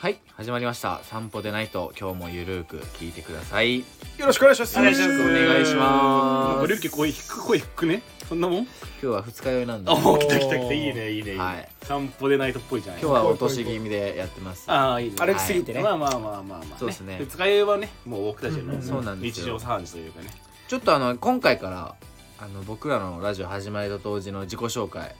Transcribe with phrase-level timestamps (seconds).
[0.00, 1.00] はい始まりました。
[1.02, 3.80] 散歩でないと今日もゆるーく聞いてください。
[3.80, 3.84] よ
[4.26, 4.78] ろしくお願いします。
[4.78, 6.68] お願いしますお願いします。
[6.68, 8.02] なん声低く声低くね？
[8.28, 8.62] そんなもん？
[8.62, 8.68] 今
[9.00, 10.72] 日は二日酔いなんであ今お来た来た来た。
[10.72, 11.68] いいねいいねはい。
[11.82, 13.00] 散歩でナイトっぽいじゃない？
[13.00, 14.70] 日は落とし気味でやってます。
[14.70, 15.16] ああいいね。
[15.18, 15.82] 歩きすぎてね。
[15.82, 17.18] まあまあまあまあまあ、そうですね。
[17.18, 19.46] 二日酔いはねもう僕たちのうんそうなんですよ。
[19.46, 20.28] 日常茶飯事というかね。
[20.68, 21.96] ちょっとあの今回から
[22.38, 25.16] あの僕らのラジオ始まりと同時の自己紹介。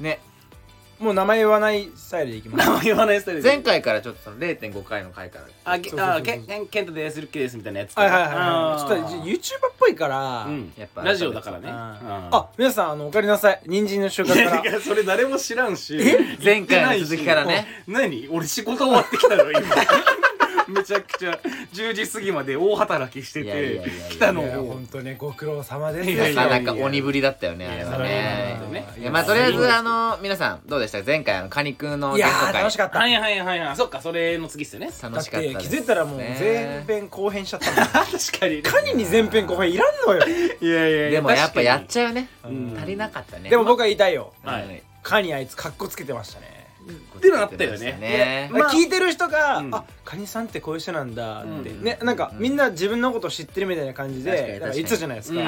[0.00, 0.20] ね
[0.98, 2.66] もう名前言わないスタイルでいきます。
[2.66, 3.48] 名前言わないスタイルで。
[3.48, 5.44] 前回からちょっとその0.5回の回から。
[5.72, 8.80] あけあけけんケントですルッキーですみたいなやつはいはいはい。
[8.80, 9.38] ちょっと YouTuber
[9.70, 10.44] っぽいから。
[10.46, 10.72] うん。
[10.76, 11.68] やっぱラジオだからね。
[11.70, 12.36] あうん。
[12.36, 13.60] あ、皆さんあのおかえりなさい。
[13.66, 14.80] 人参の収穫 いやから。
[14.80, 15.98] それ誰も知らんし。
[16.42, 17.66] 前回の続きからね。
[17.86, 18.28] 何？
[18.30, 19.60] 俺仕事終わってきたの今
[20.68, 21.38] めちゃくちゃ
[21.72, 26.16] 10時過ぎまで大働きしていやいやいやいてや来たのいやを本当ねご苦労様ですよ。
[26.16, 28.86] いやいやなかなか鬼ぶりだったよねあれはね。
[28.98, 31.02] いやまあとりあえずあの皆さんどうでした？
[31.02, 32.98] 前回あのカニくんのいやーゲスト会楽しかった。
[32.98, 34.90] はいはいはいはいそっかそれの次っすよね。
[35.02, 35.70] 楽だっしかったです。
[35.70, 37.70] て気づいたらもうね前編後編しちゃった。
[37.70, 37.84] もん。
[37.88, 38.62] 確かに。
[38.62, 40.22] カニに前編後編いらんのよ。
[40.60, 42.28] いやいやでもやっぱやっゃちゃうね。
[42.44, 42.76] うん。
[42.76, 43.48] 足りなかったね。
[43.50, 44.32] でも僕は言いたいよ。
[44.44, 44.82] はい。
[45.02, 46.57] カニあいつカッコつけてましたね。
[46.92, 47.96] ってのあったよね。
[48.00, 48.50] ね。
[48.52, 49.74] まあ聞いてる人が、うん。
[49.74, 51.84] あカニさんってこういう人なんだって、うん。
[51.84, 55.40] ねなんかみんな自分のこと知ってるみたいな感じでなんか言ってたじゃないですか、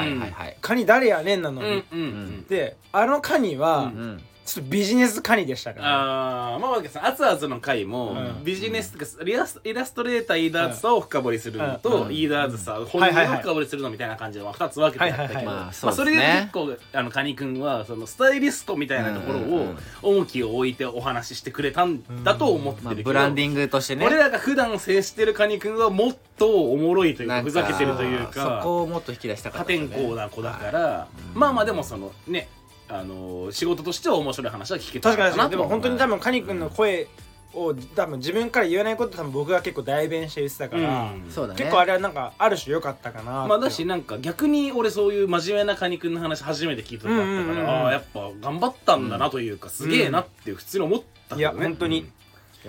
[0.61, 2.45] カニ誰やねんなのに、うんうんうん。
[2.47, 8.43] であのカニは、うんうんちょっとビジネスカニでしたから、あーまあわけさ熱々の回も、うん。
[8.43, 12.11] ビジネスとかイラスイラストレーターイーダーズさを深掘りするのと、うん。
[12.11, 15.05] イーダーズさ本人を深掘りするのみたいな感じで2つ分けて。
[15.07, 24.05] やったけど、まあまあそれで結構あのカニ君はそのスタイリストみたいなところを重きを置いてお話ししてくれたんだと思ってまあるけど、ブランディングとしてね。
[24.05, 29.95] 俺らが普段接してるカニ君はもっとおもろいというかふざけてるというそかこをもっと引き出したか破ったですね。
[29.95, 31.37] 天荒な子だから、はい。
[31.37, 32.49] まあまあでもそのね
[32.91, 35.51] あのー仕事としては面白い話は聞けた確かに確かなに。
[35.51, 37.07] でも本当に多分分カニ君の声
[37.53, 41.57] を多分自分から言えないこと多分僕が結構代弁して言ってたから、そうだね。
[41.59, 47.69] 結構あれはなんかある種良かったかなまあだしなんか逆に俺そういう真面目なカニ君の話初めて聞いた時あったから、うんうんうんうん。
[47.69, 51.57] ああやっぱ頑張ったんだなというか、すげえなって普通に思ったけどね。
[51.57, 52.09] いや本当に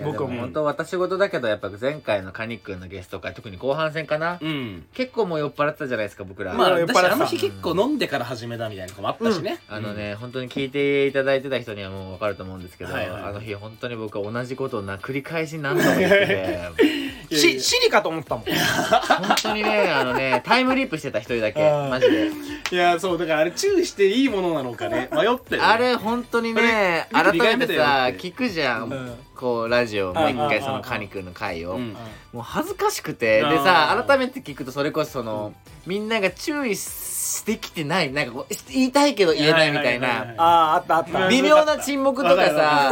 [0.01, 4.85] 僕はも本当私事だけどやっぱ前回のカニくんのゲスト会特に後半戦かな、うん。
[4.93, 7.13] 結構もう酔っ払ってたじゃないですか僕ら、まあ酔っ払ってた。
[7.13, 13.23] あの日結構飲んでから始めたみたいなのもあったしね、あのね、本当に聞いていただいてた人にはもう分かると思うんですけど、はいはい。
[13.23, 16.33] あの日本当に僕は同じことをな繰り返し何度も言ってて。
[17.29, 18.43] いやいやしシリかと思ったもん。
[18.45, 22.29] 本当にねあのねタイムリープしてた一人だけあーマジで。
[22.71, 25.09] いやそうだからあれ注意していいものなのかね。
[25.11, 28.19] 迷ってるあれ本当にね改めてさ二回目だよって。
[28.19, 31.89] 聞くじゃん、うんこうラジオもう一うん回そのカニくんの回を、うん。
[32.31, 35.53] もう恥ずかしくてでさ改めて聞くとそれこそその、
[35.85, 41.27] みんなが注意してきてないなんかこう言いたいけど言えないみたいなあああったあった。
[41.27, 42.91] 微妙な沈黙とかさ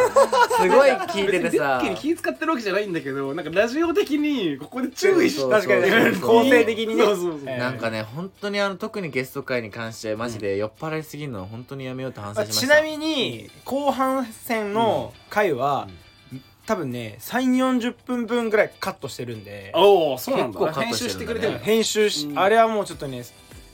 [0.59, 1.81] すごい聞いててさ。
[1.95, 6.21] 気使ってるわけじゃないんだけどなんかラジオ的にここで注意しそう確かにそうそう。
[6.43, 7.57] 構成的にね。
[7.57, 12.61] なんかね本当にあの特にゲスト会に関してマジで酔っ払いすぎるのは本当にやめようと反省しました。
[12.67, 15.87] ちなみに後半戦の回は、
[16.71, 22.39] 多分ね3 4 0分分ぐらいカットしてるんでおおそうなんだ結構カッ編集してくれてるの編集し、うん。
[22.39, 23.23] あれはもうちょっとね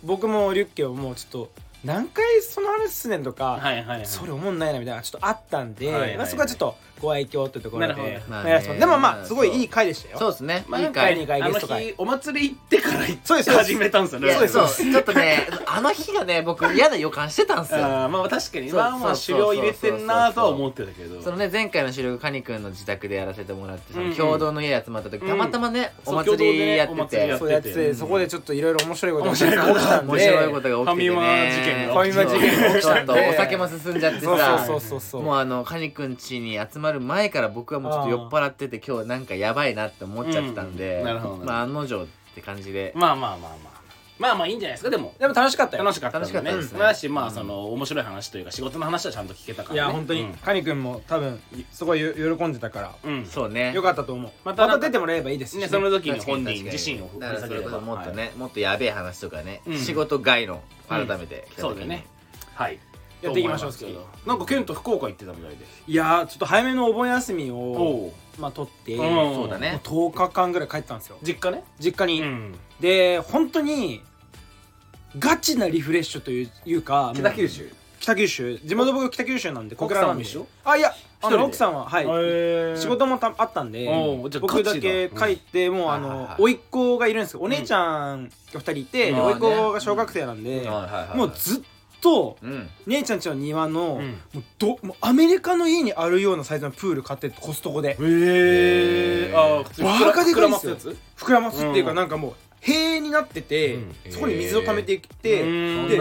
[0.03, 1.52] 僕もリュッケをもうちょっと
[1.84, 4.06] 何回その話すねんとか、はいはいはい。
[4.08, 6.18] それ思んないなみたいなちょっとあったんで、はいはいはい。
[6.18, 8.22] まあ、そこはちょっとご愛嬌ってところで。
[8.30, 10.18] まあでもまあすごいいい回でしたよ。
[10.19, 10.31] そう。
[10.31, 11.24] ですね、まあいい回。
[11.24, 11.85] 一回あのゲスト会。
[11.85, 14.31] 日お祭り行ってから行そうです始めたんですよね。
[14.34, 17.80] そうですそうちょっとねあの日がね僕嫌な予感してたんですよ。
[17.85, 18.69] あーまあ確かに。
[18.69, 21.22] そうまあ狩猟入れてんなとは思ってたけど。
[21.22, 24.12] そのね前回の収録カニくんの自宅でやらせてもらってそうんうん。
[24.12, 25.28] の共同の家集まった時、うん。
[25.29, 30.14] たまたまね、そうお祭りやっ共同てねお祭りやっそうやってて、うんそこでちょっといろいろ面白いことが面白いこと起きたんで。
[30.14, 33.14] 面白いことが起きててファミマね事件がファミマ事件が起きたんで。
[33.14, 35.24] ちょっとお酒も進んじゃってそうさそうそうそう。
[35.24, 43.78] もうあのカニくん家に集まる前から僕はもうちょっと酔っ払ってて今日なんかやばいなって思っちゃってたんで、うんなるほどまあ案の定って感じで、まあまあまあまあ
[44.20, 45.84] まあまあいいんじゃないですかでもでも楽しかったよ。
[45.84, 46.80] 楽しかった楽しかったですね。
[46.80, 49.76] まあだしまあその面白い話というか仕事の話はちゃんと聞けたからね。
[49.76, 50.34] いや本当に、うん。
[50.34, 51.40] カニ君も多分
[51.72, 52.96] すごいよ喜んでたから。
[53.03, 53.26] うん。
[53.26, 53.73] そうね。
[53.73, 54.32] よかったと思う。
[54.44, 59.78] ままた出てもらえばいいですし、ねその時に本人自身をだからそれこそもっとね、はいもっとやべえ話とかね、うん。
[59.78, 61.70] 仕事外の改めて来た時に。
[61.70, 62.06] そうだよね。
[62.56, 62.79] はい
[63.22, 64.08] やっていきましょうすけど。
[64.25, 65.58] なんかケント福岡行ってたみたいで。
[65.87, 69.14] いやーちょっと早めのお盆休みをまあ取って、うん。
[69.16, 69.81] もそうだね。
[69.84, 71.17] う10日間ぐらい帰ったんですよ。
[71.23, 71.64] 実家ね？
[71.79, 72.55] 実家に、ん。
[72.79, 74.03] で本当に
[75.17, 77.72] ガチなリフレッシュといういうかもう北九州？
[77.99, 78.59] 北九州。
[78.64, 80.23] 地元僕北九州なんで小倉なんで。
[80.23, 81.37] 奥さんもあいやあ一人で？
[81.37, 82.05] の奥さんははい。
[82.08, 86.20] へ仕事もたあったんでおうじゃあ僕だけ帰ってもうあはいはいはい。
[86.20, 87.40] の甥っ子がいるんですよ。
[87.41, 91.17] お姉ちゃんが2人いてでうん甥っ子が小学生なんではいはいはい。
[91.17, 91.61] もうずっ
[92.02, 92.70] とうん。
[92.85, 94.11] 姉ちゃんちの庭の、うん。
[94.34, 97.91] もうどもうアメリカの家にあるようなサイズのプール買ってコストコで。
[97.91, 100.76] へえあバカでかいんですよ。
[100.76, 100.97] 膨らますやつ？
[101.17, 101.97] 膨らますっていうか、うん。
[101.97, 103.96] なんかもう塀になってて、うん。
[104.09, 105.97] そこに水を溜めていって、うんで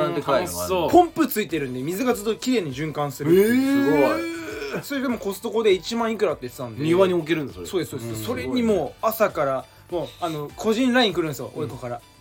[0.90, 4.82] ポンプついてるんで水がずっときれいに循環するっていう。
[4.82, 6.84] それでもコストコで1万いくらって言ってたんで。
[6.84, 7.66] 庭に置けるんだそれ。
[7.66, 8.25] そうですそうです、ん。
[8.25, 12.00] それにもう朝からもうあの個人 LINE 来るんですよ、おいこから「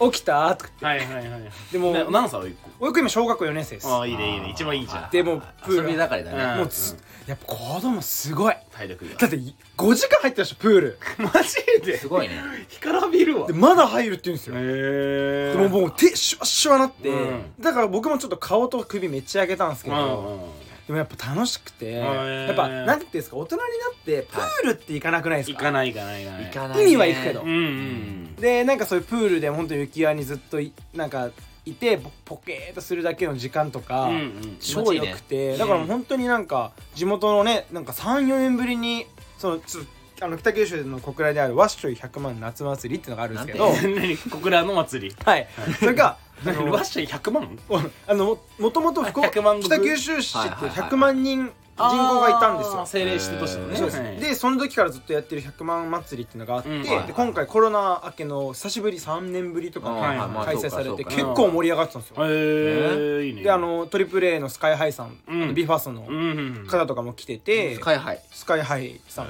[0.00, 1.04] 起きた?」とか言って。
[1.04, 2.40] はいはいはいでもな何歳？
[2.40, 2.86] は一個。
[2.86, 3.88] おいこ今小学校4年生です。
[3.88, 4.50] ああいいねいいね。
[4.50, 5.10] 一番いいじゃん。
[5.10, 5.88] でもプ遊ール。
[5.88, 6.42] び盛りだね。
[6.52, 6.58] うん。
[6.58, 6.96] もうつ、
[7.26, 8.54] やっぱ子供すごい。
[8.72, 9.14] 体力が。
[9.16, 10.98] だって5時間入ってたでしょプール。
[11.18, 11.98] マジで？
[11.98, 12.40] すごいね。
[12.68, 13.46] 干からびるわ。
[13.46, 14.54] でまだ入るって言うんですよ。
[14.56, 17.52] へえでももう手シュワシュワなって、うん。
[17.58, 22.46] だから僕もちょっと顔と首めっちゃ上げたんですけど、うんでもやっぱ楽しくて、ー。
[22.46, 26.44] やっぱなんていうんですか大人になってプールって行かなくないですか、行かない行かない行かない。
[26.46, 27.42] 行かないね意味は行くけど。
[27.42, 31.30] うんうんでなんかそういうプールで本当雪輪にずっといなんか
[31.66, 34.56] いてポポケーっとするだけの時間とか、うんうん。
[34.60, 39.04] 超良くて、だから本当になんか地元のねなんか34年ぶりに
[39.36, 39.84] そのちょっ
[40.18, 43.68] とあの北九州の小倉であるワッショイ100万夏祭りっていうのがあるんですけど。
[44.34, 45.16] 小倉の祭り。
[45.22, 45.46] はい。
[45.78, 47.58] それがあ何のワッシャイ100万
[48.06, 50.90] あの ももともと福岡100万北九州市ってはいはいはい。
[50.90, 52.76] 100万人人口がいたんですよ。
[52.78, 53.70] 政令ね。
[53.70, 54.16] です、はい。
[54.16, 56.82] でその時からずっとやってる100万祭りっていうのがあって、うん。
[56.82, 60.46] で今回コロナ明けの久しぶり3年ぶりとかうんはい。
[60.46, 63.42] 開催されて結構盛り上がってたんですよ、へえいいね。
[63.44, 65.54] であのトリプル a のスカイハイさん、うん。
[65.54, 68.20] ビファスのうん方とかも来てて、スカイハイ。
[68.32, 69.28] スカイハイさん、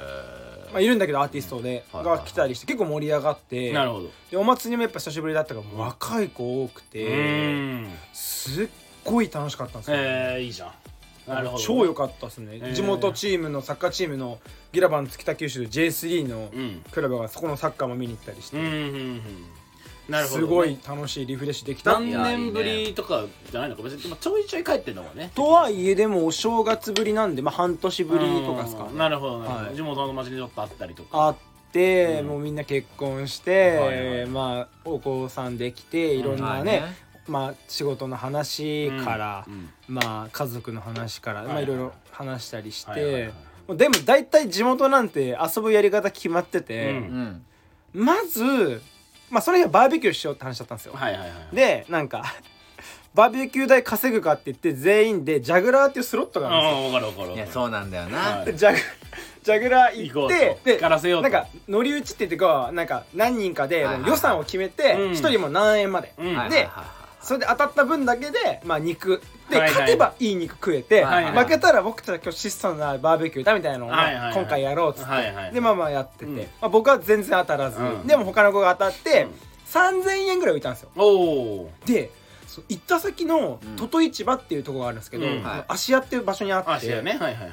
[0.71, 4.09] まあ、いるんだけどアーティストで、はいはいが来たりして結構盛り上がってなるほど。
[4.31, 7.89] でお祭りもやっぱ久しぶりだったから若い子多くて、うん。
[8.13, 8.67] すっ
[9.03, 10.71] ごい楽しかったんですよ、へえいいじゃん。
[11.31, 12.73] なるほど超良かったですね、ー。
[12.73, 14.39] 地元チームのサッカーチームの
[14.71, 16.81] ギラバン北九州 J3 のうん。
[16.91, 19.21] クラブがそこのサッカーも見に行ったりして、うんうんうん
[20.09, 20.47] なるほどね。
[20.47, 21.93] すごい楽しいリフレッシュできた。
[21.93, 25.31] 何年ぶりとかじゃないのか別にまあちょいちょい帰ってんのもね。
[25.35, 29.65] とはいえでもお正月ぶりなんで、まあ、半年ぶりとかですかうんなるほどなるほど。
[29.67, 29.75] はい。
[29.75, 31.27] 地元の町にちょっとあったりとか。
[31.27, 31.35] あっ
[31.71, 32.27] て、うん。
[32.27, 34.25] もうみんな結婚して、はいはい。
[34.25, 36.83] まあお子さんできていろんなね、
[37.27, 39.69] まあ仕事の話から、うん。
[39.87, 41.63] まあ家族の話から、まあはい。
[41.63, 43.33] いろいろ話したりして、はいはいはい。
[43.67, 46.97] もうでも大体地元なんて遊ぶやり方決まってて、うん。
[47.93, 48.05] うん。
[48.05, 48.81] まず
[49.29, 52.23] まあその日はバーベキューしようって話だったんですよ、はいはいはいでなんか
[53.13, 56.77] バーベキュー代稼ぐかって言って全員でジャグラーっていうスロットがあるんですよ。
[56.77, 58.17] ああ分かる分かるいやそうなんだよな。
[58.17, 58.45] はい。
[58.45, 58.77] でジャグ
[59.43, 60.71] ジャグラー行ってと。
[60.75, 61.29] 光らせようと。
[61.29, 65.11] なんか乗り打ちって言ってかなんか何人かで予算を決めてうん。
[65.13, 66.35] 一人も何円まで、うん。
[66.35, 66.99] はいではいはいはい。
[67.19, 69.71] それで当たった分だけで、まあ、肉で、はいはい。
[69.71, 71.43] 勝てばいい肉食えて、はいはい。
[71.43, 74.33] 負けたら僕たち今日質素なバーベキューだみたいなのを、はいはいはい。
[74.35, 76.37] 今回やろうっつって、はいはいでまあまあやってて、うん。
[76.37, 78.07] まあ、僕は全然当たらず、うん。
[78.07, 79.31] でも他の子が当たって、うん。
[80.01, 80.89] 3000円ぐらい浮いたんですよ。
[81.85, 82.11] で
[82.67, 83.75] 行った先のうん。
[83.75, 85.43] トト市場っていうところがあるんですけど、うん。
[85.43, 87.11] はい芦屋っていう場所にあってね。
[87.11, 87.51] はいはいはい。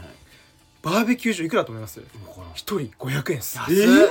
[0.83, 2.01] バーベキュー場いくらだと思います？
[2.55, 3.59] 一人500円です。
[3.59, 3.75] 安っ。
[3.75, 4.09] 道価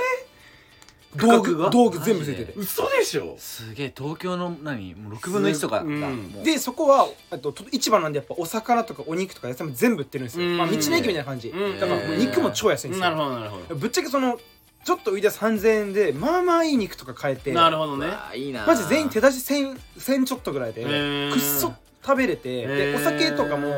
[1.16, 1.64] 格が？
[1.66, 2.52] 具道具全部ついてて。
[2.56, 3.36] 嘘でしょ？
[3.38, 4.94] すげえ東京の何？
[4.94, 5.90] もう6分の1とかだった。
[5.90, 6.42] うん。
[6.42, 10.58] でそこはあとと市場なんでやっぱお魚とかお肉とか野菜も全部売ってるんですよ、うん。
[10.58, 11.80] まあ、道の駅みたいな感じ、うん。
[11.80, 13.74] だから肉も超安いんですよ、なるほどなるほど。
[13.74, 14.38] ぶっちゃけその
[14.84, 17.52] ちょっと浮いた3000円でまあまあいい肉とか買えて。
[17.52, 18.06] なるほどね。
[18.34, 20.84] いいなマジ全員手出し 1000, 1000ちょっとぐらいで
[21.32, 21.74] くっそ
[22.06, 23.70] 食べれてでお酒とかも、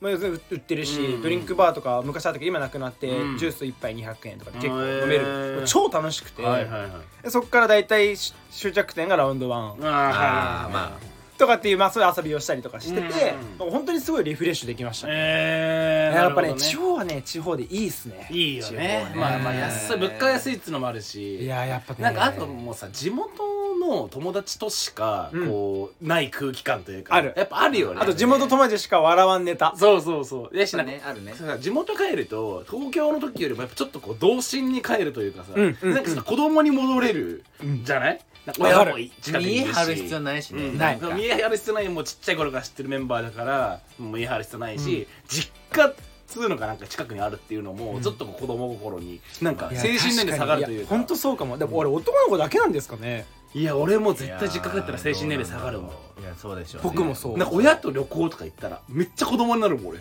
[0.00, 1.22] まあ、要するに売ってるし、うん。
[1.22, 3.38] ドリンクバーとか昔あったけど今なくなって、うん。
[3.38, 5.62] ジュース1杯200円とかで結構飲める。
[5.64, 6.90] 超楽しくて、はいはいはい。
[7.22, 9.70] でそこから大体し終着点がラウンドワン。
[9.70, 10.98] あーはいあーま
[11.42, 13.70] とかっていう、まあ、そういう遊びをしたりとかしてて、うん。
[13.70, 15.12] 本当にすごいリフレッシュできました、ね。
[15.16, 18.28] えーやっぱねなるほど地方はね地方でいいっすね。
[18.30, 19.06] いいよね。
[19.10, 21.42] 地方まあまあ安い物価安いっつうのもあるし。
[21.42, 22.04] いややっぱね。
[22.04, 23.32] なんかあともうさ地元
[23.80, 25.48] の友達としかうん。
[25.48, 27.32] こうない空気感というかある。
[27.36, 28.00] やっぱあるよね。
[28.00, 30.56] あと地元友達しか笑わんネタそうそうそう。
[30.56, 31.32] でしなんかねあるね。
[31.34, 38.20] さ地元帰ると東京の時よりもやっぱちょっとこう童心に帰るというかさ、うんうんなんかさ子供に戻れるうんじゃない、
[38.58, 40.66] 親も近くにい見えるし張る必要ないしね。
[40.66, 40.78] うん。
[40.78, 45.94] ない見え張る必要ないもうちっちゃい頃から知ってるメンバーだからもう見え張る必要ないし、実家っ
[46.26, 48.02] つうのがなんか近くにあるっていうのも、ん。
[48.02, 50.90] ずっと子供心になんか精神年齢下がるというか。
[50.90, 51.58] 本当そうかも。
[51.58, 53.26] でも俺男の子だけなんですかね。
[53.54, 55.90] いや俺も絶対実家帰ったら精神年齢下がるもん。
[55.90, 56.82] いやそうでしょう。
[56.82, 57.38] ね僕もそう。
[57.38, 59.98] なんか親と旅行とか行ったらめっちゃ子供になるもん俺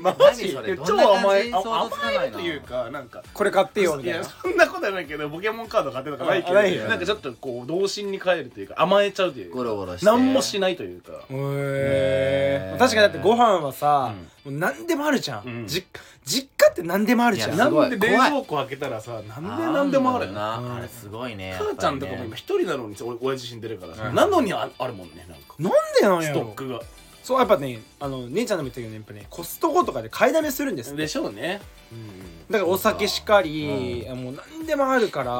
[0.00, 1.40] マジ何それ超どんな感甘い。
[1.40, 2.20] あじ想像つかないな。
[2.20, 4.24] 甘いというかなんかこれ買ってよみたいな。
[4.24, 10.06] そんなことはないけどポケモンカード買ってとかないけどあないよなんかちょっとこう童心に帰るというか甘えちゃうというかゴロゴロして。
[10.06, 11.12] 何もしないというか。
[11.30, 12.78] へー。
[12.78, 14.14] 確かにだってご飯はさ、
[14.44, 15.66] もう何でもあるじゃん、うん。
[15.66, 15.86] 実
[16.24, 17.54] 実家って何でもあるじゃん。
[17.54, 20.32] いやすごないんで冷蔵庫開けたらさなんで何でもあるの？
[20.32, 20.76] なうん。
[20.76, 24.10] あれすごいね母ちゃんとかも今一人なのに俺親父死んでるからさ。
[24.10, 25.54] なのにああるもんねなんか。
[25.58, 26.40] なんでなんスやろ？
[26.40, 26.80] トックが
[27.28, 31.02] そうやっぱねあの姉ちゃんのも言ったけどねやっぱねコストコとかで買いだめするんですって。
[31.02, 31.60] でしょうね。
[32.50, 35.30] だからお酒しかり、もう何でもあるから、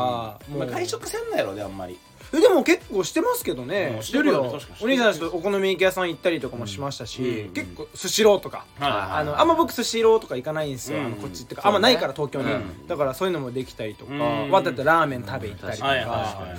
[0.51, 0.59] もう。
[0.59, 1.99] まあ外食せんなやろねあんまり。
[2.35, 7.55] えでも結構してますけどね、うんしてるよお兄さんとお好み焼き屋さん行ったりとかもしましたし、うん。
[7.55, 11.07] 結構スシローとか、あのあんま僕スシローとか行かないんですよ、うん。
[11.07, 12.87] あのこっちってか、あんまないから東京に、うん。
[12.87, 14.51] だからそういうのもできたりとか、うん。
[14.51, 16.55] わざとラーメン食べ行ったりとか、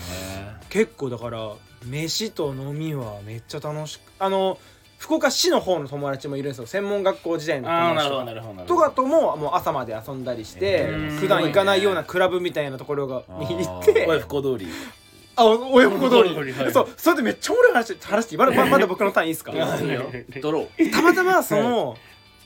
[0.72, 1.54] 結構だから
[1.86, 4.58] 飯と飲みはめっちゃ楽しくあの
[5.00, 6.68] 福岡市の方の友達もいるんですよ。
[6.68, 8.64] 専門学校時代の友達とか。
[8.68, 14.68] とかとももう朝まで遊んだりしてうん普段行かないようなクラブみたいなところがに行っあて親不孝通り
[15.38, 19.54] あ親子通親子通りそうそれでめっちゃおもろい話話してまだままだ 僕のターンいいですか？
[20.92, 21.96] たまたまその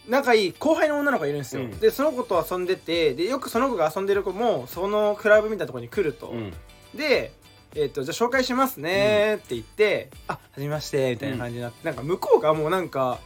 [0.08, 1.80] 仲いい後輩の女の子がいるんですよ、うん。
[1.80, 6.54] でその子と遊んでてでよくその子が遊んでる子もそのクラブみたいなところに来ると、うん。
[6.94, 7.32] で、
[7.76, 13.20] えっとじゃあ紹介しますねって言って「あはじめまして」みたいな感じになって、なんか向こうがもうなんか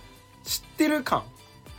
[0.44, 1.24] 知ってる感。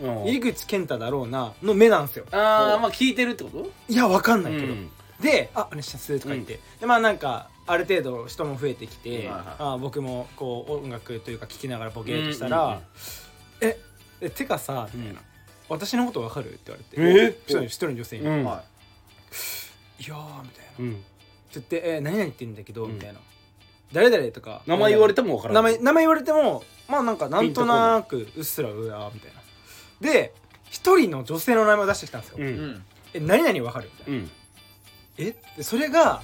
[0.01, 0.25] うん。
[0.25, 2.27] 入口健太だろうなの目なんですよ。
[2.31, 3.71] ああまあ聞いてるってこと？
[3.89, 4.91] いやわかんないけど、うん。
[5.21, 12.71] で「あお願いします」とか言って、でまあなんかある程度人も増えてきて、うんあ僕もこう音楽というか聴きながらボケーとしたうんうんうん。
[12.71, 12.81] ら
[13.63, 13.81] 「え
[14.21, 15.21] えてかさ」みたいな
[15.69, 17.35] 「私のことわかる?」って言われて。
[17.35, 17.41] え？
[17.47, 18.41] 一人一人の女性に「うん。
[18.43, 20.73] いやはー」みたいな。
[20.81, 21.05] うん
[21.57, 22.95] って言って「え何々って言うんだけど」うん。
[22.95, 23.21] みたいな
[23.93, 24.63] 「誰々」とか。
[24.67, 29.41] 名前言われても分から名ない前名前言われてもまあなんかなんとなくうっすらうやみたいな。
[30.01, 30.33] で
[30.71, 32.37] 一人の女性の名前を出してきたんですよ。
[32.39, 32.47] うん。
[32.47, 34.19] ん「え何々わかる?」みたいな。
[34.19, 34.31] うん。
[35.19, 36.23] えでそれが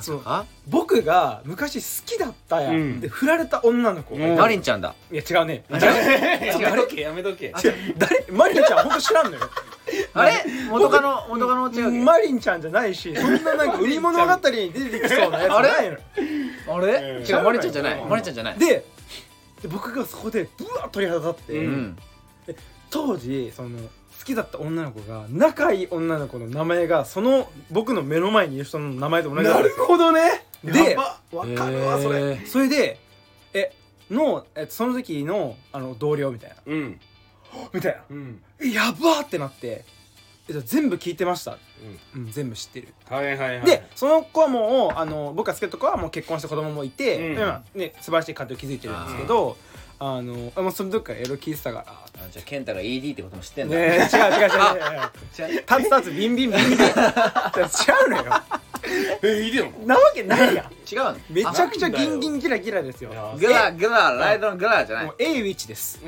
[0.00, 3.00] そのあ僕が昔好きだったやん、うん。
[3.00, 4.94] で振られた女の子がいうマリンちゃんだ。
[5.10, 5.64] いや違うね。
[5.70, 7.46] あ やめとけやめとけ。
[7.46, 7.54] 違う。
[7.98, 9.50] 誰マリンちゃんほんと知らんのよ
[10.14, 10.44] あれ？
[10.70, 15.96] 元カノ元カノ違うマリンちゃんじゃないしそんななんか海物語に出てきそうなやつあれないの。
[16.74, 17.18] あれ？
[17.18, 17.26] うん。
[17.26, 18.00] 違うマリンちゃんじゃない。
[18.00, 18.08] うん。
[18.08, 18.58] マリンちゃんじゃない。
[18.58, 21.96] でで僕がそこでブワーッ鳥肌立って、うん。
[22.90, 30.44] 当時その好きだった女の子が仲いい女の子の名前がその僕の目の前にいる人の名前と同じなんですよほどね。
[30.62, 31.20] でやば。
[31.30, 32.36] 分かるわそれ。
[32.46, 32.98] それで
[33.54, 33.72] え
[34.10, 36.56] のえその時のあの同僚みたいな。
[36.66, 37.00] うん
[37.72, 38.02] みたいな。
[38.10, 38.42] うん。
[38.60, 39.84] えやばーってなって。
[40.48, 41.56] 全部聞いてました、
[42.14, 42.88] うん、全部知ってる。
[43.08, 43.66] はいはいはい。
[43.66, 47.32] でその子はもうあの僕が好きだった子はもう結婚して子供もいて、うん。
[47.34, 49.56] 今ね素晴らしい家庭を築いてるんですけど
[50.04, 51.84] あのあもうその時からエロ聞いてたから。
[51.88, 53.76] あじゃあ健太が ED ってことも知ってんだ。
[53.76, 54.58] ねえ違う違う違う。
[55.38, 55.60] 違う違う。
[55.60, 56.78] 立つ立つビンビンビンビン。
[56.78, 58.42] 違うのよ。
[59.22, 60.66] えいいでもなわけないやん。
[60.92, 61.16] 違うの？
[61.30, 63.12] めちゃくちゃギンギンギラギラですよ。
[63.38, 65.06] グラグラライドのグラじゃない。
[65.06, 66.00] もう A ウィッチです。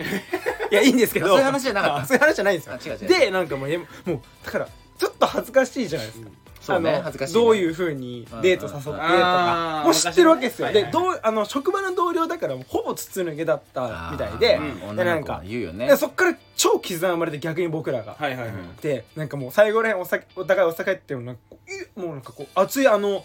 [0.72, 1.28] いやいいんですけど。
[1.28, 1.96] そういう話じゃなかった。
[1.98, 2.74] あそういう話じゃないんですよ。
[2.74, 6.28] あ違う違うでなんかもうえもうだからちょっと恥ずかしいじゃないですか
[6.64, 7.40] そうねあの恥ずかしいね。
[7.40, 9.84] どういうふうにデート誘ってとうんかうん。
[9.84, 10.72] もう知ってるわけですよ。
[10.72, 14.56] でどうあの職場の同僚だからもうほぼ筒抜けだったみたいで。
[14.56, 15.86] あーで女の子なんかは言うよね。
[15.86, 18.16] でそっから超絆が生まれて逆に僕らが。
[18.18, 18.56] はいはいはい。
[18.82, 23.24] でなんかもう最後らへんお酒お互いお酒入ってもなんかこういもうなんかこう熱いあの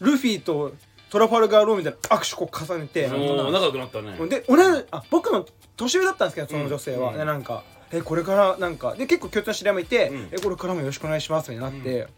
[0.00, 0.72] ルフィと
[1.10, 4.16] トラファルガーローみたいな握手こう重ねておー仲良くなったね。
[4.28, 5.46] で同じあ僕の
[5.76, 7.18] 年上だったんですけどその女性は、うん。
[7.18, 7.62] でなんか
[7.94, 10.28] えこれからなんかで結構共通の知り合いもいて、うん。
[10.32, 12.08] えこれからもよろしくお願いしますってなって、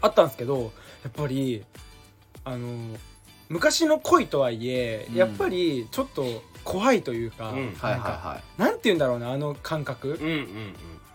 [0.00, 0.72] あったんですけど
[1.04, 1.64] やっぱり
[2.44, 2.96] あの
[3.48, 5.16] 昔の恋とはいえ、うん。
[5.16, 6.24] やっぱりちょっと
[6.64, 7.56] 怖いというか、うん。
[7.56, 10.18] はいはいなんかはなんて言うんだろうなあの感覚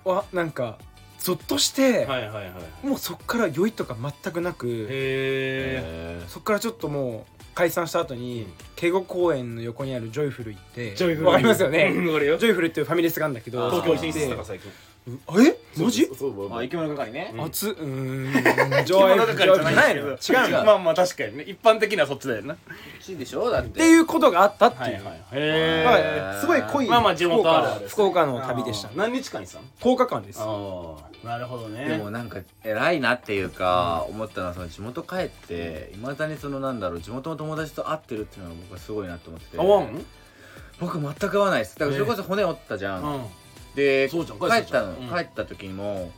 [0.06, 0.78] はなんか
[1.20, 2.88] ゾッとして、うんはいはいはい。
[2.88, 8.48] もうそっから酔いとか全くなくそっからちょっともう解散した後に
[8.78, 11.92] 警固公園の横にあるジョイフル行ってジョイフルわかりますよね。
[11.92, 14.72] ジョイフルっていうファミレスがあるんだけど東京進出でしたか最近
[15.08, 15.82] え？
[15.82, 16.06] マジ？
[16.06, 17.32] そうそうそうーあ生き物係ね。
[17.34, 17.42] うん。
[17.42, 18.86] 熱うーん。
[18.86, 20.08] ジョイフルじゃないのよ。
[20.10, 20.18] 違う
[20.52, 20.62] の？
[20.62, 21.44] っまあまあ確かにね。
[21.48, 22.54] 一般的にはそっちだよな。
[22.54, 22.60] こ
[23.00, 24.84] っちでしょだってていうことがあったっていう。
[24.84, 28.92] はいはいまへあすごい濃いまあまあ地元あるある福岡の旅でした。
[28.96, 30.40] 何日間にしたの？10日間です。
[30.40, 31.88] ああなるほどね。
[31.88, 39.58] でもなんか偉いなっていうか思ったのはその地元帰っていまだにそのなんだろう地元の友達と会ってるっていうのが僕はすごいなと思ってて。
[39.58, 40.06] 合わん
[40.80, 41.78] 僕全く合わないです。
[41.78, 43.30] だからそれこそ骨折ったじゃん、
[43.72, 44.40] うんでそうじゃん。
[44.40, 45.08] 帰ったの、うん。
[45.10, 46.12] 帰った時にも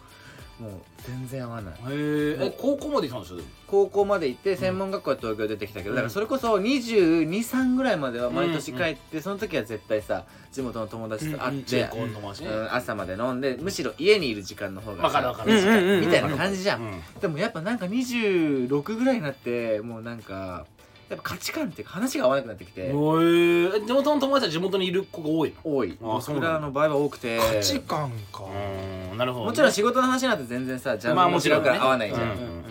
[0.60, 0.72] もう
[1.05, 1.74] 全然合わない。
[1.74, 2.45] へー。
[2.45, 3.48] え高校まで行ったんでしょでも。
[3.67, 5.95] 高校まで行って専門学校は東京出てきたけど、うん。
[5.95, 12.50] だからそれこそ223ぐらいまでは毎年帰って、その時は絶対さ地元の友達と会って、中高の友達ね。
[12.50, 15.53] うん朝まで飲んでむしろ家にいる時間の方がわかるわかる。
[15.53, 16.01] うんうんうんうん。
[16.01, 17.01] みたいな感じじゃん、うん。
[17.19, 20.65] でもやっぱなんか26ぐらいになってもうなんか
[21.13, 22.89] やっぱ価値観っていうか話が合わなくなってきて。
[22.89, 25.75] 地元の友達は地元にいる子が多いの？
[25.75, 25.98] 多い。
[26.03, 26.50] あそうなんだ。
[26.50, 27.39] 僕らの場合は多くて。
[27.39, 28.43] 価値観か。
[29.12, 29.50] うんなるほどね。
[29.51, 31.79] もちろん仕事の話なんて全然さジャンまあルも違うからもちろんね。
[31.79, 32.63] 合わないじゃん、うん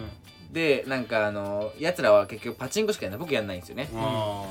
[0.52, 3.24] でなんかあのやつらは結局パチンコしかやらない。
[3.24, 4.44] 僕やんないんですよね、あ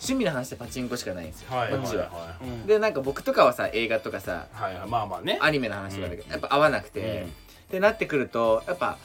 [0.00, 4.88] 趣味の話でパチンコしかないんですよ、ーはいこっちは、はうんでなんか僕とかはさ映画とかさいはいはい。
[4.88, 5.38] まあまあね。
[5.42, 7.28] アニメの話とかだけど、やっぱ合わなくて、うん。
[7.28, 7.30] っ
[7.70, 8.96] てなってくるとやっぱ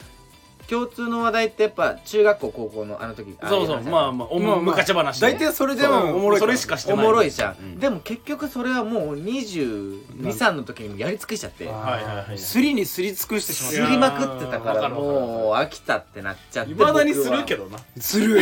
[0.68, 7.06] 共通の話題ってやっぱ中学校高校のあの時そうそうまあまあおまあまあ昔話ね大体それでもおもろいそれしかしておない。
[7.06, 7.78] もろいじゃん、うん。
[7.78, 17.78] でも結局それはもう223の時にもやり尽くしちゃってはいはいはいすりにすり尽くしてしまっすりまくってたからもう飽きたってなっちゃっていまだにするけどどな。
[17.78, 18.40] たする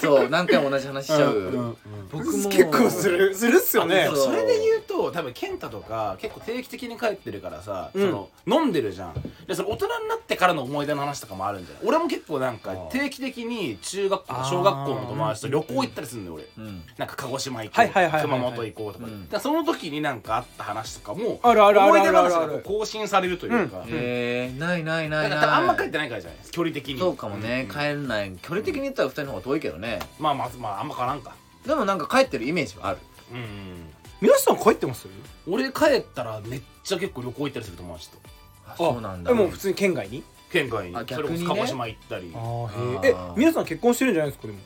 [0.00, 1.76] そう何回も同じ話しちゃう、
[2.10, 2.48] 僕も。
[2.48, 4.08] 結構するするっすよね。
[4.10, 8.02] あそれで言うと多分健太とか結構定期的に帰ってるからさ、うん。
[8.02, 9.14] その飲んでるじゃん。
[9.46, 16.44] でその大人になってからの思い出の話とかもあるん俺も結構なんか定期的に中学校とか小学校の友達と旅行行ったりするんだよ俺。
[16.64, 16.82] うん。
[16.96, 19.28] なんか鹿児島行こう、はいはいはいはい熊本行こうとか,、うん。
[19.28, 22.62] だその時になんかあった話とかもあるあるある思い出あるある。
[22.64, 23.84] 更新されるというか、うん。
[23.90, 25.38] えー、ないないないない。
[25.38, 26.98] あんま帰ってないからじゃないです距離的に。
[26.98, 28.32] そうかもね、うん帰れない。
[28.42, 29.98] 距離的に言ったら2人の方が遠いけどね。
[30.18, 31.34] まあまあまああんま変わらんか。
[31.66, 32.98] でもなんか帰ってるイメージはある。
[33.32, 35.08] うん皆さん帰ってます？
[35.46, 38.18] 俺帰ったらめっちゃ結構旅行行ったりする友達と。
[38.66, 39.30] あそうなんだ。
[39.30, 40.22] でも普通に県外に？
[40.52, 41.46] 県外にあそれこ逆にね。
[41.46, 42.32] そ鹿児島行ったり。
[42.34, 44.58] あーへええ皆さん結婚してるんじゃないですかでも。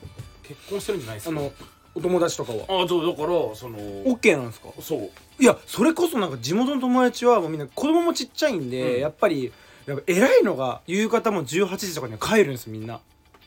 [0.42, 1.30] 結婚してるんじゃないですか。
[1.30, 1.52] あの
[1.94, 2.84] お友達とかは。
[2.84, 4.68] あそうだからその OK なんですか？
[4.80, 5.10] そう。
[5.42, 9.00] いやそれこそなんか地元の友達はもうみんな子供もちっちゃいんで、うん。
[9.00, 9.52] やっぱり
[9.86, 12.94] やっぱ偉いのが夕方も18時とかには帰るんですみんな。
[12.94, 12.98] い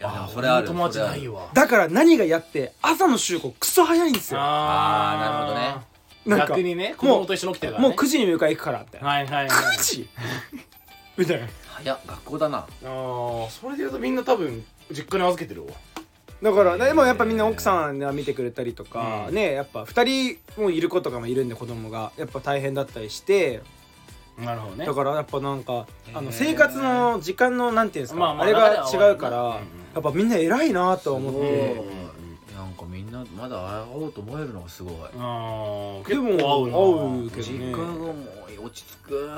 [0.04, 1.50] やでもあそれある友達ないわ。
[1.54, 4.40] だから何がやって朝の集合クソ早いんですよ。
[4.42, 5.20] あー。
[5.20, 5.94] なるほどね。
[6.26, 9.48] なんか逆にね子供と一緒に起きてるからもうね9時に迎え行くからみたいなはいはいはい。
[9.50, 10.08] 9時
[11.18, 11.48] みたいな。
[11.66, 12.58] 早っ学校だな。
[12.60, 15.74] あーそれで言うとみんな多分実家に預けてるわ。
[16.42, 19.36] だからでもやっぱみんな奥さんが見てくれたりとか、うん。
[19.36, 23.62] ねやっぱ2人もいる子とかもいるんで子供がやっぱ大変だったりして
[24.38, 24.86] なるほどね。
[24.86, 29.38] だからやっぱなんかあの生活の時間のなんていうんですか、まあまああれが違うから、
[29.94, 32.04] やっぱみんな偉いなと思って、うん
[32.56, 34.94] なんかみんなまだ会おうと思えるのがすごい。
[35.18, 36.78] あーでも結構合うな。
[36.78, 39.30] 合うけど実ね家がもう落ち着く。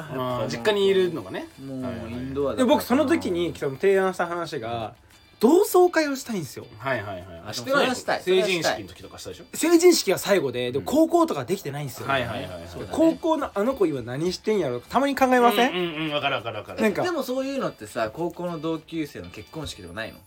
[0.49, 1.47] 実家にいるのがね。
[1.65, 4.93] もうインドアだで僕その時にその提案した話が
[5.39, 6.65] 同窓会をしたいんですよ。
[6.77, 7.25] はいはいはい。
[7.47, 7.95] あしてない。
[7.95, 9.43] 成人式の時とかしたでしょ？
[9.53, 10.85] 成人式が最後ででうん。
[10.85, 12.91] 高校とかできてないんですよ、はいはいはいそうだね。
[12.91, 14.79] 高校のあの子今何してんやろ？
[14.79, 16.81] たまに考えません、うんうんうんわかるわかるわかる。
[16.81, 17.03] なんか。
[17.03, 20.17] でもそういうのってさ高校の同級生の結婚式とかないの？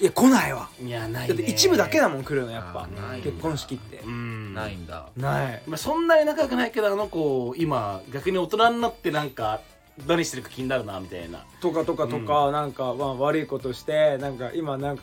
[0.00, 0.68] いや来ないわ。
[0.80, 1.28] いやないね。
[1.28, 2.88] だって一部だけだもん来るのやっぱ。
[3.22, 3.98] 結婚式って。
[3.98, 4.54] うん。
[4.54, 5.08] ないんだ。
[5.16, 5.62] ない。
[5.66, 9.60] まあそんなに仲良くないけどあの子今逆に大人になってなんか
[10.06, 11.44] 何してるか気になるなみたいな。
[11.60, 15.02] とかとかとか、なんか、まあ、悪いことしてなんか今なんか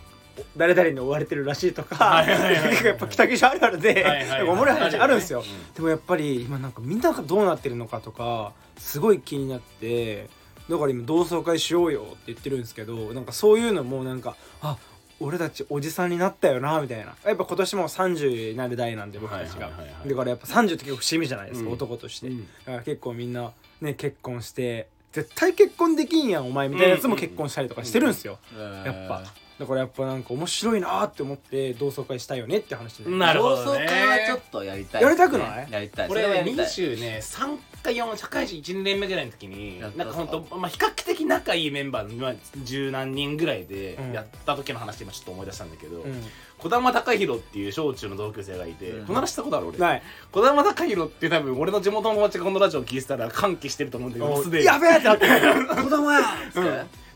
[0.58, 4.06] 誰々に追われてるらしいとか やっぱ北九州あるあるで、
[4.50, 5.44] おもろい話あるんですよ、
[5.76, 10.30] でもやっぱり今なんかみんながどうなってるのかとかすごい気になって
[10.70, 14.78] だから今同窓会しようよって言ってるんですけどなんかそういうのもなんかあ
[15.20, 17.16] 俺たちおじさんになったよなみたいな。
[17.26, 19.72] やっぱ今年もう30になる代なんで僕たちが、
[20.06, 21.74] だからやっぱ30って結構節目じゃないですか、うん。
[21.74, 22.42] 男として、うん。
[22.42, 29.24] だから結構みんなね結婚して絶対結婚できんやんお前みたいなやつも結婚したりとかしてるんですよ、やっぱ
[29.58, 33.18] だからやっぱなんか面白いなって思って同窓会したいよねって話になる。
[33.18, 33.64] なるほどね。
[33.64, 35.02] 同窓会はちょっとやりたい。
[35.02, 35.72] やりたくない？
[35.72, 36.10] やりたい。
[36.10, 36.66] 俺ねそれはやりたい。
[36.66, 44.12] 20ね3か4社会人1年目ぐらいの時にやったなんかほんと、まあ、比較的仲いいメンバーまあ十何人ぐらいでうん。
[44.12, 46.22] やった時の話今ちょっと思い出したんだけどうん。
[46.58, 49.06] 児玉貴弘っていう小中の同級生がいて、うん。
[49.06, 49.78] この話したことある俺？
[49.78, 50.02] ない。
[50.34, 54.66] 児玉貴弘って多分俺の地元の友達がこのラジオを聞いてたら歓喜してると思うんだけどすでに。
[54.66, 55.68] やべえってなってる。
[55.68, 56.22] 子供や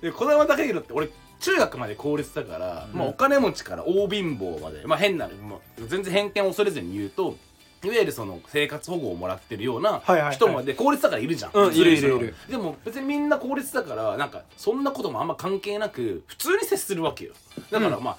[0.02, 3.00] で児玉貴弘って俺中学まで公立だから、うん。
[3.00, 7.36] まあ、お金持ちから大貧乏まで、まあ、変な、まあ、全然偏見を恐れずに言うと
[7.84, 12.36] いわゆるその生活保護をもらってるような人まで公立だからいるじゃん、うんいるいるいる。
[12.50, 17.34] でも別にみんな公立だからなんかそんなこともあんま関係なく普通に接するわけよ。
[17.72, 18.18] だからまあ、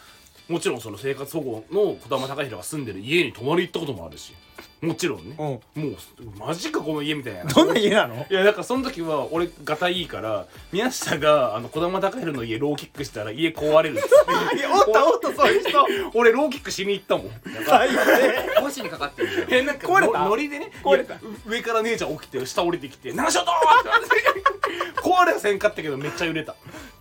[0.51, 4.35] もちろんその生活保護の児玉貴弘が住んでる家に泊まり行ったこともあるし
[4.81, 5.37] もちろんね。
[5.39, 5.43] う
[5.81, 5.83] ん。
[5.83, 5.95] もう
[6.39, 7.45] マジかこの家みたいな。
[7.45, 8.27] どんな家なの？
[8.31, 14.09] いやだからその時は俺ガタいいから宮下があの児玉貴弘の家ローキックしたら家壊れるっつっ
[14.51, 14.57] て。
[14.57, 15.79] い やおったおったそういう人。
[16.15, 17.31] 俺ローキックしに行ったもん。
[17.67, 20.19] 最低腰にかかってるじゃんえなんか壊れた？
[20.21, 21.17] のノリでね壊れた？
[21.47, 24.03] 上から姉ちゃん起きて下降りてきて「何しようと!」っ
[24.95, 26.55] て壊れはせんかったけどめっちゃ揺れた。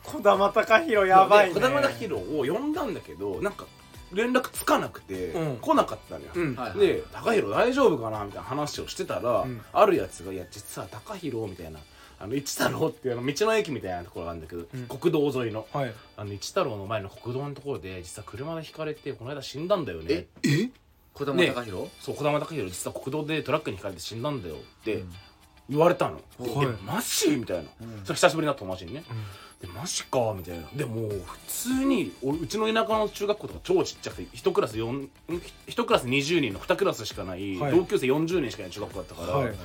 [0.03, 1.53] 児玉貴弘やばいね。
[1.53, 3.65] で児玉貴弘を呼んだんだけどなんか
[4.13, 5.57] 連絡つかなくて、うん。
[5.57, 6.55] 来なかったのよ、うん。
[6.55, 6.79] はいはい。
[6.79, 11.79] で「高弘大丈夫かな?」みたいな話をしてたら、んあるやつが「いや実は高弘」みたいな
[12.19, 14.85] 「あの一太郎」っていうあの道の駅みたいなところがあるんだけど、うん。
[14.87, 15.93] 国道沿いのはい。
[16.17, 20.27] あの一太郎の前の国道のところで実は車でひかれてこの間死んだんだよね。
[20.43, 20.69] え
[21.13, 25.13] 児玉貴弘そう児玉貴弘実は国道でトラックにひかれて死んだんだよってうん。
[25.69, 26.67] 言われたの、はい。
[26.67, 27.29] えマジ？
[27.35, 28.01] みたいな、うん。
[28.03, 29.03] それ久しぶりになった友達にね、
[29.61, 30.67] でマジかみたいな。
[30.73, 35.09] でも普通に俺うちの田舎の中学校とか超ちっちゃくて1クラス4ん
[35.67, 37.71] 1クラス20人の2クラスしかない、はい。
[37.75, 39.55] 同級生40人しかいない中学校だったから、はいい、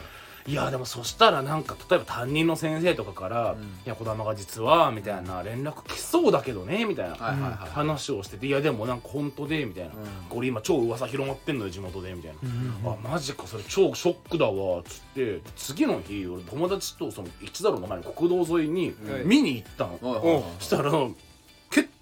[0.52, 12.38] やでもそしたらなんか例えば担任の先生とかから「うんいや児玉が実は」みたいな連絡来そうだけどねみたいな、話をしてて「いやでもなんか本当で」みたいな、うんこれ今超噂広まってんのよ地元でみたいな。
[12.42, 21.14] うんあマジかそれ超ショックだわっつって次の日俺友達とその一太郎の前の国道沿いにはい見に行ったの、したら結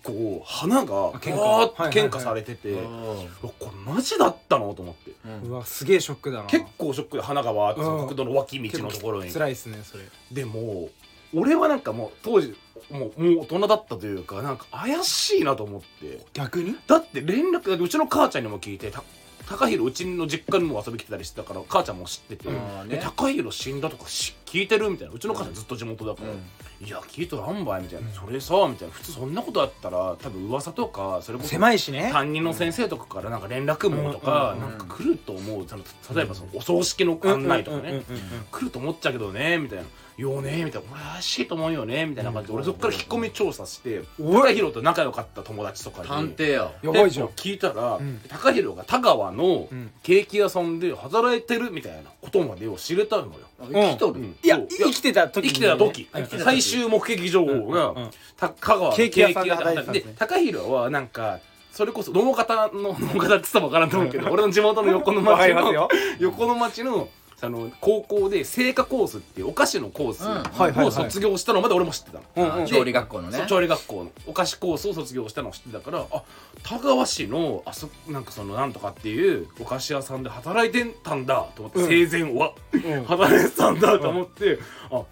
[0.02, 5.28] 構花がわ喧嘩ーって喧嘩されてて、ううわこれマジだったのと思って。
[5.28, 5.50] ん。
[5.50, 6.44] うわすげえショックだな。
[6.44, 9.30] 結構ショックで花がわーって国道の脇道のところに。
[9.30, 10.04] 辛いっすねそれ。
[10.30, 10.88] でも
[11.34, 12.54] 俺はなんかもう当時
[12.90, 16.20] もうもう大人だったというかなんか怪しいなと思って。
[16.34, 16.76] 逆に？
[16.86, 19.02] だって連絡うちの母ちゃんにも聞いてた
[19.48, 22.56] 高弘うちの実家にも遊び来てたりしてたから母ちゃんも知っててうん
[22.90, 25.14] 「え高弘死んだとかし聞いてる?」みたいな。
[25.14, 26.30] うちの母ちゃんずっと地元だから。
[26.30, 26.38] うん
[26.84, 28.94] 「いや聞いとらんばい」みたいな「それさ」みたいな。
[28.94, 32.10] 普通そんなことあったら多分噂とかそれこそ狭いしね。
[32.12, 34.60] 担任の先生とかからなんか連絡網とかうん。
[34.60, 35.66] なんか来ると思う。
[36.14, 38.02] 例えばそのお葬式の案内とかね。
[38.50, 39.84] 来ると思っちゃうけどねみたいな
[40.16, 46.08] 「よね」みたいな「俺怪しいと思うよね」みたいな感じで俺そっから引っ込み調査して高弘と仲良かった友達とかに。
[46.08, 46.72] 探偵よ。
[46.82, 49.90] やばいじゃん聞いたら、うん高弘が田川のうん。
[50.02, 54.20] ケーキ屋さんで働いてるみたいなことまでを知れたのよ、あ生きとる？
[54.20, 54.36] うん。
[54.42, 56.08] いや生きてた時生きてた時。
[56.44, 57.96] 最終目的情報が、うん。
[57.96, 61.38] うんた香川のケーキ屋さんで高弘はなんか
[61.72, 67.08] それこそ農方の農方って言ったら分からんと思うけど俺の地元の横の町の横の町の
[67.42, 72.24] その高校で製菓コースっていうお菓子のコースを卒業したのまで俺も知ってたの。
[72.36, 72.44] うん。
[72.44, 73.44] うんあ調理学校のね。
[73.48, 76.22] 調理学校のお菓子コースを卒業したのを知ってたからあ
[76.62, 82.52] 田川市のあそなんかそのなんとかっていうお菓子屋さんで働いてたんだと思って、うん生前は。
[82.72, 83.04] うん。
[83.06, 84.60] 働いてたんだと思って、
[84.92, 85.02] あ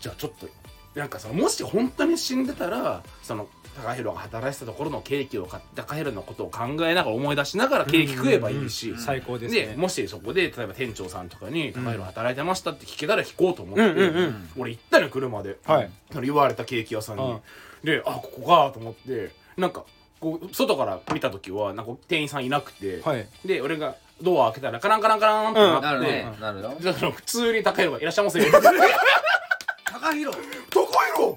[0.00, 0.48] じゃあちょっと
[0.94, 9.66] なんかそのもし本当に死んでたらその高弘が働いてたところのケーキを買って高弘のことを考えながら思い出しながらケーキ食えばいいし、うんうん最高ですね。
[9.66, 14.50] でもしそこで例えば店長さんとかに「高弘働いてました」って聞けたら聞こうと思って、うんうんうん。
[14.58, 15.90] 俺行ったのよ車で、はい。
[16.10, 17.40] その言われたケーキ屋さんに、うん。
[17.84, 19.84] であここかと思ってなんか
[20.20, 23.26] こう外から見た時はなんか店員さんいなくて、はい。
[23.44, 30.38] で俺がドア開けたらカランカランカランってなって、なるねなるよじゃあその普通に高弘が「いらっしゃいませ」高弘。
[30.70, 31.36] 高弘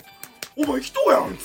[0.56, 1.24] お前来とうやん。
[1.32, 1.38] え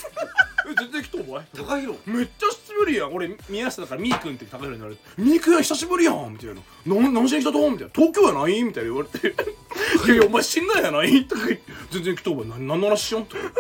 [0.75, 1.45] 全然来とうお前。
[1.57, 3.15] 高弘めっちゃ久しぶりやん。
[3.15, 6.55] 俺宮下だからみーくんって高弘に言われて「みーくんや久しぶりやん」みたいな
[6.87, 9.29] 「な何しに来たと?」みたいな「東京やない?」みたいな言われて
[10.07, 12.49] 「いやいやお前死んだんやない?」とか言って「全然来とうお前。
[12.59, 13.55] 何何の話しよん?」とか言っ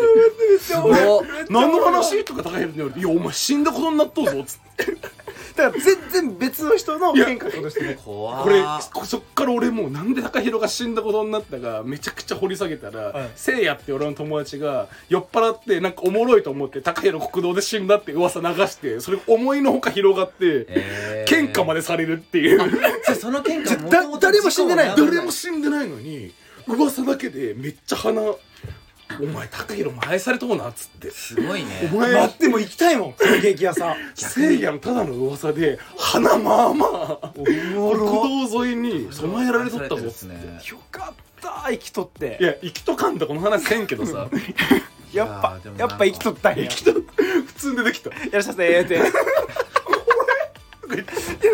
[0.58, 0.64] て。
[0.64, 4.96] すごっ「何の話?」とか高弘に言われて「いやお前死んだことになっとうぞ」つって
[5.58, 13.30] だから全然別の人の変化ってことですね怖これっそそっから俺もうなんで高弘が死んだことになったかめちゃくちゃ掘り下げたら、はい。
[13.34, 21.48] せいやって俺の友達が酔っ払ってなんかおもろいと思って高弘国道で死んだって噂流してそれ思いのほか広がって、えー。
[21.48, 22.58] 喧嘩までされるっていう。
[23.20, 26.32] その喧嘩 だ誰も死んでない誰も死んでないのに
[26.66, 28.20] 噂だけでめっちゃ鼻
[29.20, 31.10] お前高弘も愛されとうなっつって。
[31.10, 31.90] すごいね。
[31.92, 33.96] お前待っても行きたいもんそのケーキ屋さん。
[34.14, 36.86] せいやのただの噂で鼻まあま
[37.22, 37.40] あお
[37.74, 38.22] もろ。
[38.22, 40.34] 国道沿いに備えられとったぞっつって。
[40.34, 40.60] ね。
[40.68, 42.38] よかった生きとって。
[42.40, 44.28] いや生きとかんとこの話せんけどさ。
[45.12, 46.68] やっぱいやっぱ生きとったんや。
[46.68, 47.04] 生きと普
[47.56, 48.10] 通に出てきた。
[48.10, 48.98] いらっしゃいませーって い。
[48.98, 49.04] や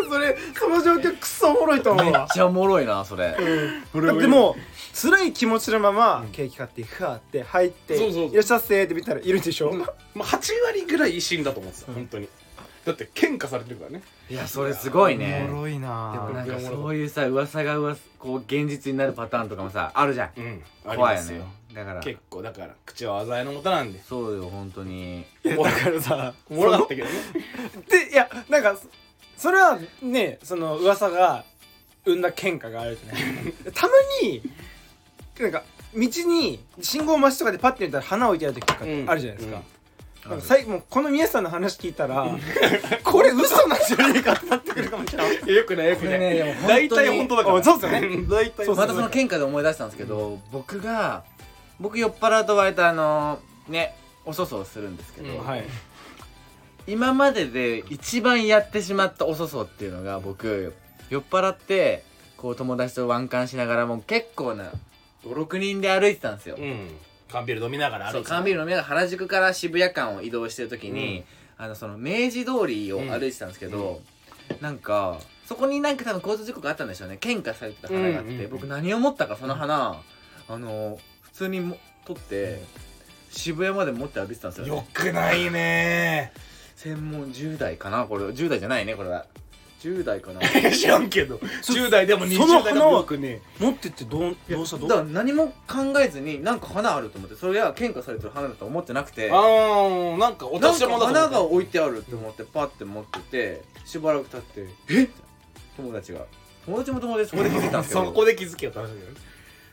[0.09, 3.31] それその状況くっそおもろいと思うめっわちゃおもろいなそれ。
[3.31, 3.37] だっ
[4.19, 4.61] てもう
[4.99, 8.29] 辛い気持ちのままケーキ買ってふわって入ってそうそうそう。
[8.31, 9.73] いらっしゃいませーって見たらいるでしょ？
[9.73, 9.85] ま
[10.23, 12.29] あ8割ぐらい死んだと思ってた本当に。
[12.85, 14.03] だって喧嘩されてるからね。
[14.29, 15.45] いやそれすごいね。
[15.49, 20.39] おもろいでもななんかそういうさ噂が噂こう現実になるパターンとかもさあるじゃん。
[20.39, 21.27] うんあり怖いよね。
[21.29, 21.45] ますよ。
[21.73, 21.99] だから。
[22.01, 24.01] 結構だから口は災いのもとなんで。
[24.01, 25.25] そうよ本当に。
[25.43, 27.11] だからさおもろかったけどね。
[27.89, 28.87] でいやなんかそ
[29.37, 31.43] それはねその噂が
[32.05, 33.53] 生んだ喧嘩があるじゃない。
[33.73, 34.41] たまに
[35.39, 39.61] なんか道に信号待ちとかでパッて見たら花置いてある時とかあるじゃないですか、
[40.29, 42.27] なんかさいもうこの宮下さんの話聞いたら
[43.03, 45.35] これ嘘なんじゃねえかってなってくるかもしれない。
[45.55, 47.57] よくないよくこれねでも本当に大体本当だから。
[47.57, 48.01] あそうっすよね。
[48.27, 51.23] 大体そうまたその喧嘩で思い出したんですけど、僕が
[51.79, 53.95] 僕酔っ払うと割とあのね
[54.25, 55.65] おそそをするんですけど、うんはい。
[56.87, 60.73] 今までで一番やってしまったおそそっていうのが僕
[61.09, 62.03] 酔っ払って
[62.37, 64.71] こう友達とワンカンしながらもう結構な
[65.25, 66.87] 56人で歩いてたんですよ、うん。
[67.31, 68.35] 缶ビール飲みながらそう歩いてた。
[68.35, 71.23] 缶ビール飲みながら原宿から渋谷間を移動してる時に、
[71.57, 74.01] あのその明治通りを歩いてたんですけど、
[74.61, 77.17] なんかそこになんか多分交通事故があったんでしょうね。
[77.19, 78.49] 喧嘩されてた花があって、うんうんうん。
[78.51, 80.01] 僕何を思ったかその花、
[80.47, 82.63] あの普通にも取って
[83.31, 86.31] 渋谷まで持って歩いてたんですよ、ね、よくないね。
[86.75, 88.25] 専門10代かなこれ。
[88.25, 89.25] 10代じゃないねこれは
[89.85, 90.41] 10代かな。
[90.71, 91.37] 知らんけど。
[91.37, 93.41] 10代でも20その代でもよくね。
[93.59, 99.29] 持ってってどうどうしたどうだから何も考えずになんか花あると思ってそれは喧嘩されてる花だと思ってなくて。
[99.31, 105.03] あーなんかお年玉だ花がと思っ置いてあるって思ってパッて持っててしばらく経って「え？
[105.03, 105.09] っ?」
[105.77, 106.25] 友達が。
[106.65, 108.05] 友達も友達そこで気づいたんですけど。
[108.05, 109.17] そこで気づけよって話だけどね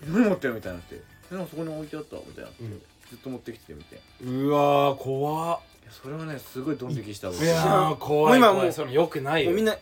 [0.08, 0.96] 何持ってるみたいになって
[1.32, 2.82] 「えなんかそこに置いてあった」みたいな、うん。
[3.12, 5.60] ずっと持ってきててみたいなうわー怖っ
[5.92, 7.34] それはねすごいドン引きしたわ。
[7.34, 9.50] いやー怖いもう今もう怖いそれよくないよ。
[9.52, 9.76] みんな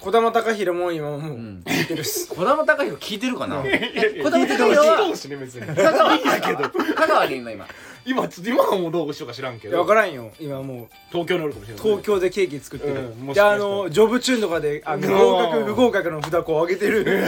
[0.00, 1.62] 児玉貴弘も今もううん。
[1.64, 3.64] 聞いてるっす児玉貴弘聞いてるかな？
[3.64, 5.66] いやいや子供たちがどうしね別に。
[5.66, 6.70] 香川だけど。
[6.94, 7.66] 香川にいんの今。
[8.06, 10.30] 今ちょっと今はもうどうしようか知らんけいやど分からんよ。
[10.38, 11.82] 今もう東京におるかもしれない。
[11.82, 13.70] 東京でケーキ作ってる、うんもしであかしたら。
[13.70, 17.04] のジョブチューンとかであのうん合格不合格の札こう上げてる。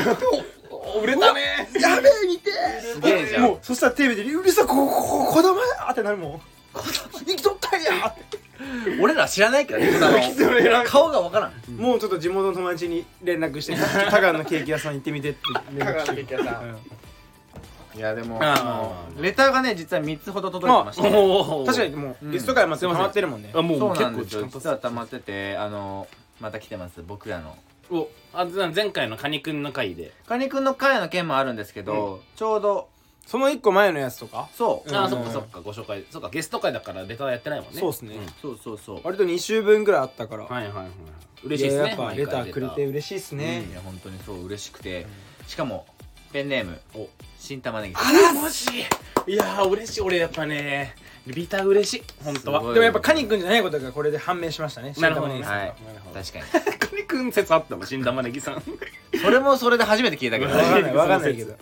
[1.02, 1.40] 売れたね。
[1.80, 2.50] やべえ見て
[2.92, 3.42] すげえじゃん。
[3.44, 6.40] もうそしたらテレビで「うるさいこここここだまや!」ってなるもん
[7.26, 7.42] 「生き
[7.86, 8.14] や!」
[9.00, 9.92] 俺ら知らないからね
[10.86, 11.76] 顔がわからん。
[11.76, 13.74] もうちょっと地元の友達に連絡して
[14.10, 15.40] 「香川のケーキ屋さん行ってみて」って。
[15.76, 17.98] 連絡して屋さうん。
[17.98, 21.08] いやでもあレターがね実は3つほど届いてまして。
[21.08, 23.50] お確かにもうゲスト会まで溜まってるもんね。
[23.54, 24.40] あもうそう結構なんですよ。
[24.40, 26.06] 時間経実は溜まっててあの
[26.40, 27.56] また来てます僕らの。
[27.88, 30.12] つおあ前回のカニくんの回で。
[30.26, 32.88] カニくんの会の件もあるんですけど、ちょうど
[33.26, 34.48] その一個前のやつとか？
[34.54, 34.96] そう、うん。
[34.96, 36.04] あそっかそっかご紹介。
[36.10, 37.80] そっかゲスト会だからレターやってないもんね。
[37.80, 38.14] そうっすね。
[38.40, 39.00] そうそうそう。
[39.02, 40.44] 割と2週分ぐらいあったから。
[40.44, 40.86] はいはいはい
[41.44, 41.82] 嬉しいですね。
[41.82, 45.06] ややっぱレターくれて嬉しいっすいねや本当にそう嬉しくて、
[45.46, 45.86] しかも
[46.32, 46.80] ペンネーム。
[46.94, 47.08] お。
[47.38, 47.94] 新玉ねぎ。
[47.94, 48.64] あらマジ
[49.26, 50.00] いやー嬉しい。
[50.00, 50.94] 俺やっぱね
[51.32, 52.72] リター嬉しい本当は。
[52.72, 54.94] でもやっぱカニ君じゃないことがこれで判明しましたね。
[54.98, 55.34] なるほどね。
[55.34, 55.42] はい。
[55.42, 56.20] なるほど。
[56.20, 56.78] 確かに。
[56.78, 58.62] カニくん説あったもん新玉ねぎさん。
[59.20, 60.54] それもそれで初めて聞いたけど。
[60.54, 60.94] わかんない。
[60.94, 61.54] わかんないけど。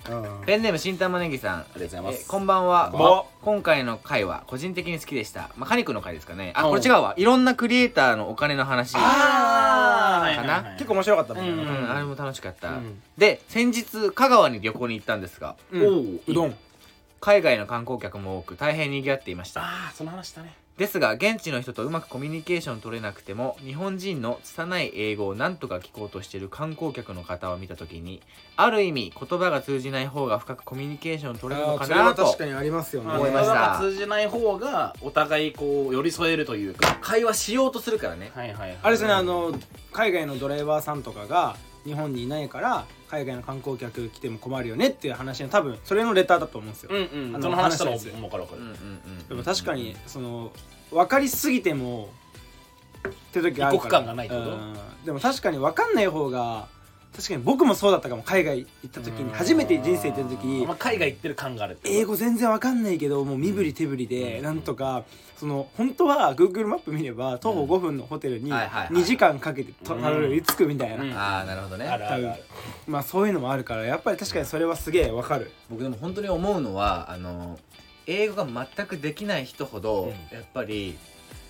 [0.44, 1.58] ペンネーム新玉ねぎさん。
[1.60, 2.28] ありがとうございます。
[2.28, 3.24] こんばんは。
[3.42, 5.50] 今回の回は個人的に好きでした。
[5.56, 6.52] まあカニくんの回ですかね。
[6.54, 6.70] あうん。
[6.70, 7.14] これ違うわ。
[7.16, 8.94] いろんなクリエイターのお金の話。
[8.96, 10.72] あーかなはいはいはい。
[10.74, 13.02] 結構面白かったもんうん、あれも楽しかった、うん。
[13.16, 15.56] で先日香川に旅行に行ったんですが。
[15.72, 15.82] うん。
[15.82, 16.54] おううどん
[17.24, 19.62] 海外の観光客も多く大変賑わっていました。
[19.62, 20.54] ああその話だね。
[20.76, 28.20] ですが現地の人とうまくコミュニケーション取れなくても日本人の拙い英語を何とか聞こうとしている観光客の方を見た時に
[28.56, 33.14] ある意味言葉が通じない方が深くコミュニケーション取れるのかなと確かにありますよね。
[33.14, 33.54] 思いました。
[33.54, 38.32] 言葉が通じない方がお互いこう寄り添えるというか会話しようとするからね。
[38.34, 38.78] はいはいはい。
[38.82, 39.58] あれですねあの
[39.92, 47.36] 海外のドライバーさんとかが日本にいないから海外の観光客来ても困るよねっていう話の多分それのレターだと思うんですよ、うんうん。
[47.36, 49.28] あのその話した分かる分かる。
[49.28, 50.52] でも確かにその
[50.90, 52.08] 分かりすぎても
[53.08, 53.88] って時あるから。
[53.88, 54.50] 異国感がないってこと？
[54.50, 54.76] うん。
[55.04, 56.68] でも確かに分かんない方が
[57.14, 65.04] 確かに僕もそうだったかも海外行った時に初めて人生行った時まあ海外行ってる感がある英語全然わかんないけどもう身振り手振りでなんとか
[65.36, 68.88] その本当は Google マップ見れば徒歩5分のホテルにはいはいはい。
[68.88, 71.12] 2時間かけてたどり着くみたいな、うん。
[71.12, 71.86] ああなるほどね。
[71.86, 72.30] あるある。
[72.30, 72.42] ある
[72.86, 75.50] まあそういうのもあるからやっぱり確かにそれはすげえわかる。
[75.68, 77.58] 僕でも本当に思うのはあの
[78.06, 80.96] 英語が全くできない人ほど、うやっぱり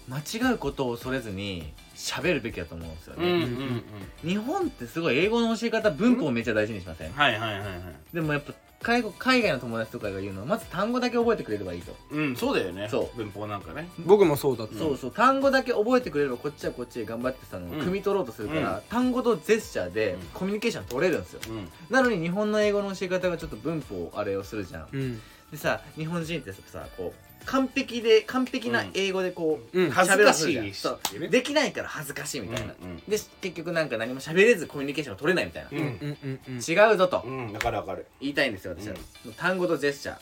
[0.09, 3.41] 間違うことを恐れずに喋るべきだと思うんですよね、うんうん
[4.25, 4.29] うん。
[4.29, 7.71] 日本ってすごい英語の教え方文法をめっちゃ大事にしません、はいはいはいはい
[8.13, 12.21] でもやっぱ海外海外の友達とかが言うのはまず単語だけ覚えてくれればいいと、う。
[12.21, 12.87] んそうだよね。
[12.91, 13.17] そう。
[13.17, 13.89] 文法なんかね。
[14.05, 15.11] 僕もそうだった、そうそう。
[15.11, 17.81] 単語だけ覚えてくれればこっちはこっちで頑張ってたのをうん。
[17.81, 18.83] 汲み取ろうとするから、うん。
[18.91, 20.21] 単語とジェスチャーでうん。
[20.35, 21.41] コミュニケーション取れるんですよ。
[21.49, 21.69] うん。
[21.89, 24.89] なのに日本の英語の教え方がちょっと文法あれをするじゃん。
[24.93, 25.21] うん。
[25.51, 29.91] でさ日本人ってさこう完璧で完璧な英語でこう、うん。
[29.91, 30.75] 恥ずかしい喋らせるじゃん。
[30.75, 31.21] そう。
[31.21, 36.55] ねできないから恥ずかしいみたいな、うんで結局なんか何も喋れずコミュニケーションが取れないみたいな、うんうんうんうん。
[36.57, 37.23] 違うぞと。
[37.25, 38.07] うん分かる分かる。
[38.21, 38.95] 言いたいんですよ私は、
[39.27, 40.19] う単語とジェスチャー。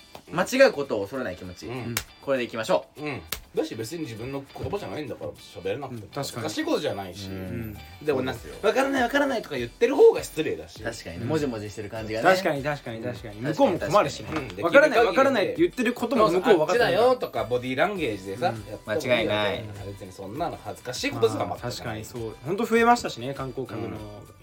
[0.59, 3.03] 間違うことを恐れない気持ち、うんこれでいきましょう。
[3.03, 3.21] うん。
[3.55, 6.07] だし別に自分の言葉じゃないんだから喋れなくても。
[6.07, 6.43] うん確かに。
[6.45, 7.35] 難しいことじゃないし、うん。
[7.35, 8.63] うんでもなんそうですよ。
[8.63, 10.83] 分からない分からないとか言ってる方が失礼だし。
[10.83, 11.25] 確かにね。
[11.27, 12.25] もじもじしてる感じがね。
[12.31, 13.39] 確かに確かに確かに。
[13.39, 13.45] うん。
[13.49, 14.29] 向こうも困るしね。
[14.29, 14.49] 確かに。
[14.49, 14.63] うん。
[14.63, 18.55] 分からない分からないって言ってることも向こう分かあっちだってないよとかボディーランゲージでさ、うん。
[18.71, 19.57] やった方が間違いない。
[19.59, 21.73] よ別にそんなの恥ずかしいことすらまあ全くない。
[21.73, 22.37] 確かにそう。
[22.47, 23.89] 本当増えましたしね観光客の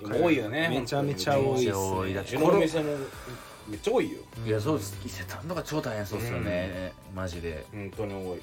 [0.04, 0.24] うん。
[0.24, 0.70] 多いよね。
[0.70, 2.42] めちゃめちゃ多いっすね。
[2.42, 2.96] この店も
[3.70, 4.20] めっちゃ多いよ。
[4.46, 6.94] いやそうです伊勢丹とか超大変そうですよね。
[7.16, 7.66] マジで。
[7.72, 8.40] 本当に多い。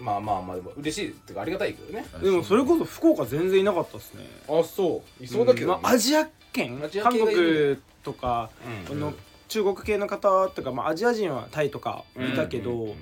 [0.00, 2.04] まあまあまあでも嬉しいっていうかありがたいけどね。
[2.22, 4.24] でもそれこそ福岡全然いなかったっすね。
[4.48, 5.24] あそう。
[5.24, 5.80] いそうだけど、ね。
[5.82, 6.80] まあアジア圏。
[6.82, 8.50] アジア韓国とか
[8.88, 8.96] うん。
[8.96, 9.12] あの
[9.48, 12.94] 中国系の方とかまあアジア人はタイとかいたけうんど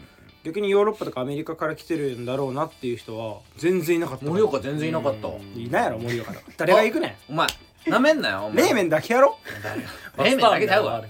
[0.45, 4.25] 逆にヨーロッパとかアメリカから来てるんだろうなっていう人は全然いなかった。
[4.25, 5.29] 盛岡全然いなかった。
[5.29, 5.61] うん。
[5.61, 6.33] いないやろ盛岡。
[6.33, 7.47] とか誰が行くねお前
[7.87, 8.65] なめんなよお前。
[8.65, 9.39] ん冷麺だけやろ。
[10.17, 11.05] 冷麺だけちゃうわ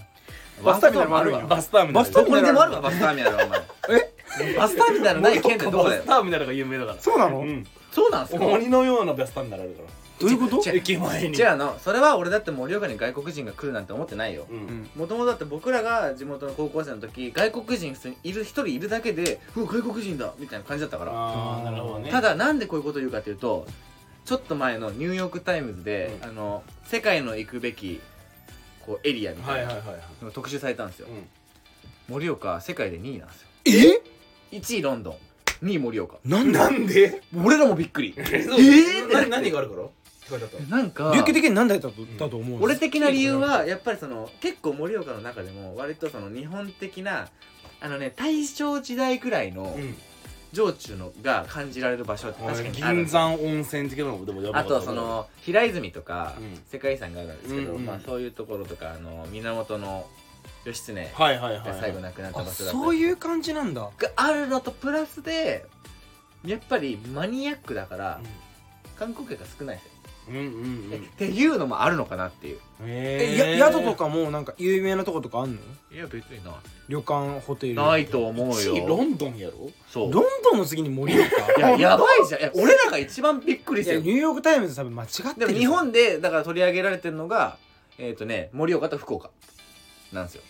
[0.65, 1.47] バスターミナルもあるわ。
[1.47, 2.81] バスターミナルバスターどこにでもあるわ。
[2.81, 4.57] バスターミナルお前え？
[4.57, 6.03] バスターミナルない県ってどこだよ。
[6.03, 7.01] バスターミナルが有名だから。
[7.01, 7.41] そうなの？
[7.41, 7.67] うん。
[7.91, 8.45] そうなんすか？
[8.45, 9.89] 鬼のようなバスターミナルあるから。
[10.21, 10.71] どういうこと？
[10.71, 11.39] 駅前に。
[11.39, 14.47] 違うのそれは俺だって盛岡に外国人が来るなんて思ってないよ。
[14.97, 21.13] もともとだって僕らが地元の高校生の時外国人普通にいる一人いるだけでうわ外国人だみたいな感じだったから。
[21.15, 22.11] ああなるほどね。
[22.11, 23.67] ただなんでこういうことを言うかというと
[24.25, 26.29] ちょっと前のニューヨーク・タイムズで、うん。
[26.29, 28.01] あの世界の行くべき
[28.89, 29.53] こうエリアみたいな。
[29.53, 30.01] はいはいはいはい。
[30.23, 31.09] のが特集されたんですよ。
[31.09, 33.49] う盛岡世界で2位なんですよ。
[34.53, 36.17] え？1位ロンドン2位盛岡。
[36.25, 36.59] なんで？
[36.59, 37.23] なんで？
[37.45, 38.15] 俺らもびっくり。
[38.19, 38.23] え？
[38.23, 39.83] ーな何があるから？
[39.85, 39.93] って
[40.31, 40.77] 書いてあった。
[40.77, 47.29] なんか流気的に何だったとだと思う俺的な理由はやっぱりその結構盛岡の中でも割とその日本的な
[47.81, 49.95] あのね大正時代くらいのうん
[50.53, 56.61] 情緒のが感じられる場所って確かにある銀山温泉的なのでもやばあとその平泉とかうん。
[56.67, 60.07] 世界遺産があるんですけど、うんうんまあ、そういうところとかあの源の
[60.65, 62.85] 義経はいはいはいが最後亡くなったあ場所だったり。
[62.85, 63.81] そういう感じなんだ。
[63.81, 65.67] があるのとプラスで
[66.45, 68.21] やっぱりマニアックだから
[68.99, 69.91] 観光客が少ないですよ、
[70.29, 70.91] うんうんうん。
[70.93, 72.59] えっていうのもあるのかなっていう。
[72.83, 75.61] ええや宿とかもなんか有名なとことかあんの？
[75.93, 76.55] いや別にな
[76.89, 79.71] 旅館ホテルないと思う1位ロよンドンやろ？
[79.89, 80.13] そう。
[80.13, 82.41] ロンドンの次に盛岡いややばいじゃん。
[82.41, 85.47] いや俺らが一番びっくりしてるニューヨーク・タイムズ多分間違ってる。
[85.47, 87.57] でも日本でだから取り上げられてるのが
[87.99, 89.31] えっ、とね盛岡と福岡
[90.13, 90.43] なんですよ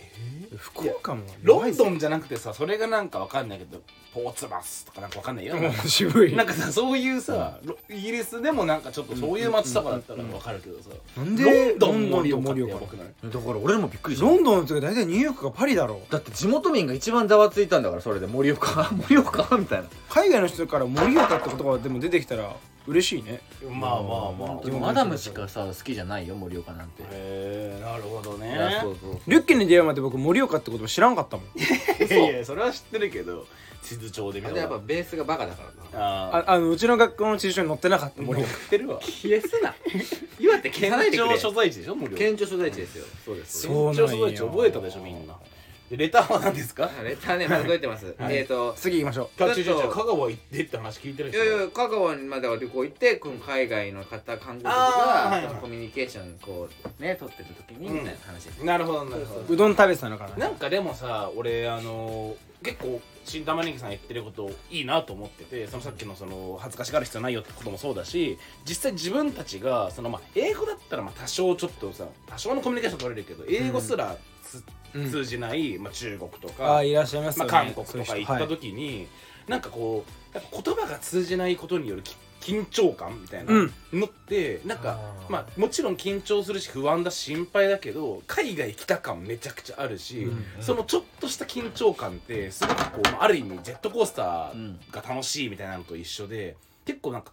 [0.57, 3.81] 福岡もロンドンじゃなくてさそれがなんかわかんないけど
[4.15, 5.55] ポーツマスとかなんかわかんないよ。
[5.87, 6.35] 渋い。
[6.35, 10.89] なんかさそういうさロイギリスでもなんかちょっとそういう街とかだったらわかるけどさ。
[11.19, 11.37] なん。
[11.37, 13.33] でロンドンロンドン盛岡ってない？
[13.33, 14.25] だから俺らもびっくりした。
[14.27, 16.01] ロンドンの次大体ニューヨークかパリだろ。
[16.11, 18.27] だって地元民が一番ざわついたんだからそれで。
[18.27, 19.89] 盛岡 盛岡みたいな。
[20.09, 22.57] 海外の人から盛岡って言葉がでも出てきたら
[22.89, 23.41] 嬉しいね。
[23.63, 24.65] まあまあまあ。
[24.65, 27.03] でもマダムしかさ好きじゃないよ盛岡なんて。
[27.03, 28.51] へえなるほどね。
[28.51, 31.47] いやそうそうリュッケに出会うまで僕盛岡って言葉知らんかったもん。
[31.57, 33.47] いやいやそれは知ってるけど
[33.83, 36.05] 地図帳で見たやっぱベースがバカだからな。
[36.05, 39.75] あああのうちの学校の地図書に載ってなかった盛岡知ってるわ消すな
[40.39, 43.05] 岩手消さないでくれ県庁所在地でしょ県庁所在地ですよ。
[43.25, 45.35] そうです県庁所在地覚えたでしょみんな
[45.91, 46.91] でレターは何ですか？
[47.03, 48.15] レターねまだ届いてます。
[48.19, 55.55] えっと次行きましょちょっとちょちょちょ香川行ってって話聞いてるいやいや香川にまでは旅行行ってこの海外の方観光客あーはいはい。
[55.55, 58.65] がコミュニケーションこうね取ってる時にみたいな話です。
[58.65, 60.37] なるほどなるほううどん食べてたのかな？
[60.37, 74.17] なんかでもさ俺あの結構新玉ねぎさん言ってることいいなと思っててそのさっきのその恥ずかしがる必要ないよってこともそうだし実際自分たちがそのまあ英語だったらまあ多少ちょっとさ多少のコミュニケーション取れるけど英語すら
[74.49, 75.11] つ、うん。
[75.11, 78.33] 通じない、まあ、中国とあかあいらっしゃいます韓国とか行ったそういう人。
[78.33, 78.49] はい。
[78.49, 79.07] 時に、
[79.47, 83.73] なんかこうやっぱ言葉が通じないことによるき緊張感みたいなうん。
[83.93, 85.33] のって、なんかあー。
[85.33, 90.45] まあもちろん緊張するし不安だし心配だけど海外来た感めちゃくちゃあるし、うん。
[90.63, 97.33] そのちょっとした緊張感ってすごくこうまあある意味ジェットコースタうんーが楽しいみたいなのと一緒で結構なんか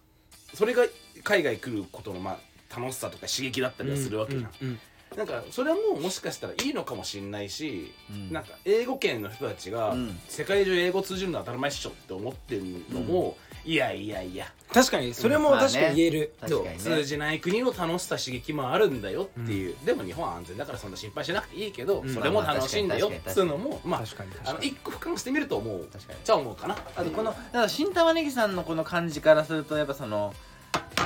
[0.54, 0.84] それが
[1.24, 4.80] 海外来ることのまあ楽しさとか刺激だったりはするわけじゃん、うんうん
[5.16, 8.34] なんかそれはもうもしかしたらいいのかもしんないし、うん。
[8.34, 10.20] なんか英語圏の人たちが、うん。
[10.28, 14.46] 世界中英語通じるのは当たり前っしょって思ってるのも、いやいやいや。
[14.74, 16.80] 確かにそれも確かに言える、確かにね。
[16.80, 22.14] 通じない国の楽しさ刺激もあるんだよっていう、でも日本は安全だからそんな心配しなくていいけど、うん。
[22.14, 24.04] それも楽しいんだよまあまあっつうのもまあ
[24.46, 26.20] あの一個俯瞰してみると思う確かに。
[26.24, 26.78] じゃあ思うかな。
[26.96, 30.34] あとこのだから新玉ねぎさんのこの感じからするとやっぱその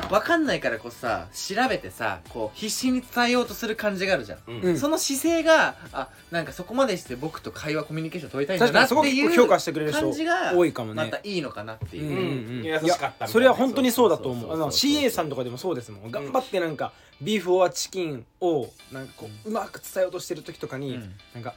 [0.09, 4.61] 分かんないからこうさ調べてさこう必死に伝えようとする感じがあるじゃん、うん。
[4.61, 4.77] うん。
[4.77, 11.03] その姿勢があなんかそこまでして僕と会話コミュニケーション取りたいんだ確かにそこなっていう評価してくれる人感じが多いかもね。
[11.03, 12.65] またいいのかなっていう、うんうんうん。
[12.65, 14.53] 優しかったみたいなやそれは本当にそうだと思う。
[14.53, 14.91] あのそうそうそう。
[14.91, 16.11] そう CA さんとかでもそうですもん。
[16.11, 21.13] 頑張ってなんかビーフオアチキンをなんかこううまく伝えようとしてる時とかにうん。
[21.35, 21.53] なんか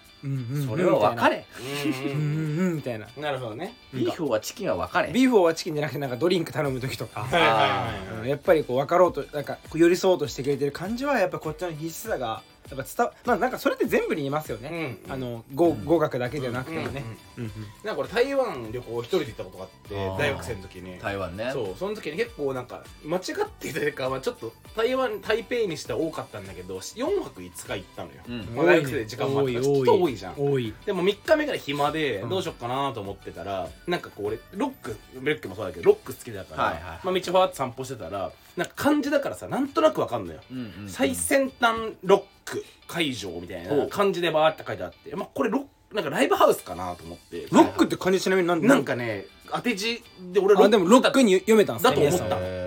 [0.66, 1.44] それは分かれ。
[1.58, 2.66] うんうんうん。
[2.66, 3.06] うんみたいな。
[3.16, 3.74] なるほどね。
[3.92, 5.12] ビーフはチキンは分かれ。
[5.12, 7.22] ビーフオアチキンじゃなくてなんかドリンク頼む時とか。
[7.22, 15.12] はいはいうんやっぱりこう分かろうとなんかこう寄り添おうとしてくれてる感じはやっぱこっちの必死さがやっぱ伝わまあなんかそれって全部に言いますよはいね、うん。
[15.12, 17.04] あの語語学だけじゃなくてもね、
[17.36, 17.44] うん。
[17.44, 17.50] うん
[17.84, 20.98] なんか俺台湾旅行一人で行ったことがあって大学生の時に。
[20.98, 21.50] 台湾ね。
[21.52, 28.56] そうその時に結構なんか間違っていたというか、まあ、ちょっと台湾台北にしては多かったんだけど4泊5日行ったのよ、うん。
[28.56, 30.34] まあ、大学生で時間もあったから人多いじゃん。
[30.36, 30.74] 多い。
[30.86, 32.28] でも3日目から暇でうん。
[32.28, 40.88] どうしよっかなと思ってたら、なんかこう俺ロックレックもそうだけどロック好きだから、はいはいまあ、道ファーって散歩してたらなんか漢字だからさなんとなくわかんのよ、うんうんうん。
[40.88, 47.46] 最先端ロック会場みたいな漢字でバーって書いてあって、まあ、これロックなんかライブハウスかなと思って。
[47.50, 52.62] ロックって感じちなみになんでなんかね当て字で俺ロックあでもロックに読めたんですねだと思った。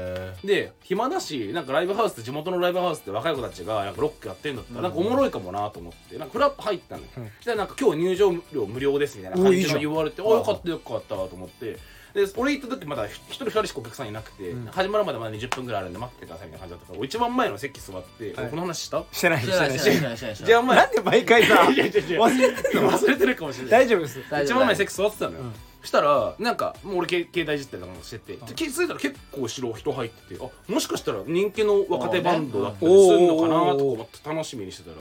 [0.46, 7.26] で暇だしなんかライブハウス地元のライブハウスって若い子たちがなんかロックやってんだったら、うんなんかおもろいかもなと思ってなんかフラッと入ったのよ、うん。
[7.38, 11.78] そしたらなんか今日入場料無料ですみたいな感じおいいじゃんの言われてあよかったよかったと思って
[12.16, 14.66] で俺行った時まだ一人二人しかお客さんいなくて、うん。
[14.68, 18.50] 始まるまでまだ20分ぐらいあるんで待っててくださいみたいな感じだったから俺一番前の席座って、はい。
[18.50, 19.04] この話した？
[19.12, 20.02] してないーしてないしてない。
[20.02, 22.92] ないしてないじゃあお前なんで毎回さ いやいやいや忘れてんの？
[22.92, 23.72] 忘れてるかもしれない。
[23.72, 24.20] 大丈夫です。
[24.44, 25.54] 一番前席座ってたのよ、うん。
[25.82, 28.38] そしたらなんかもう俺け携帯いじってたりとかしてて、ん。
[28.56, 34.96] 気づいたら結構後ろ人入っててあもしかしたら人気の若手バンドだったりするのかなとか思って楽しみにしてたら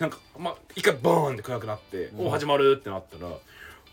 [0.00, 2.26] なんかまあ一回バーンって暗くなって、うん。
[2.26, 3.30] お始まるってなったら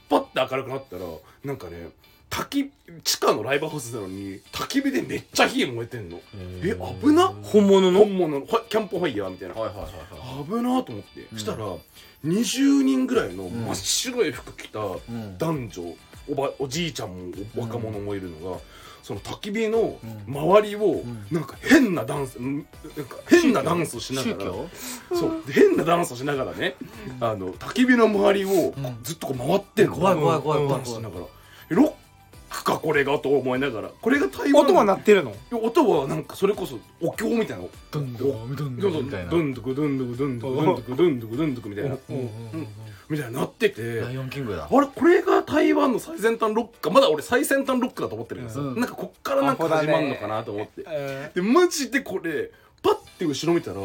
[0.10, 1.03] パッて明るくなったら
[1.43, 1.89] なんかね
[2.30, 2.71] 焚き
[3.03, 6.19] 地下のライブハウスなのに焚き火でめっちゃ火燃えてんの。
[6.61, 9.55] え危な本物の本物のはキャンプファイヤーみたいな。
[9.55, 10.45] はいはいはいはい。
[10.45, 11.39] 危なと思って、うん。
[11.39, 11.57] したら
[12.25, 13.51] 20人ぐらいのん。
[13.51, 15.38] 真っ白い服着たうん。
[15.38, 15.95] 男女
[16.30, 17.15] おばおじいちゃんも
[17.55, 18.59] お若者もいるのが、
[19.01, 19.97] その焚き火の
[20.28, 20.34] うん。
[20.34, 21.28] 周りをん。
[21.32, 24.51] なんか変なダンス、んなんか変なダンスをしながら。
[25.13, 25.43] そう。
[25.47, 26.75] で変なダンスをしながらね、
[27.21, 28.99] あの焚き火の周りをん。
[29.03, 31.25] ずっとこう回ってんの、怖い怖い怖い怖いダンスしながら。
[31.69, 32.07] えロッ
[32.50, 33.89] クかこれがと思いながら。
[34.02, 34.64] これが台湾。
[34.64, 35.34] 音は鳴ってるの？
[35.52, 37.66] 音はなんかそれこそお経みたいな。
[37.91, 42.68] どんどんどんどんどんみたいなどんどくどんどくどんどくどんどくどんどくどんどくみたいなうんうんうん
[43.10, 52.52] みたいになっててライオンキングだあれこれが台湾の最先端ロックかまだ俺最先端ロックだと思ってるんですよ、うんなんかこっからなんか始まるのかなと思って、えでマジでこれ
[52.84, 53.80] パッて後ろ見たら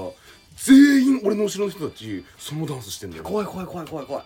[0.56, 4.24] 全員俺の後ろの人たちそのダンスしてんだよ怖い怖い怖い怖い怖い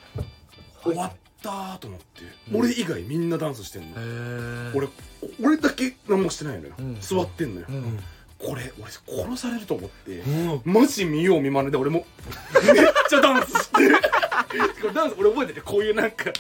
[0.82, 1.12] 終わっ
[1.42, 2.22] たーと思って、
[2.52, 2.60] うん。
[2.60, 3.96] 俺以外みんなダンスしてんの、
[4.74, 4.88] 俺
[5.42, 6.98] 俺だけ何もしてないのよ、うん。
[7.00, 7.98] 座ってんのよ、うん
[8.38, 10.60] これ俺殺されると思って、うん。
[10.64, 12.04] マジ見よう見まねで俺も
[12.74, 13.76] めっちゃダンスして。
[14.80, 16.30] これダンス俺覚えててこういうなんか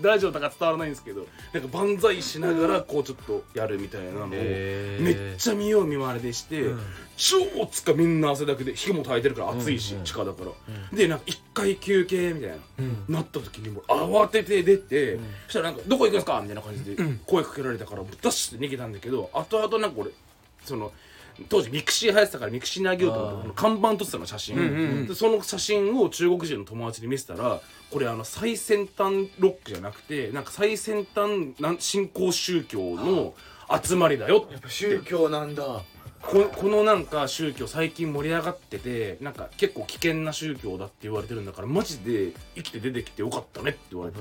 [0.00, 6.80] ラジオとか伝わらないんですけどなんか万歳しながらこうちょっとやるみたいなのをめっちゃ見よう見まねでして、うん。
[7.16, 7.38] 超
[7.70, 9.98] つかみんな汗だくで火も焚いてるから暑いし、うん。
[10.00, 13.04] うん地下だから、でなんか一回休憩みたいな、うん。
[13.08, 15.20] なった時にもう慌てて出て、ん。
[15.46, 17.20] そしたらなんか「どこ行くんですか?」みたいな感じでうん。
[17.26, 20.10] 声かけられたからダッシュで逃げたんだけど後々なんか俺
[20.64, 20.92] その
[21.48, 24.72] 当時 mixi 流行ってたから mixi にあげようと思って看板撮ってたの写真、うんうんう
[25.02, 25.06] ん。
[25.06, 27.60] でその写真を中国人の友達に見せたら
[27.90, 33.34] これあの最先端ロックじゃなくてなんか最先端なん新興宗教の
[33.82, 34.68] 集まりだよって。
[34.68, 35.82] 宗教なんだ。
[36.22, 44.18] ここのなんか宗教最近盛り上がっててなんか結構危険な宗教だって言われてるんだからマジで生きて出てきてよかったねって言われて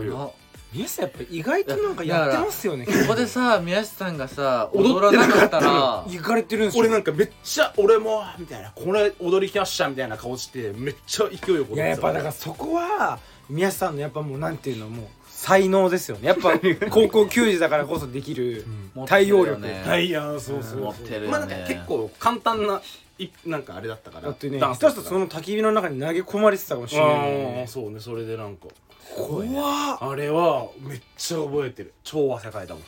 [0.76, 2.86] 危な皆さんやっぱ意外となんかやってますよね。
[2.86, 6.82] ここでさ宮下さんがさ踊踊らなかったら行かれてるんですよ。
[6.82, 8.72] 俺なんかめっちゃ俺もみたいな。
[8.72, 13.20] これ踊りきましたみたいな顔してめっちゃ勢いよくいややっぱだからそこは
[13.50, 16.28] 宮下さんのやっぱもうなんていうのもう才能ですよね。
[16.28, 16.60] やっぱ
[16.90, 18.66] 高校球児だからこそできる
[19.06, 19.84] 対応力、ね。
[19.86, 21.28] はいそうそう持ってるよね。
[21.28, 22.82] まあなんか結構簡単な
[23.18, 24.28] いなんかあれだったから。
[24.28, 27.66] だってねダンス下手したらその焚き火の中に投げ込まれてたかもしれないね。
[27.68, 28.68] そうねそれでなんか
[29.16, 29.98] 怖っ。
[30.02, 31.94] あれはめっちゃ覚えてる。
[32.04, 32.84] 超汗かいたもん。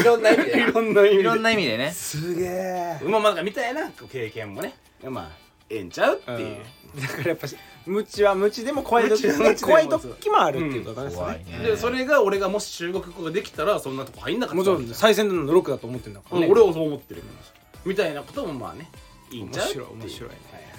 [0.00, 1.20] いろんな意味で いろんな意味で。
[1.20, 1.92] いろんな意味でね。
[1.92, 2.98] すげえ。
[3.04, 4.74] まあまあなんかみたいな経験もね。
[5.04, 6.58] まあええんちゃうっていう、
[7.00, 7.46] だからやっぱ
[7.86, 11.64] 無知は無知でも怖い時も怖い時もあるっていうことです怖いね、ね。
[11.64, 16.46] でそれが俺がもし中国語ができたらそんなとこ入んなかったもちろん最先端のロックだと思ってんだからね。
[16.46, 17.22] うん俺はそう思ってる
[17.84, 18.90] みたいなこともまあね
[19.30, 20.72] いいんちゃう面白い面白いねはいはい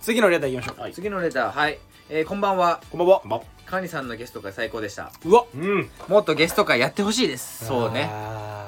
[0.00, 1.78] 次のレターいきましょうはい次のレターはい、
[2.08, 2.80] えー、こんばんは。
[2.90, 3.22] こんばんは。
[3.24, 3.40] ま。
[3.64, 5.10] カニさんのゲストが最高でした。
[5.24, 5.44] うわ。
[5.56, 5.90] うん。
[6.06, 7.66] もっとゲスト会やってほしいです。
[7.66, 8.08] そうね。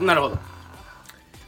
[0.00, 0.38] なるほど。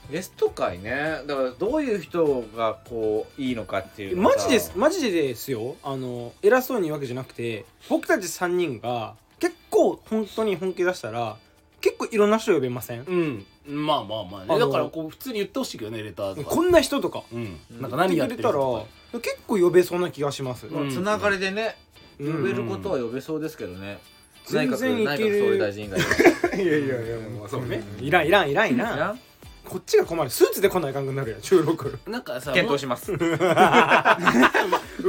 [0.09, 1.23] ゲスト会ね。
[1.27, 4.73] だからどういう人がこういいのかっていうマジです。
[4.77, 5.75] マジでですよ。
[5.83, 11.39] あの偉そうに言うわけじゃなくて僕たち3人が結構本当に本気出したら
[11.81, 13.01] 結構いろんな人呼べません？
[13.03, 13.47] うん。
[13.67, 14.47] まあまあまあね。
[14.49, 17.25] あのだからこう普通に言ってほしいけどねレターとかこんな人とか。
[17.33, 17.59] うん。
[17.81, 20.91] なんか何やってるとたら結構呼べそうな気がします、うん。
[20.91, 21.77] つながりでね
[22.19, 22.33] うん。
[22.37, 23.99] 呼べることは呼べそうですけどね。
[24.47, 25.37] 全然い内ける。
[25.37, 26.01] 閣総理大臣以外
[26.63, 27.83] いやいやいやもうそうね。
[28.01, 28.99] いらんいらんいらんいらん。
[28.99, 29.17] は
[29.65, 31.07] こっちが困るスーツで来ないかん？
[31.07, 33.19] くなるやん収録なんかさ検討しますう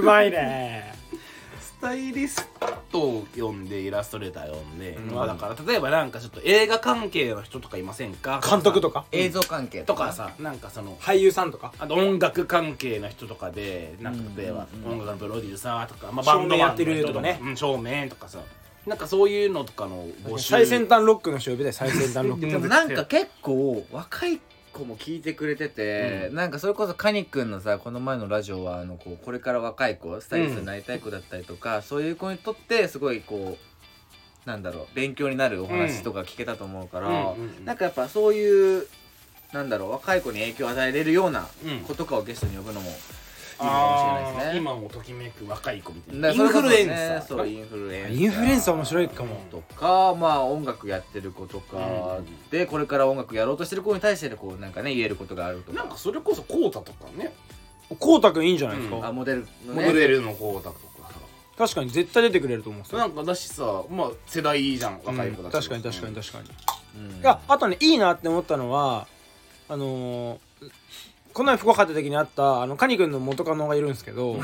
[0.03, 1.00] まいねス
[1.81, 2.47] タイリス
[2.91, 5.15] トを呼んでイラストレーター呼んで、うん。
[5.15, 8.13] まあだから例えばなんかちょっと映画関係の人とかいません。
[8.13, 9.05] か監督とか？
[9.11, 11.73] 映像関係とかさなんかその俳優さんとか？
[11.79, 17.39] あと音楽関係の人とかでなんか例えばうん音楽のプロデューサーとか、まあ、バンドやってる人とかね。
[17.41, 18.39] うん照明とかさ。
[18.83, 20.49] なんかそういうのとかの募集。
[20.49, 21.73] 最先端ロックの人呼びたい。
[21.73, 22.47] 最先端ロック。
[22.47, 24.39] でもなんか結構若い
[24.71, 33.57] 子も聞いてくれてて、うなんかそれこそカニ君のさこの前のラジオはあのこうこれから若い子スタイリストになりたい子だったりとか、そういう子にとってすごいこ
[34.45, 38.87] うなんだろう勉強になるお話とか聞けたと思うから、うんうんうんなんかやっぱそういう
[39.53, 41.79] なんだろう若い子に影響を与えれるようなうん。
[41.81, 42.89] 子とかをゲストに呼ぶのも
[43.61, 44.57] いいかもしれないですね。
[44.57, 46.33] 今もときめく若い子みたいだな。
[46.33, 46.75] インからそれこそね。
[46.75, 47.21] フルエンサー。
[47.27, 48.15] そうインフルエンサー。
[48.15, 49.41] インフルエンサー面白いかも。
[49.51, 51.77] とかまあ音楽やってる子とか。
[51.77, 52.49] うん。
[52.49, 55.77] でこれから音楽やろうとしてる子に対してこうなんかね言えることがあるとか。
[55.77, 57.33] なんかそれこそコータとかね。
[57.99, 59.05] こうたくんいいんじゃないですか、うん。
[59.05, 60.79] あモデルのモねデルのコータとか
[61.11, 61.19] さ。
[61.57, 65.51] 確かに絶対出てくれると思うんですよなんかだしさまあ世代いいじゃん若い子たち、うん。
[65.51, 66.49] 確かに確かに確かに、
[67.13, 67.19] うん。
[67.19, 69.07] いやあとねいいなって思ったのは
[69.67, 70.39] あのー
[71.33, 74.39] この前福岡行った時に会ったあのカニ君の元カノがいるんですけど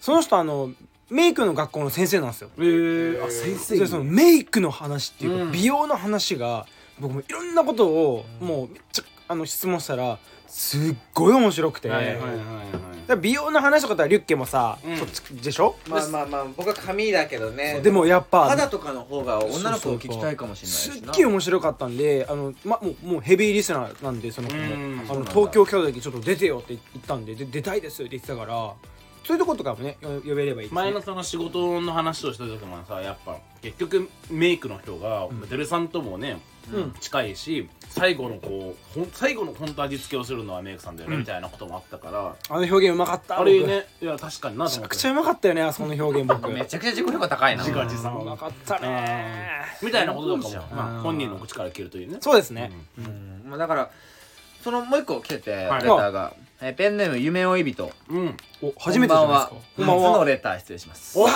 [0.00, 0.70] その人あの
[1.10, 2.50] メイクの学校の先生なんですよ。
[2.58, 5.52] えー、あ先でそのメイクの話っていうか、うん。
[5.52, 6.66] 美容の話が
[7.00, 10.18] 僕もいろんなことをもうめっちゃあの質問したら
[10.48, 12.68] すっごい面白くて、はいはいはいだかはい
[13.08, 14.96] ら美容の話とかだったらリュッケもさ、うん。
[14.96, 17.80] そっちでしょ、まあまあまあ僕は髪だけどね。
[17.80, 21.12] でもやっぱ肌とかの方が女の子を聞きたいかもしれないすしな。
[21.12, 24.62] っげえ面白かったんであの、ま、もうもうヘビーリスナーなんでその子も。
[24.62, 25.06] うん。
[25.08, 28.74] あの東京来た時ちょっと出てよって言ったんでで出たいですって言ってたから
[29.28, 36.40] そういうとことかもねよ呼べればいいね前のその仕事の話をした時もさやっぱ結局メイクの人がモデルさんともね、
[36.72, 36.92] うん。
[37.00, 42.36] 近いし最後のこうほん最後の本当味付けをするのはメイクさんだよね、みたいなこともあったから。
[42.48, 44.96] あの表現うまかったあれねいや確かになと思って。
[44.96, 46.48] ちゃくちゃうまかったよねあそこの表現僕。
[46.52, 47.62] めちゃくちゃ自己評価高いな。
[47.62, 49.48] 自画自賛うまかったね
[49.82, 52.18] みたいなこととかも、まあ、本人の口から聞けるというね。
[52.20, 53.44] そうですね、うん。
[53.46, 53.90] まあだから
[54.62, 56.34] そのもう一個来ててレタはいーが。
[56.60, 57.92] えペンネーム夢追い人。
[58.10, 59.38] うん、お初めてじゃない
[59.76, 59.92] ですか。
[59.92, 61.16] のレター失礼します。
[61.18, 61.30] おわ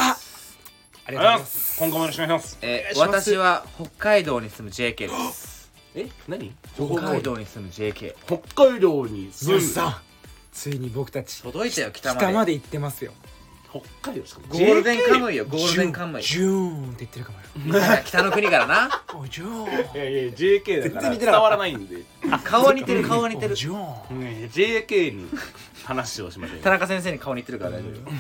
[1.04, 1.74] あありがとうございます。
[1.74, 2.58] す今後もよろしくお願いします。
[2.62, 3.30] えお願いします。
[3.30, 5.72] 私は北海道に住む JK です。
[5.94, 6.52] え何？
[6.74, 9.58] 北海道に住む JK 北海道に住む。
[9.58, 9.96] 皆さん
[10.52, 12.26] ついに僕たち届いたよ北まで。
[12.26, 13.12] 北まで行ってますよ
[13.72, 14.40] 北海道しか？
[14.40, 16.22] もゴールデンカムイよゴールデンカムイ。
[16.22, 17.38] ジューンって言ってるかも
[17.74, 17.82] よ。
[18.04, 19.02] 北の国からな。
[19.14, 21.40] おジューンいやいや JK だから全然似てなかった。
[21.40, 21.96] 伝わらないんで、
[22.44, 23.52] 顔は似てる顔は似てる。
[23.52, 24.20] おジューン。
[24.20, 25.26] ね、JK に
[25.84, 28.10] 話をしましょう田中先生に顔似てるから大丈夫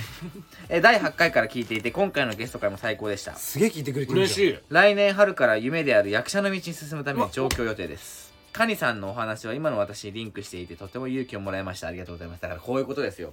[0.68, 3.34] え第8回から聞いていて今回のゲスト会も最高でした。
[3.36, 4.58] すげえ聞いてくれてる嬉しい。
[4.70, 8.32] 来年春から夢である役者の道に進むために上京予定です。
[8.52, 11.88] カニさんのお話は今の私にリンクしていてとても勇気をもらいました。
[11.88, 13.32] ありがとうございますだからこういうことですよ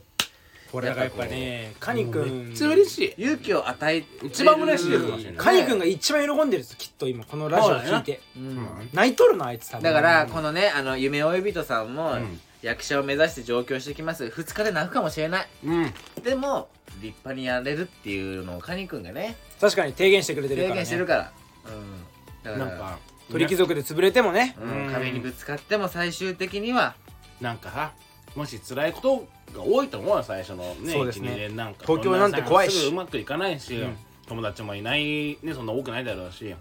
[0.71, 3.23] これだからやっぱねカニくんめっちゃ嬉しい。
[3.23, 8.21] 勇気を与え一番嬉しいかもしれないカニくんが一番喜んでるんですきっと今このラジオ聞いて。
[8.37, 8.89] うん。
[8.93, 9.83] 泣いとるなあいつ多分。
[9.83, 12.39] だからこのねあの夢追い人さんもうん。
[12.61, 14.25] 役者を目指して上京してきます。
[14.25, 15.47] 2日で泣くかもしれない。
[15.63, 15.93] うん。
[16.21, 16.67] でも
[17.01, 20.81] 立派にやれるっていうのをカニくんがね確かに提言してくれてる経からね。
[20.81, 21.31] 験してるから。
[21.65, 22.43] うん。
[22.43, 22.99] だからなんか
[23.31, 24.57] 鳥貴族で潰れてもね。
[24.61, 24.87] うん。
[24.87, 24.93] うん。
[24.93, 26.95] 壁にぶつかっても最終的には
[27.39, 27.93] なんかさ
[28.35, 29.27] もし辛いこと
[29.57, 31.29] が多いと思うよ最初のねそうですね。
[31.29, 31.85] 一二年なんか。
[31.85, 32.77] 東京なんて怖いし。
[32.77, 33.97] すぐうまくいかないし、うん。
[34.27, 36.55] 友達もいないねそんな多くないだろうし。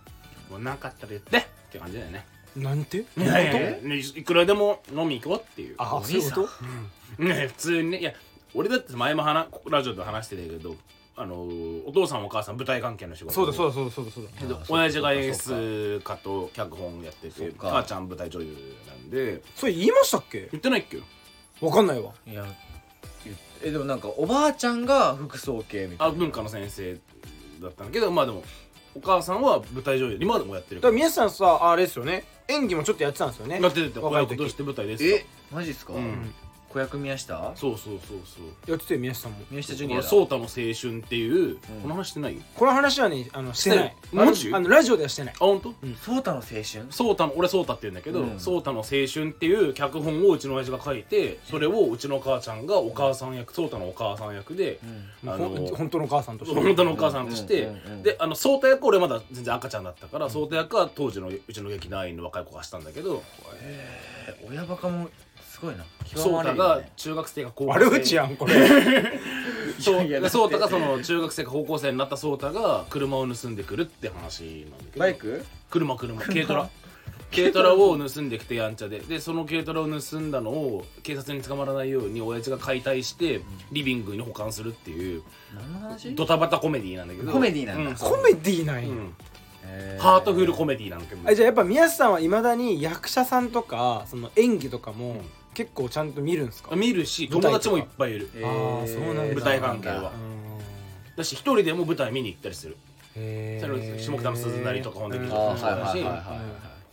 [0.51, 2.27] もうなかったら言ってって感じだよね。
[2.57, 2.99] なんて？
[2.99, 5.75] いやいやいやねいくらでも飲み行こうっていう。
[5.79, 6.35] あお兄さん。
[6.35, 6.49] そういうこ
[7.19, 7.23] と？
[7.23, 8.13] ね普通にねいや
[8.55, 10.75] 俺だって前も話ラジオで話してたけど
[11.17, 11.35] あの
[11.87, 13.35] お父さんお母さん舞台関係の仕事。
[13.35, 14.31] そうだそうだそうだそうだそうだ。
[14.39, 14.73] けどあそうか。
[14.73, 17.69] 親父が演そうか出家と脚本やっててそうか。
[17.69, 18.57] 母ちゃん舞台女優
[18.87, 19.43] なんで。
[19.55, 20.49] それ言いましたっけ？
[20.51, 20.99] 言ってないっけ？
[21.61, 22.13] わかんないわ。
[22.27, 22.45] いや
[23.63, 26.15] えでもなんかおばあちゃんが服装系みたいな。
[26.15, 26.95] あ文化の先生
[27.61, 28.43] だったんだけどまあでも
[28.95, 32.25] お母さんは舞台女優今でもやってるだから皆さんさあれですよね。
[32.49, 33.61] 演技もちょっとやってたんですよね。
[33.61, 34.37] やってて若い時。
[34.37, 36.33] として舞台ですえマジっすか、うん
[36.69, 37.53] 子役宮下？
[37.55, 38.71] そうそうそうそう。
[38.71, 39.39] やってたよ宮下さんも。
[39.51, 40.03] 宮下ジュニアだ。
[40.03, 42.37] ソータの青春っていう、この話してない？
[42.39, 43.79] あこの話はねあのしてない。
[43.79, 44.27] してない。
[44.27, 44.55] マジ？
[44.55, 45.35] あのラジオではしてない。
[45.39, 45.75] 本当？
[46.03, 46.65] ソータの青春？
[46.65, 48.41] ソータの俺ソータって言うんだけど、うん。
[48.41, 54.79] ソータの青春っていう脚本をうちの親父が書いてそれをうちの母ちゃんがお母さん役ソータのお母さん役で、
[55.27, 56.61] あのほん本当のお母さんとして。
[56.61, 63.23] 本当のお母さんとして、うんうんうんであのソータ役俺まだ全然赤ちゃんだったから、ソータ役は当時のうちの劇団員の若い子がしたんだけど、
[63.61, 65.09] え親バカも
[65.59, 65.85] すごいな。
[66.15, 67.85] ソータが中学生が高校生。
[67.85, 68.55] 悪口やんこれ。
[69.79, 75.01] そういやいやでソータがその中学生か高校生になったソータが車を盗んでくるって話なんだけど。
[75.01, 75.45] バイク？
[75.71, 76.21] 車車。
[76.21, 76.69] 軽トラ。
[77.35, 79.01] 軽トラを盗んできてやんちゃで。
[79.01, 85.23] でその軽トラを盗んだのを警察に捕まらないように親父が解体してリビングに保管するっていう
[85.55, 86.15] 何の話？
[86.15, 87.31] ドタバタコメディなんだけど。
[87.31, 87.91] コメディなんだ。
[87.91, 89.15] うコメディなんや、うん。
[89.65, 90.03] えー。
[90.03, 91.29] ハートフルコメディなんだけど。
[91.29, 95.21] あじゃあやっぱ宮下さんはいまだに役者さんとかその演技とかも
[95.55, 98.31] 結構ちゃんと見るんですか、見るし友達もいっぱいいる。
[98.35, 99.35] えーあーそうなんだ。
[99.35, 100.13] 舞台関係は。
[101.17, 102.77] だし一人でも舞台見に行ったりする。
[103.17, 106.19] へそれ下北の鈴なりとか本当にあーはいはいはいは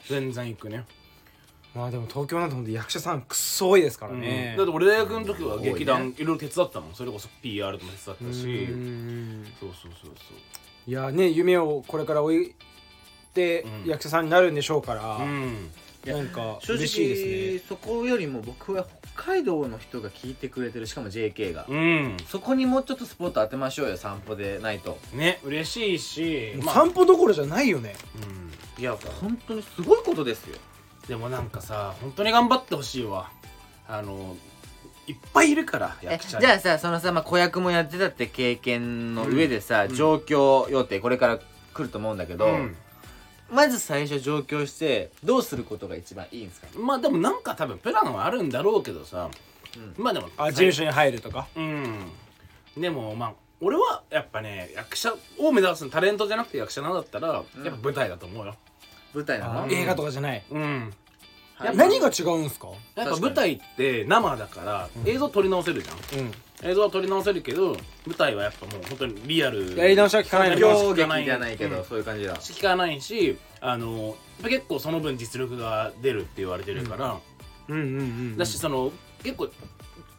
[0.06, 0.86] い全然行くね。
[1.76, 6.96] まあでも東京なんてほんと役者さんくっそ多いですからね、だって俺大学の時は劇多団いろいろ手伝ったもん。
[6.96, 8.46] それこそ PR とも手伝ったし。
[8.72, 9.46] うん。
[9.60, 10.38] そうそうそうそう。
[10.88, 12.56] いやね夢をこれから追い
[13.34, 13.90] てうん。
[13.90, 15.70] 役者さんになるんでしょうから、うん
[16.14, 17.60] なんか正嬉しいです直ね。
[17.70, 21.66] そこよりも僕は北海道の人が聞いてくれてるしかも JK が。
[21.68, 22.18] うん。
[22.28, 26.76] そこにもうちょっとスポット当てましょうよ散歩でないとね嬉しいしまあ。
[26.76, 27.96] 散歩どころじゃないよね。
[28.78, 28.82] うん。
[28.82, 30.58] いや本当にすごいことですよ。
[31.08, 33.32] でもなんかさ本当に頑張ってほしいわ。
[33.88, 34.36] あの
[35.08, 39.96] いっぱいいるからえ役者じゃあさそのさ、まあ、子役もやってたって経験の上でさ、うん。
[39.96, 41.40] 上京予定これから
[41.74, 42.76] 来ると思うんだけど、うん
[43.52, 46.68] まず最初上京してどうすることが一番いいんですか？
[46.80, 49.30] まあでもなんか多分プランはあるんだろうけどさ、
[49.98, 51.48] うまあでもあ事務所に入るとか？
[51.56, 52.12] うん。
[52.78, 58.56] でもまあ俺はやっぱね役者を目指すタレントじゃなくて役者なんだったら、やっぱ舞台だと思うよ。
[59.14, 59.48] 舞台な。
[59.48, 60.44] のうん映画とかじゃない？
[60.52, 60.94] うん。
[61.56, 61.78] はい。
[61.78, 62.68] 何が違うんすか？
[62.96, 66.32] やっぱ舞台って生だから映像撮り直せるじゃん、うん
[66.64, 67.78] 映像は撮り直せるけど
[68.08, 69.76] 舞台はやっぱもう本当にリアル。
[69.78, 71.20] やり直しは聞かないのやり直狂し聞かない。
[71.20, 72.36] 劇じゃないけど、うんそういう感じだ。
[72.38, 77.18] 聞かないしあの結構その分実力が出るって言われてるから、
[77.68, 77.78] うん。
[77.78, 78.92] うんうんだしその
[79.24, 79.50] 結構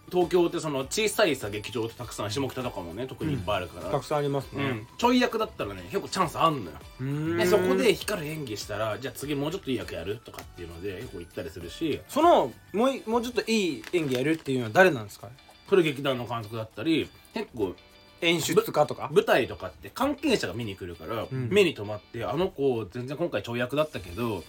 [0.08, 4.64] 東京ってその小さいさ劇場ってたくさん下北とかもね特にいっぱいあるから、たくさんありますね。
[4.64, 7.36] うん、ちょい役だったらね結構チャンスあんのよ、うん。
[7.38, 12.00] でそこで光る演技したらじゃあ次もうちょっといい役やるとかっていうので結構行ったりするし。
[12.08, 15.28] そのもういもうちょっといい演技やるっていうのは誰なんですか？
[15.68, 17.74] これ劇団の監督だったり結構
[18.22, 19.10] 演出家とか？
[19.12, 21.28] 舞台とかって関係者が見に来るから、ん。
[21.50, 24.42] 目に留まってあの子全然今回ちょい役だったけど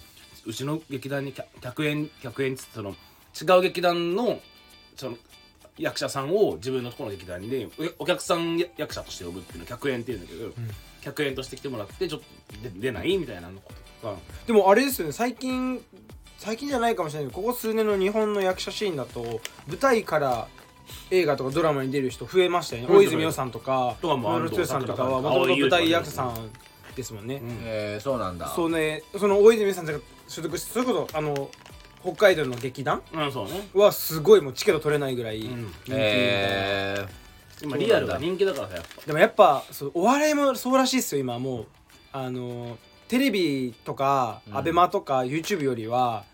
[0.46, 4.40] うちの劇団に客客演客演っつってその違う劇団の
[4.96, 5.16] その
[5.76, 10.50] 役者さんを自分のところの劇団におお客さん役者として呼ぶっていうのを客演っていうんだけど、
[11.02, 12.26] 客演として来てもらってちょっと
[12.62, 14.20] 出出ないみたいなのこととか。
[14.46, 15.12] でもあれですよね。
[15.12, 15.80] 最近
[16.38, 20.48] 最近じゃないかもしれないけどここ数年の日本の役者シーンだと舞台から
[21.10, 22.88] 映画とかドラマに出る人増えましたよね。
[22.88, 24.08] うん大泉洋さんとか室
[24.56, 26.50] 剛さんとかはもともと舞台役者さん
[26.94, 27.58] ですもんね、うん。
[27.62, 28.48] えー、そうなんだ。
[28.48, 29.92] そうねその大泉洋さんが
[30.26, 31.50] 所属してそれこそあの
[32.02, 37.06] 北海道の劇団うんそうね、はすごいもうチケット取れないぐらい人気みうんたいな、え
[37.62, 39.02] 今リアルが人気だからさやっぱ。
[39.06, 41.66] でもやっぱそうお笑いもそうらしいっすよ今もう。
[42.12, 42.78] あの
[43.08, 44.56] テレビとか、うん。
[44.56, 46.24] アベマとか YouTube よりは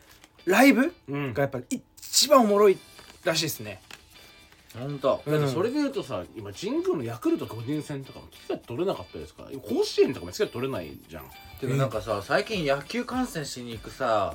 [0.45, 1.33] ライブうん。
[1.33, 2.79] がやっぱ一番おもろい
[3.25, 4.99] らしいですねー、ほん。
[4.99, 9.45] とだってそれで言うとさ今神宮のヤクルト個人戦とかもチケット取れなかったですか？
[9.45, 11.25] ら甲子園とかもチケット取れないじゃん。
[11.61, 14.35] てかなんかさ最近野球観戦しに行くさ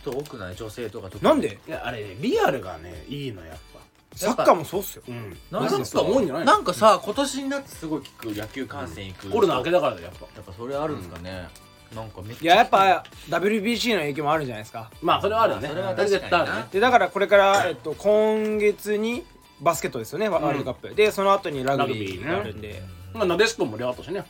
[0.00, 0.56] 人多くない？
[0.56, 1.22] 女性とか特に。
[1.22, 1.58] なんで？
[1.66, 3.74] いやあれねリアルがねいいのやっぱ。
[4.16, 5.02] サッカーもそうっすよ。
[5.08, 5.36] うん。
[5.50, 5.70] なんか？
[5.70, 10.26] サッカーも多いんじゃないなんかさ今年になってすごい聞く野球観戦行く、コロナ明けだからだよやっぱ。
[10.36, 11.48] やっぱそれあるんですかね、
[11.92, 14.88] なんかめっちゃいややっぱ WBC の影響もあるんじゃないですか。
[15.02, 16.66] まあそれはあるよねそれはそれ絶対あるね。
[16.70, 19.24] でだからこれから、えっと、今月に
[19.60, 22.82] バスケットですよねワワールドカップ、でその後にラグビーがあるんで、
[23.12, 24.24] まあなでしこも盛り上がったしね。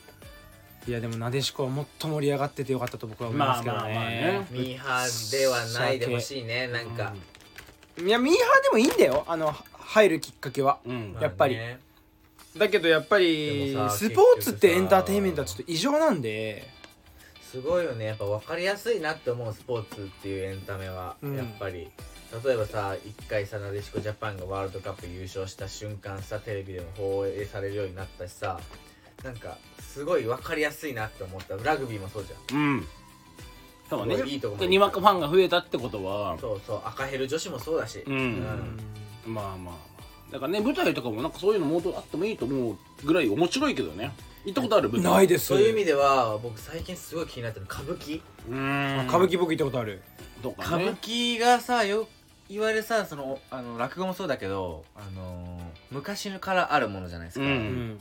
[0.86, 4.46] いやでもなでしこはもっと盛り上がっててよかったと僕は思いますけどね,、まあまあまあね。
[4.50, 7.14] ミーハーではないでほしいねなんか、
[7.98, 10.78] いやミーハーでもいいんだよあのは入るきっかけは。
[11.20, 11.56] やっぱり。
[12.56, 16.68] だけどやっぱりスポーツってエンターテインメントはちょっと異常なんで。
[17.50, 18.06] すごいよね。
[18.06, 21.36] やっぱ分かりやすいなって思うスポーツっていうエンタメは、うん。
[21.36, 21.88] やっぱり
[22.44, 28.60] 例えばさ一回さなでしこジャパンがワールドカップ優勝した瞬間さテレビでも放映されるようになったしさ
[29.22, 31.56] なんかすごい分かりやすいなって思った。
[31.56, 32.58] ラグビーもそうじゃん。
[32.58, 32.86] うん。
[33.88, 34.16] そうね。
[34.26, 36.36] いいいとこまででにわかファンが増えたってことは。
[36.40, 36.80] そうそう。
[36.84, 38.16] 赤ヘル女子もそうだし、うん。
[38.16, 38.18] う
[39.30, 39.56] んまあまあ。
[39.56, 39.74] まあ
[40.32, 44.12] だからね舞台とかもなんかそういうのもっとあってもいいと思うぐらい面白いけどね。
[44.44, 44.88] 行ったことある？
[44.90, 45.46] 舞台ないです。
[45.46, 48.20] そういう意味では僕最近すごい気になってるの歌舞伎。
[48.48, 50.02] うーん歌舞伎僕行ったことある
[50.44, 52.06] とか歌舞ね伎がさよ
[52.48, 57.52] いわゆるさそのあの落語もそうだけど、あのー昔からあるものじゃないですか、ううん。
[57.92, 57.98] ん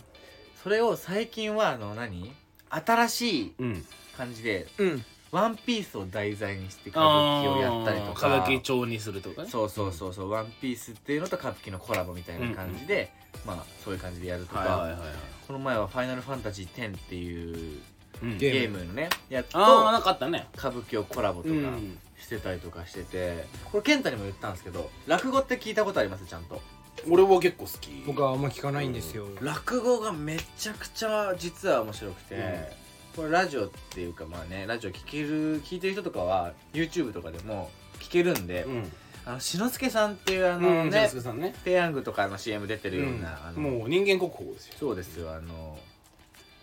[0.63, 2.33] それを最近はあの何？
[2.69, 3.85] 新しいうん。
[4.17, 5.05] 感じでうん。
[5.31, 8.27] ワンピースを題材にして歌舞伎をやったりとか。
[8.27, 9.49] 歌舞伎町にするとかね。
[9.49, 13.11] そうそうそうそう、ワンピースっていうのと歌舞伎のコラボみたいな感じで、
[13.45, 15.09] まあそういう感じでやるとか、はいはいはいはい。
[15.47, 17.81] この前は「ファイナルファンタジー10」っていう
[18.21, 18.37] うん。
[18.37, 20.47] ゲームのねやつとああなんかあったね。
[20.55, 21.53] 歌舞伎をコラボとか。
[21.53, 26.25] うんしてたりとかしてて、これ健太にも言ったんですけど落語って聞いたことあります？
[26.25, 26.61] ちゃんと。
[27.09, 28.03] 俺は結構好き。
[28.07, 29.27] 僕はあんま聞かないんですよ。
[29.41, 32.69] 落語がめちゃくちゃ実は面白くて、
[33.15, 37.69] これラジオっていうかまあねラジオ聞ける聞いてる人とかは YouTube とかでも
[37.99, 38.91] 聞けるんで、うん。
[39.25, 41.55] あの志の輔さんっていうああのね、さんね。
[41.63, 44.75] ペヤングとかの CM 出てるような、あのもう人間国宝ですよ。
[44.79, 45.77] そうですよあの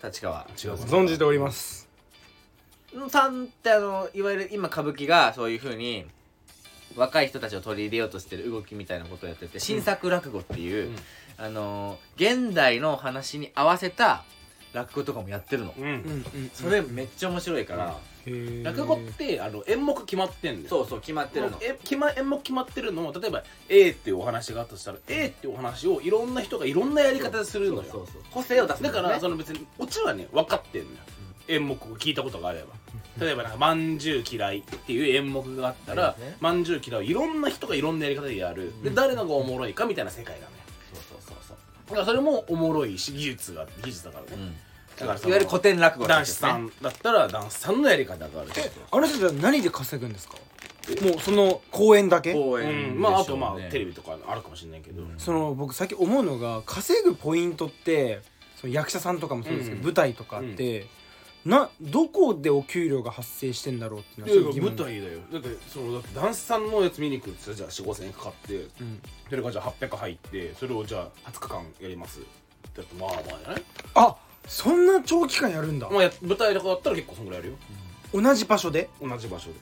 [0.05, 0.47] 立川。
[0.63, 1.89] 違う存じております
[3.09, 6.07] さんってあのいわゆる今歌舞伎がそういうふうに
[6.97, 10.97] 若い人たちを取り入れようとしてる動きみたいなことをやってて新作落語っていう、うん。
[11.39, 14.25] あの現代の話に合わせた
[14.73, 15.85] 落語とかもやってるの、うん。
[15.85, 17.97] うんうんそれめっちゃ面白いから、
[18.63, 20.69] 落語ってあの演目決まってんだよ。
[20.69, 21.59] そうそう決まってるの。
[21.63, 27.85] え決ま演目決まってるのも例えば A っていうお話があったとしたら A っていうお話をいろんな人がいろんなやり方でするのよ。
[27.91, 30.97] そうそう個性を出すんだからその別にオチはね分かってんのよ。
[31.49, 32.75] 演目を聞いたことがあれば
[33.19, 38.73] 例えばなんか「まんじゅう嫌い」っていう演目があったらますね「まんじゅう嫌い」をいろんな人がいろんなやり方でやる。
[38.83, 38.95] でうん。
[38.95, 40.51] 誰のがおもろいかみたいな世界なのよ
[40.93, 41.57] そうそうそうそう。
[41.89, 44.55] だからそれもおもろいし技術が技術だからね、うん。
[44.97, 50.37] だからいわゆる古典落語男子さんだったら男子さんのやり方があるえあの人たちは何で稼ぐんですか？
[51.03, 52.33] もうその公演だけ？
[52.33, 55.15] う公演ん、まああとまあテレビとかあるかもしれないけど、うん。
[55.19, 58.21] その僕最近思うのが稼ぐポイントって
[58.61, 59.85] その役者さんとかもそうですけど、うん。
[59.85, 60.87] 舞台とかって、
[61.45, 64.87] などこでお給料が発生してんだろうっていうのいやいやはすごい疑問。
[64.87, 65.21] 舞台だよ。
[65.33, 69.01] だってそのだって男子さんのやつ見に行くってじゃあ4 5千円かかってうん。
[69.29, 72.21] それがじゃあ800入ってそれをじゃあ20日間やります。
[72.77, 73.63] だってまあまあじゃない？
[73.95, 74.17] あ
[74.47, 77.57] そんな長期間やるんだ、まあや舞台とかだったら結構そんぐらいやるよ。
[78.23, 78.89] 同じ場所で？
[79.01, 79.55] 同じ場所で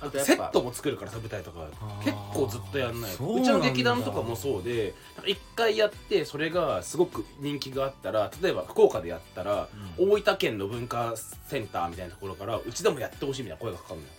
[0.00, 1.66] あとセットも作るからさ舞台とか
[2.04, 9.68] 結構ずっとやんないそうちの劇団とかもそうでなんか一回やってそれがすごく人気があったら例えば福岡でやったら、
[9.98, 11.14] 大分県の文化
[11.46, 14.12] センターみたいなところからうちでもやってほしいみたいな声がかかるのよ。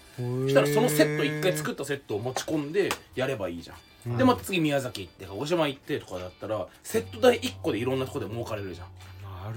[0.44, 4.18] そしたらそのセット一回作ったセットを持ち込んでやればいいじゃん、うん。
[4.18, 8.88] でまた次宮崎行って鹿児島行ってとかだったらセット代1個でいろんなとこで儲かれるじゃん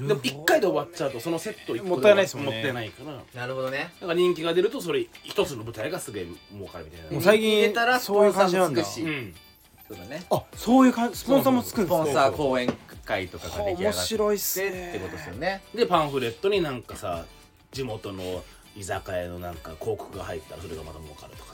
[0.06, 2.52] でも1回で終わっちゃうとそのセット1個でもったいないですもんね。
[2.52, 3.12] もったいないから。
[3.12, 3.92] だなるほどね。
[4.00, 7.10] から人気が出るとそれ一つの舞台がすげえ儲かるみたいな。
[7.12, 8.84] もう最入れたら近そういう感じなんだ。
[8.84, 9.34] しうん
[9.88, 10.04] そうだ。
[10.04, 11.18] ねあそういう感じ。
[11.18, 12.04] スポンサーもつくんスですか？
[12.04, 12.72] ポンサー講演
[13.04, 15.62] 会とかが出来上が面って白いっすっねてことですよね。
[15.74, 17.24] でパンフレットになんかさ
[17.72, 18.44] 地元の
[18.76, 21.51] 居酒屋のなんか広告が入ったらそれがまた儲かるとか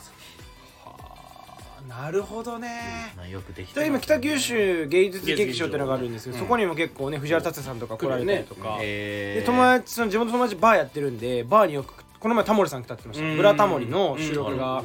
[1.88, 6.42] なるほどね、まあよくできてで今北九州芸術劇場っていうのがあるんですけど、うん。
[6.42, 13.36] そこにも結構ね藤原竜也さんとか来られたりとか、えで友達その地元の友達バーやってるんでバーによくこの前タモリさん来たって言ってました。
[13.36, 14.84] ブラタモリの収録が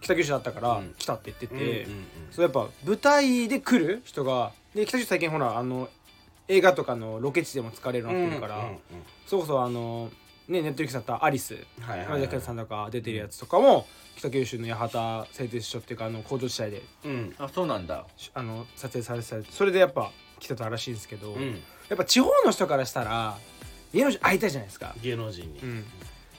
[0.00, 0.94] 北九州だったからうん。
[0.96, 1.86] 来たって言ってうんて、
[2.30, 5.88] そうやっぱ舞台で来る人がで北九州最近ほらあの
[6.46, 8.70] 映画とかのロケ地でも使われるようになってるから、
[9.26, 10.10] それこそあの
[10.48, 11.54] ねネットリックスだったアリス。
[11.80, 12.06] はいはい。
[12.06, 13.86] はい山崎さんとか出てるやつとかも
[14.16, 16.82] 北九州の八幡製鉄所っていうかあの工場地帯で。
[17.04, 17.34] うん。
[17.38, 18.06] あそうなんだ。
[18.34, 21.62] あの撮影されてたりそれでやっぱ来てたらしいんですけど、うん。
[21.88, 23.36] やっぱ地方の人からしたら
[23.92, 25.58] 芸能人会いたいじゃないですか、芸能人に。
[25.60, 25.82] うん、や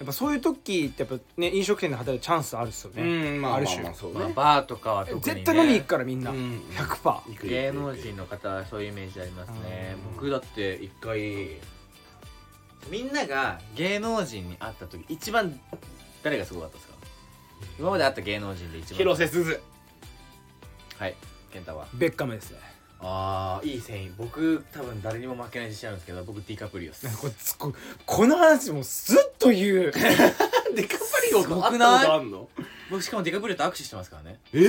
[0.04, 3.06] っぱそういう時ってやっぱね飲食店で働くチャンスあるっすよね、う
[3.38, 3.78] んまあある種。
[3.78, 5.34] まあまあそうまあねバーとかは特にね。
[5.34, 6.62] 絶対飲み行くからみんな、うん。
[6.72, 9.96] 100%行く行く芸能人の方はそういうイメージありますね。
[10.10, 10.14] うん。
[10.16, 11.48] 僕だって一回
[12.90, 15.60] みんなが芸能人に会った時一番
[16.24, 16.94] 誰がすごかったですか？
[17.80, 18.98] 今まで会った芸能人で一番。
[18.98, 19.62] 広瀬すず。
[20.98, 21.16] はい
[21.52, 21.88] 健太は？
[21.94, 22.60] ベッカムですね。
[23.02, 27.74] ああいい線い僕多分誰にも負けない自信あるんですけど僕ディカプリオっすこれつこ
[28.06, 29.92] この話もずっと言う。
[30.76, 32.50] デカプリオと会ったことあんの？
[32.90, 34.40] 僕しかもディカプリオと握手してますからね。
[34.54, 34.60] え？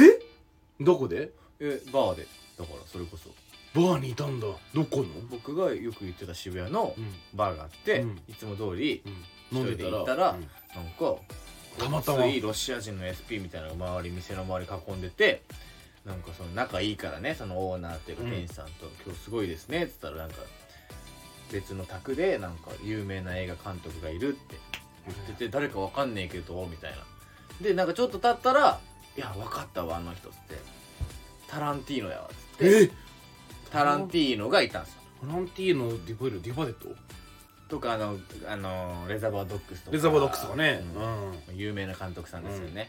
[0.80, 1.30] どこで？
[1.60, 2.26] えバーで。
[2.58, 3.30] だからそれこそ
[3.76, 4.46] バーにいたんだ。
[4.74, 5.06] どこの？
[5.30, 6.94] 僕がよく行ってた渋谷の
[7.34, 8.20] バーがあって、うん。
[8.28, 9.02] いつも通り
[9.52, 9.66] 飲ん。
[9.66, 11.14] で一人で行ったたららなんか
[11.78, 12.26] たまたま。
[12.26, 15.42] いロシア人の SP みたいなのが周り店の周り囲んでて
[16.04, 18.30] なんかその仲いいからねそのオーナーっていうかうん。
[18.30, 20.36] 店主さんと「今日すごいですね」っつったらなんか
[21.52, 24.56] 別の宅でなんか有名な映画監督がいるって
[25.06, 26.98] 言ってて誰かわかんねえけどみたいな。
[27.60, 28.80] でなんかちょっと経ったら
[29.16, 30.76] 「いや分かったわあの人」っつって。
[31.48, 32.82] タランティーノやわ」っつって。
[32.84, 32.90] え
[33.76, 35.00] タランティーノがいたんですよ。
[35.20, 36.88] タランティーノディバイルディバデット？
[37.68, 38.16] とかあの
[38.48, 39.92] あのレザーバードッグスとか。
[39.92, 40.82] レザーバードックスとかね。
[41.50, 41.56] うん。
[41.56, 42.88] 有名な監督さんですよね、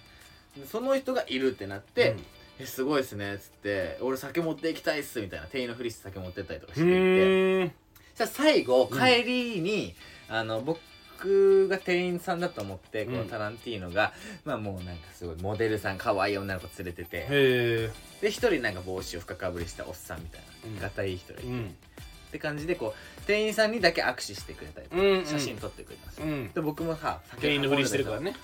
[0.56, 2.16] でその人がいるってなって
[2.60, 8.26] 「えすごいっすね」っつって「俺酒持っていきたいっす」みたいな店員のふりして酒持ってったりとかしうていて。
[8.26, 9.00] 最後うん。
[9.00, 9.94] 帰りに、
[10.30, 13.30] あの僕が店員さんだと思ってこのうん。
[13.30, 14.14] タランティーノが、
[14.46, 17.92] まあもうなんかすごいモデルさん可愛い女の子連れてて。
[18.22, 20.47] で一人なんか帽子を深かぶりしたおっさんみたいうんな
[20.82, 21.76] がたいい人がいて、うん
[22.28, 26.52] って感じでこう店員さんにだけ握手してくれたりとか、うん写真撮ってくれたんですよ、うん。
[26.52, 28.36] で僕もさ店員のふりしてるからね。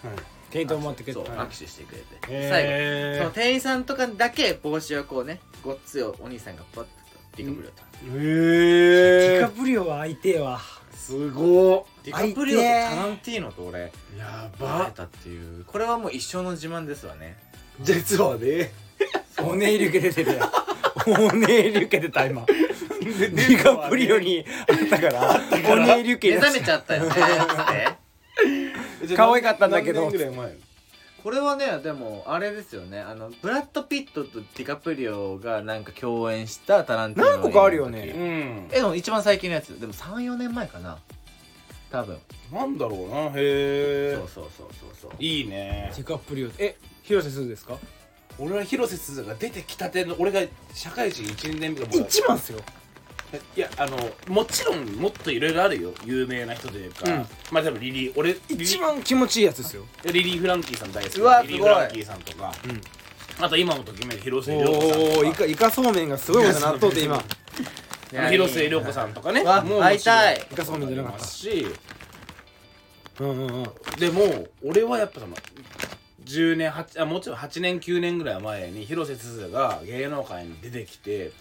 [0.49, 6.89] 店員と思ってくれそうて握手してくれて、へ最後えその店員さんとかだけ帽子をこうねごっついお兄さんがパッと
[7.35, 10.61] ディカプリオと、ディカへえプリオは相手は
[10.93, 13.83] すごディカプリオとタランティーノと俺っ
[14.17, 15.65] や会えばたっていう。
[15.65, 17.35] これはもう一生の自慢ですわね。
[17.81, 18.71] 実はね。
[19.41, 20.51] おねいり受け出てるやん
[21.07, 25.39] おねいり受けてた今ディカプリオにあったから
[25.71, 27.09] おねいり受け出目覚めちゃったよね。
[29.01, 30.11] つって可愛かったんだけど。
[31.23, 32.99] これはねでもあれですよね。
[32.99, 38.13] あのブラッド・ピットとディカプリオがなんか共演したタランティーノの何個かあるよね。
[38.13, 38.67] うん。
[38.71, 39.79] えでも一番最近のやつ。
[39.79, 40.97] でも34年前かな。
[41.91, 42.17] 多分。
[42.51, 43.15] なんだろうな。
[43.27, 45.11] へえそうそうそうそうそう。
[45.17, 45.93] いいね。
[45.95, 46.49] ディカプリオ。
[46.59, 47.77] え広瀬すずですか？
[48.39, 50.41] 俺は広瀬すずが出てきたての俺が
[50.73, 52.59] 社会人1年目がもう一番っすよ。
[53.55, 55.91] いやあのもちろんもっといろいろあるよ。
[56.05, 57.27] 有名な人というか、うん。
[57.51, 59.85] まあ多分リリー俺リリ一番気持ちいいやつですよ。
[60.05, 61.19] リリー・フランキーさん大好き。
[61.19, 62.81] うわリリー・フランキーさんとか、うん。
[63.43, 64.99] あと今もときめく広末涼子さんとか。
[64.99, 67.23] おおイカイカそうめんがすごいことになっとって今。
[68.29, 69.41] 広末涼子さんとかね。
[69.41, 70.47] うわもう会いたい。
[70.51, 71.67] イカそうめんじゃなかっますし
[73.19, 73.63] うんうんうん。
[73.97, 75.35] でも俺はやっぱその
[76.25, 81.31] 10年8あもちろん8年9年ぐらい前に広瀬すずが芸能界に出てきて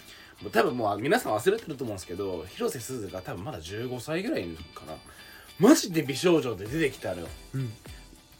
[0.50, 4.94] 多分もう皆さん忘れてると思うんですけど広瀬すずが多分まだ15歳ぐらいかな。
[5.58, 7.28] マジで美少女で出てきたのよ。
[7.54, 7.72] うん。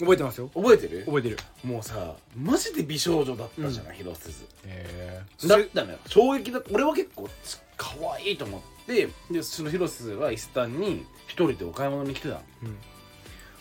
[0.01, 0.51] 覚えてますよ。
[0.55, 1.05] 覚えてる？
[1.05, 1.38] 覚えてる。
[1.62, 4.47] もうさマジで美少女だったじゃない、広瀬すず。
[4.66, 6.61] へだったのよ衝撃だ。
[6.72, 7.28] 俺は結構
[7.76, 12.40] 可愛いと思ってでその広瀬すずがイスタンに一人でお買い物に来てたの。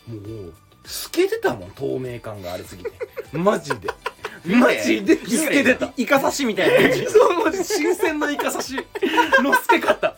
[0.08, 0.54] もう
[0.84, 2.92] 透けてたもん透明感がありすぎて。
[3.38, 3.90] マジで。
[4.46, 5.94] マジで透けてた。
[5.96, 7.06] イカ刺しみたいな感じ。
[7.08, 8.76] そうマジ新鮮なイカ刺し。
[9.44, 10.16] の透け方。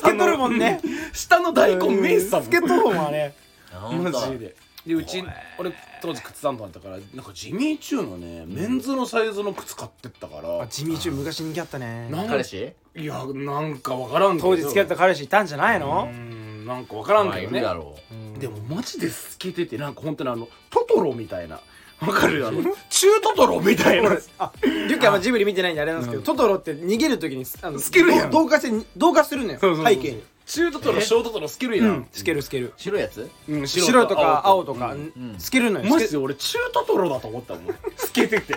[0.00, 0.80] 透けとるもんね。
[1.12, 2.46] 下の大根見えてたもん。
[2.46, 3.34] 透けとるもんあれ。
[3.72, 4.54] マジで。
[4.86, 5.24] でうち
[5.58, 10.60] 俺当時靴担当だったからなんかジミーチューのねメンズのサイズの靴買ってったから。
[10.62, 12.08] あジミーチュー昔人気あったね。
[12.10, 12.74] なん彼氏？
[12.94, 14.50] いやなんかわからんけど。
[14.50, 18.14] 当時付き合った彼氏いたんじゃないうのんなんかわからんまあいけどねるだろう。
[18.14, 18.38] ん。
[18.38, 21.60] でもマジで透けててなんか本当にあのトトロみたいな。
[22.00, 22.46] わかる？
[22.46, 24.10] あの中トトロみたいな。
[24.10, 26.24] 俺あリュッキーはジブリ見てないんであれなんですけど、うん。
[26.24, 28.30] トトロって逃げる時にあの透けるやん。
[28.30, 29.58] ど同化して同化するのよ。
[29.60, 29.94] そうそうそう。
[29.94, 30.22] 背景に。
[30.46, 31.00] 中トトロえ？
[31.00, 31.90] 小トトロ透けるやうん。
[31.92, 32.66] ん透ける透ける。
[32.66, 33.30] う白いやつ？
[33.48, 33.66] うん。
[33.66, 34.94] 白とか青とか。
[35.38, 35.88] 透けるのよ。
[35.88, 37.66] マジ透で俺中トトロだと思ったもん。
[37.96, 38.54] 透けてて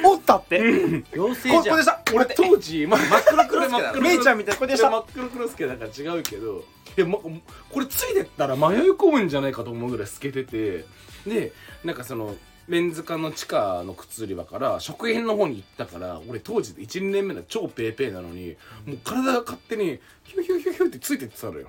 [0.00, 0.58] けおったって。
[0.60, 3.92] 妖こ精じゃんこでさ俺当時真っ黒黒助だ。
[3.92, 4.90] ろ メイちゃんみたいなこれでした。
[4.90, 6.64] 真っ黒黒助だから違うけど。
[6.96, 10.84] いや、ま、これついてったら迷い込むんじゃないかと思うぐらい透けてて。
[11.26, 11.52] で
[11.84, 12.36] なんかその
[12.68, 21.68] メンズ科の地下の靴売り場から食品の方に行ったから俺当時12年目の超ペーペーなのにもう体が勝手にヒューヒューヒューヒューってついてってたのよ。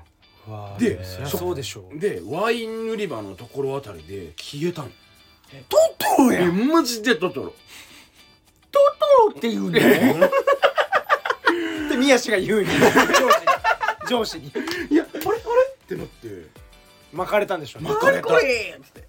[0.77, 1.97] ででそりゃそうでしょう。
[1.99, 4.89] でワイン売り場のところあたりで消えたの。
[5.69, 7.53] トトロえマジでトトロ
[8.72, 9.72] トトロって言うの？
[11.89, 12.67] で宮氏が言うに。
[12.67, 12.76] 上
[13.32, 13.47] 司に。
[14.09, 14.51] 上司に。
[14.89, 15.36] いやあれあれ？
[15.36, 16.28] ってなって。
[17.11, 18.36] 巻かれたんでしょ巻かれた。
[18.36, 18.45] っつっ
[18.93, 19.01] て。
[19.01, 19.09] あー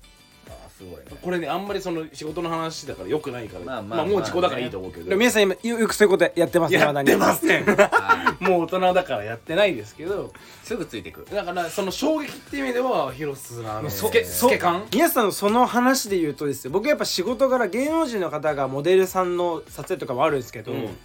[0.81, 1.03] すごいね。
[1.21, 10.33] これねあんまりその仕事の話だからよくないからまあまあもう時効だからいいと思うけど、でも皆さん今よよくそういうことやってますねやってまんせんはもう大人だからやってないですけど。
[10.65, 11.27] いすぐついてく。
[11.35, 14.87] だからその衝撃っていう意味では広瀬のあのそ透けけ感？
[14.93, 20.97] 皆さんのその話で言うとですよ僕やっぱ仕事柄芸能人の方がモデルさんの撮影とかもあるんですけど、うん。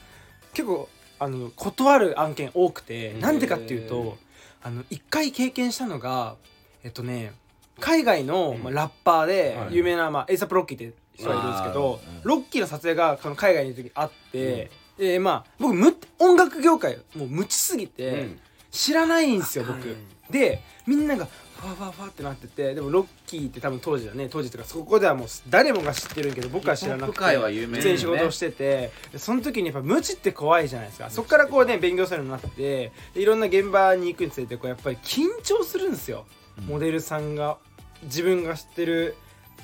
[0.53, 3.19] 結構あの断る案件多くてうん。
[3.21, 4.17] なんでかっていうと
[4.61, 6.36] あの一回経験したのが
[6.84, 7.34] えっとね
[7.80, 8.63] 海外の、うん。
[8.63, 9.76] まあ、ラッパーではい。
[9.76, 18.39] 有名な、まあ、エイサップロッキーって人がいるんですけど、ロッキーの撮影がその海外にいる時あって、でまあ僕む音楽業界もう無知すぎて、うん。
[18.71, 19.88] 知らないんですよ僕。
[19.88, 19.95] うん。
[20.30, 31.09] でみんながファファファってなっててでもロッキーって多分当時だね当時とかそこではもう誰もが知ってるけど僕は知らなくてヒップホップ界は有名普通に仕事をしててでその時にやっぱ無知って怖いじゃないですか。
[31.09, 36.26] そこからこうね勉強するようになってでいろんな現場に行くにつれてこうやっぱり緊張するんですよ、
[36.59, 36.65] うん。
[36.65, 37.57] モデルさんが
[38.04, 39.16] 自分が知ってる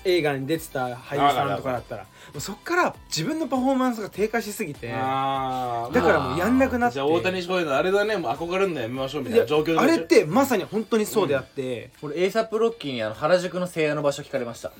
[0.04, 2.08] 映画に出てた俳優さんとかだったらも
[2.38, 6.96] うそっから自分のパフォーマンスが低下しすぎてだからもうやんなくなって。
[6.96, 14.72] じゃあ大谷翔平のあれだねもう憧れるのやめましょうみたいな状況あれってまさに本当にそうであって、俺 ASAP ロッキーにあの原宿の聖夜の場所聞かれました。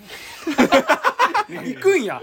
[1.50, 2.22] 行くんや、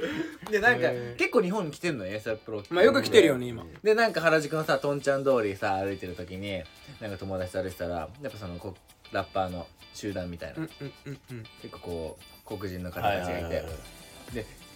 [0.50, 2.74] でなんか結構日本に来てんのよ ASAP ロッキー。
[2.74, 3.64] まあ、よく来てるよね今。
[3.82, 6.62] でなんか原宿のさとんちゃん通りさ歩いてる時に
[7.00, 8.74] なんか友達と歩いてたらやっぱそのこ
[9.12, 11.42] ラッパーの集団みたいな、うんうんうんうん。
[11.62, 12.18] 結構こ
[12.54, 13.78] う黒人の方はいたちがいて、はいはいはい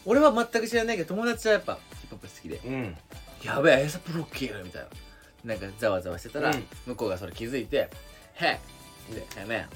[0.05, 2.61] 俺は全く知らないけど友達はやっぱヒップホップ好きで。
[2.65, 2.97] うん。
[3.45, 5.55] やべえ ASAP ロッキーみたいな。
[5.55, 6.65] なんかざわざわしてたら、うん。
[6.87, 7.89] 向こうがそれ気づいて
[8.35, 8.59] 「へっ!」
[9.15, 9.69] で「へめん」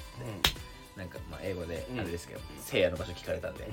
[0.96, 3.68] なんかまあ英語であれですけど、聖夜の場所聞かれたんで。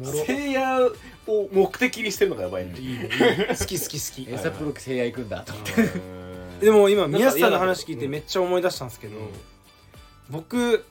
[0.00, 0.12] もろ。
[0.24, 2.72] 聖夜を目的にしてるのがやばいね。
[2.72, 2.98] い
[3.48, 6.64] 好き好き好き「ASAP ロッキー聖夜行くんだ」と思って。
[6.64, 9.16] でも今宮下さんの話聞いてめっちゃ思い出したんですけど、
[10.30, 10.84] 僕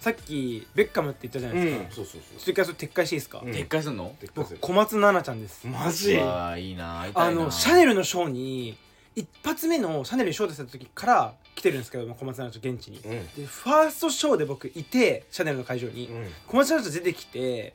[0.00, 1.90] さっきベッカムって言ったじゃないですか、うん。
[1.90, 3.50] そうそうそれからそれ撤回していいですか、うん。
[3.50, 4.14] 撤回すんの？
[4.34, 5.66] 僕小松菜奈ちゃんです。
[5.66, 6.14] マジ？
[6.14, 8.78] うわーいいな会いいなのシャネルのショーに
[9.16, 12.98] 一発目のシャネルにショー出した時から来てるんですけどまあ小松菜奈ちゃん現地に。
[12.98, 13.26] うん。
[13.34, 16.26] でファーストショーで僕いてシャネルの会場に、うん。
[16.46, 17.74] 小松菜奈ちゃん出てきて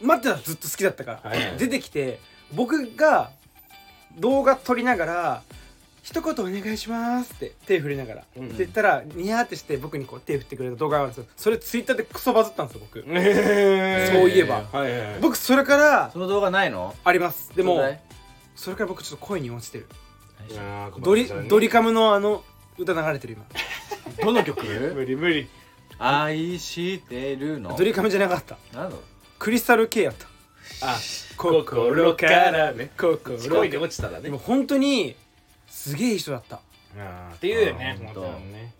[0.00, 1.58] 待ってたのずっと好きだったから、はいはい。
[1.58, 2.20] 出てきて
[2.52, 3.30] 僕が
[4.18, 5.42] 動画撮りながら
[6.04, 11.24] 一言お願いしますって手振りながら、うんって言ったらニヤーってして僕にこう手振ってくれた動画があるんです。
[11.24, 14.12] よそれツイッターでクソバズったんですよ僕、へー。
[14.12, 14.68] そういえば。
[14.70, 15.20] はいはいはい。
[15.22, 16.94] 僕それからその動画ないの？
[17.04, 17.56] あります。
[17.56, 17.82] でも
[18.54, 19.88] それから僕ちょっと声に落ちてる。
[21.00, 22.44] ドリドリカムのあの
[22.76, 23.46] 歌流れてる今。
[24.22, 24.62] どの曲？
[24.94, 25.48] 無理無理。
[25.98, 27.74] 愛してるの？
[27.76, 28.58] ドリカムじゃなかった。
[28.74, 28.98] 何の？
[29.38, 30.26] クリスタル系やった。
[30.82, 30.98] あ
[31.36, 31.76] 心か
[32.26, 32.90] らね。
[32.98, 34.24] 心恋で落ちたらね。
[34.24, 35.16] でも本当に
[35.90, 36.60] すげえいい人だった。
[36.98, 37.98] あーっていうよね。
[38.00, 38.74] あーほんね。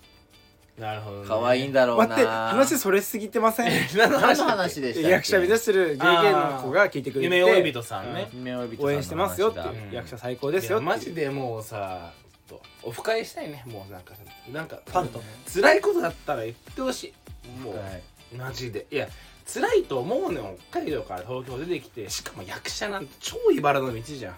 [0.78, 1.28] なるほどね。
[1.28, 2.06] 可愛いんだろうな。
[2.08, 3.70] 待って話それすぎてません？
[3.96, 5.10] 何 の何の話話でしたっけ？
[5.10, 8.28] 役者目指してるゲイゲイの子が聞いてくれて夢追い人さんね。
[8.32, 8.84] 夢追い人さんの話だ。
[8.86, 9.92] 応援してますよっていううん。
[9.92, 12.12] 役者最高ですよってジでもうさ
[12.48, 13.62] ちょっとオフ会したいね。
[13.66, 14.14] もうなんか
[14.52, 17.12] なんかパンと辛いことだったら言ってほし
[17.46, 17.48] い。
[17.60, 18.02] もう、はい。
[18.36, 18.86] マジで。
[18.90, 19.08] いや
[19.46, 20.56] 辛いと思うのよ。
[20.70, 22.08] 北海道から東京出てきて。
[22.10, 24.34] しかも役者なんて超茨の道じゃん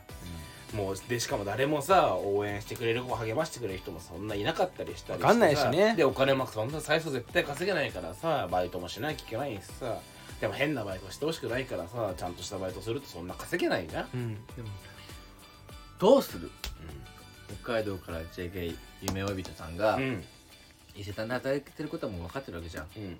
[0.76, 5.94] もうでしかも誰もさ応援してくれる子励ましてくれる人もそんないなかったりしたりしてさわかんないしね。
[5.96, 9.98] でお金もそんな最初絶対稼げないからさバイトもしなきゃいけないしさ。
[10.40, 14.36] でも変なバイトしてほしくないからさちゃんとしたバイトするとそんな稼げないじゃん、うん
[15.98, 16.50] どうする？
[17.62, 20.22] 北海道から JK 夢追い人さんがうん。
[20.94, 22.86] 伊勢丹で働いてることはもう分かってるわけじゃん。
[22.96, 23.18] うん。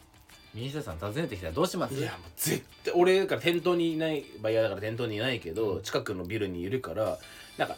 [0.54, 1.94] 右下さん訪ねてきたらどうします？
[1.94, 7.18] いやもう絶対俺だから店頭にいないバイヤーだから店頭にいないけど近くのビルにいるから
[7.58, 7.76] なんか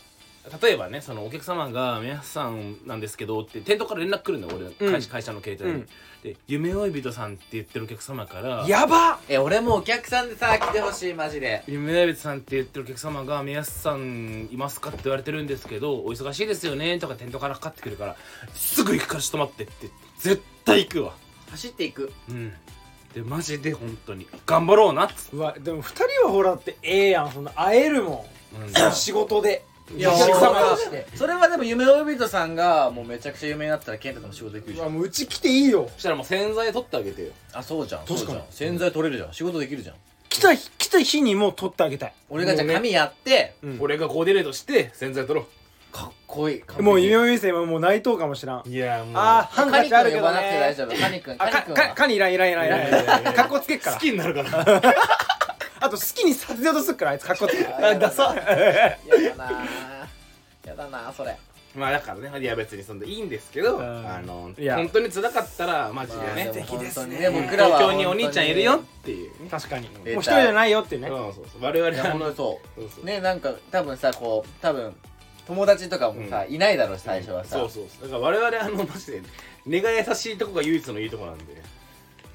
[0.63, 5.89] 例えばねそのお客様が「宮下さんなんですけど」って店頭から連絡来るのよ俺の会社,、会社の携帯に、うん。
[6.23, 11.65] で「夢追い人さん」って言ってるお客様からやばえ俺もお客さんでさ来てほしいマジで。
[11.67, 18.17] 夢追い人さんって言ってるお客様が「宮下さんいますか?」って言われてるんですけど「お忙しいですよね」とか店頭からかかってくるから
[18.55, 21.13] 「すぐ行くからちょっと待って」って絶対行くわ。
[21.51, 22.13] 走っていく。
[22.31, 22.53] うん。
[23.15, 28.93] でマジで本当に頑張ろうなっつうわでも二人はほらってええやんそんな会えるもうんん。
[28.93, 29.65] 仕事で
[29.97, 30.11] いや
[31.15, 35.89] それはでも夢追い人さんがもうめちゃくちゃ有名になったら健太とも仕事できるじゃうんわもううち来ていいよ。
[35.95, 37.29] そしたらもう洗剤取ってあげてよ。
[37.55, 38.27] あそうじゃん確かに。
[38.27, 38.45] そうじゃん。
[38.51, 39.33] 洗剤取れるじゃん。
[39.33, 39.97] 仕事できるじゃん。
[40.29, 42.13] 来た日来た日にもう取ってあげたい。
[42.29, 43.79] 俺がじゃあ髪やってうん。
[43.81, 45.47] 俺がコーディネートして洗剤取ろ
[45.91, 46.83] かっこいい。
[46.83, 48.63] もう夢見店はもう内藤かもしらん。
[48.67, 49.15] ういやもう。
[49.17, 50.97] あーハンカカニチあるけど君呼ばなくて大ね丈夫。
[50.97, 51.75] カニ君カニ君は。
[51.75, 52.67] かカニいらんいらんいらん。
[52.67, 53.97] いらんかっこつけっから。
[53.97, 54.83] 好きになるから
[55.81, 58.35] あと好きにさせようとするからあいつかっこつけあダサ。
[58.35, 59.51] やだな。
[60.67, 61.37] やだなそれ。
[61.75, 64.09] まあだからねいや別にそんないいんですけどうん。
[64.09, 64.77] あのいや。
[64.77, 69.49] 本当に辛かったらマジでまあねでも本当に素敵ですねね僕らは東京にお兄ちゃんいるよっていうね。
[69.51, 69.89] 確かに。
[69.89, 71.09] もう一人じゃないよっていうね。
[71.09, 71.63] そうそうそう。
[71.63, 73.03] 我々は本当にそそうそう。
[73.03, 74.95] うねなんか多分さこう多分
[75.47, 78.11] 友達とかもさ、いないだろうし最初はさ、そうそうそう。
[78.11, 79.23] だから我々あのマジで
[79.65, 81.45] 根が優しいとこが唯一のいいとこなんで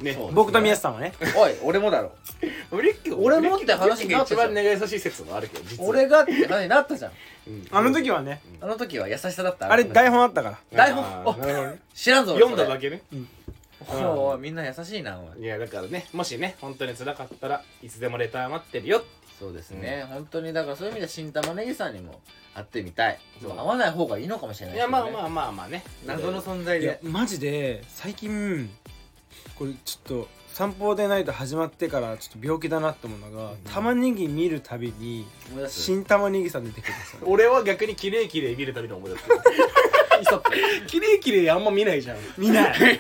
[0.04, 0.18] ね。
[0.34, 1.14] 僕と宮下さんはね。
[1.36, 2.12] おい俺もだろ。
[2.72, 4.40] 俺俺もって話になったじゃん。
[4.40, 5.66] 一番根が優しい説もあるけど。
[5.66, 7.12] 実は俺がって話になったじゃん。
[7.48, 7.68] うん。
[7.72, 8.42] あの時はね。
[8.62, 9.72] あの時は優しさだった。
[9.72, 10.60] あれ台本あったから。
[10.72, 11.04] 台本。
[11.04, 11.80] あーなるほどね。
[11.94, 13.02] 知らんぞ俺読んだだけね。
[13.90, 15.44] それおいみんな優しいなおい。
[15.44, 19.04] いやだからねもしね本当に辛かったらいつでもレター待ってるよ。
[19.40, 22.22] そうですね、本当にだからそういう意味で新玉ねぎさんにも
[22.54, 23.20] 会ってみたい。
[23.42, 23.52] そう。
[23.52, 25.84] 会わない方がいいのかもしれないいやまあまああまあまあね。
[26.06, 28.70] 謎の存在いやでマジで最近
[29.58, 35.26] これちょっと散歩でないと始まってからちょっと病気だなって思うのが、玉ねぎ見るたびに
[35.68, 37.20] 新玉ねぎさん出てくるんですよ。
[37.26, 39.24] 俺は逆に綺麗綺麗見るたびに思い出す。
[40.22, 40.52] イソップ
[40.88, 43.00] 綺麗綺麗あんま見ないじゃん見ない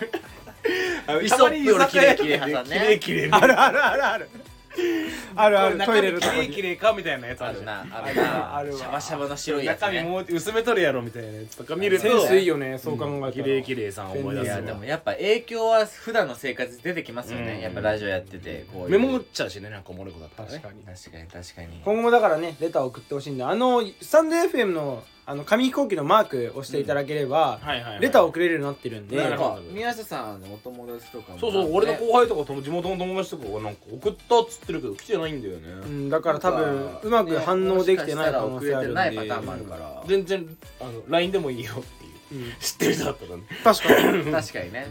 [1.07, 4.29] あたまに居酒屋とかで俺綺麗綺麗派さんね綺麗綺麗見るあるあるあるある
[5.35, 8.55] あるあるトイレのとこきれいきにれいかみたいなやつああるなあるな。
[8.57, 8.77] あるわ。
[8.77, 12.03] シャバシャバの白いやつ中身ねもう薄めとるやろみたいなやつとか見ると。
[12.03, 13.31] センスいいよねそう考えたら。
[13.31, 17.61] きれいきれいさん思いい出すわやでもやっぱ影響は普段の生活で出てきますよね、うん。
[17.61, 18.89] やっぱラジオやっててこういう。
[18.89, 20.59] メモ持っちゃうしねなんかおもろいことだったらね。
[20.63, 21.81] 確かに確かに確かに。
[21.83, 28.01] 今後もだからねレターを送ってほしいんであのスタンド FM のあの紙飛行機のマークを押していただければ、はいはいはい。
[28.01, 29.15] レターを送れるようになってるんで。
[29.15, 29.55] なんなるほど。
[29.55, 31.39] か宮下さんのお友達とかも。
[31.39, 40.03] そうそう俺の後輩とか地元の友達とかがなんか送ったっつってるけど来てないんだようねん、だから多分うまく反応できてない可能性あるんで、ねもしかしたら送れてないパターンもあるから。
[40.07, 41.83] 全然あの LINE でもいいよっ
[42.29, 42.51] ていううん。
[42.59, 44.31] 知ってる人だったらね確かに。
[44.31, 44.87] 確かに ね、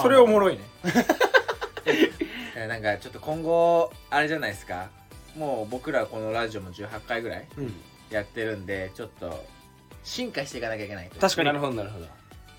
[0.00, 0.60] それおもろいね。
[2.56, 4.88] え なんかちょっと今後あれじゃないですか。
[5.36, 7.74] もう僕らこのラジオも18回ぐらいうん
[8.14, 9.44] やってるんでちょっと
[10.04, 11.46] 進化していかなきゃいけないと確かに。
[11.46, 12.06] なるほどなるほど。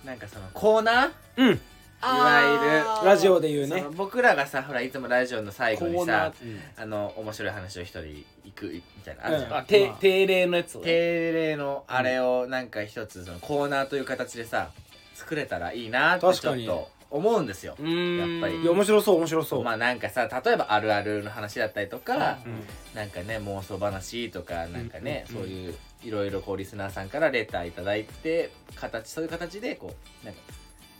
[0.06, 1.12] なんかそのコーナー？
[1.38, 1.60] うん。
[2.04, 3.80] いわゆるラジオで言うね。
[3.80, 9.58] その僕らがさほらいつもラジオの最後にコーナさーあの面白い話を一人行くみたいなのあるじゃん、うん。
[9.58, 9.97] あてまあ。
[10.01, 10.86] 定例のやつをね。
[10.86, 14.72] 定例のあれをなんか一つそのコーナーという形でさ
[15.14, 17.76] 作れたらいいなってちょっ確かにと思うんですよ。
[17.78, 18.61] やっぱり。
[18.61, 22.64] いや面白そう面白そう、まあなんかさ例えばあるあるの話だったりとか、うん。
[22.95, 25.38] なんかね妄想話とかなんかね、うん。
[25.38, 30.41] うんそういういろいろこうリスナーさんからレターいただいて形そういう形でこうなんか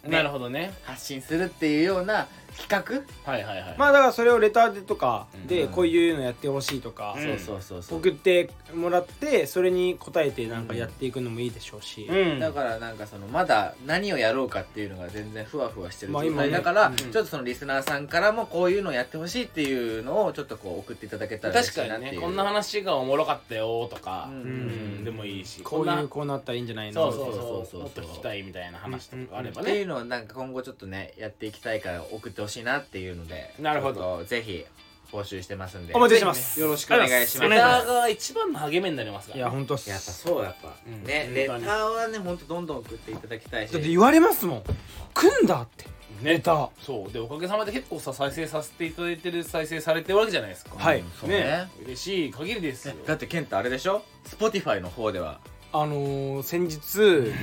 [0.08, 0.74] なるほどね。
[0.84, 2.28] 発信するっていうような
[2.58, 3.76] 企はいはいはい。
[3.78, 5.72] まあだからそれをレターでとかでうん。
[5.74, 8.00] こういうのやってほしいとかそうそうそうそう。
[8.00, 12.40] 送ってもらってそれに答えてなんかやっていくのもいいでしょうし、うん。
[12.40, 16.50] だからなんかそのまだ何をやろうかっていうのが全然ふわふわしてる状まあ今ね。
[16.50, 16.96] 態だから、うん。
[16.96, 22.12] ちょっとそのリスナーさんからもこういうのをやってほしいっていうのをちょっとこう送っていただけたら嬉確かしいなっていう。
[22.12, 24.36] にねこんな話がおもろかったよとかうん。
[24.36, 25.62] うんでもいいし。
[25.62, 27.12] こういんなうこうなったらいいんじゃないの？
[27.12, 27.82] そうそうそうそうそう。
[27.82, 29.72] もっと聞きたいみたいな話とかがあればね。
[29.72, 34.24] っていうのをなんか今後ちょっとねやっていきたいから送ってほしいなっていうのでなるほど。
[34.26, 34.66] ぜひ
[35.12, 35.94] 募集してますんで。
[35.94, 36.60] お待ちしてます。
[36.60, 37.50] よろしくお願いします。
[37.50, 39.40] レターが一番の励みになりますから。
[39.40, 43.72] いや本当っすやっぱそうやっぱ、うんねレターはねほんとどんどん送っていただきたいし。
[43.72, 44.64] だって言われますもん。
[45.14, 45.86] 組んだって。
[46.24, 46.54] レタ。
[46.54, 47.12] ーそう。
[47.12, 50.72] でおかげさまで結構さ再生させていただいてる再生されてるわけじゃないですか。
[50.78, 51.02] はい。
[51.02, 51.70] うんそうね。
[51.86, 52.96] 嬉しい限りですよ。
[53.06, 55.40] だってケンタあれでしょ？Spotify の方では。
[55.72, 57.34] あのー、先日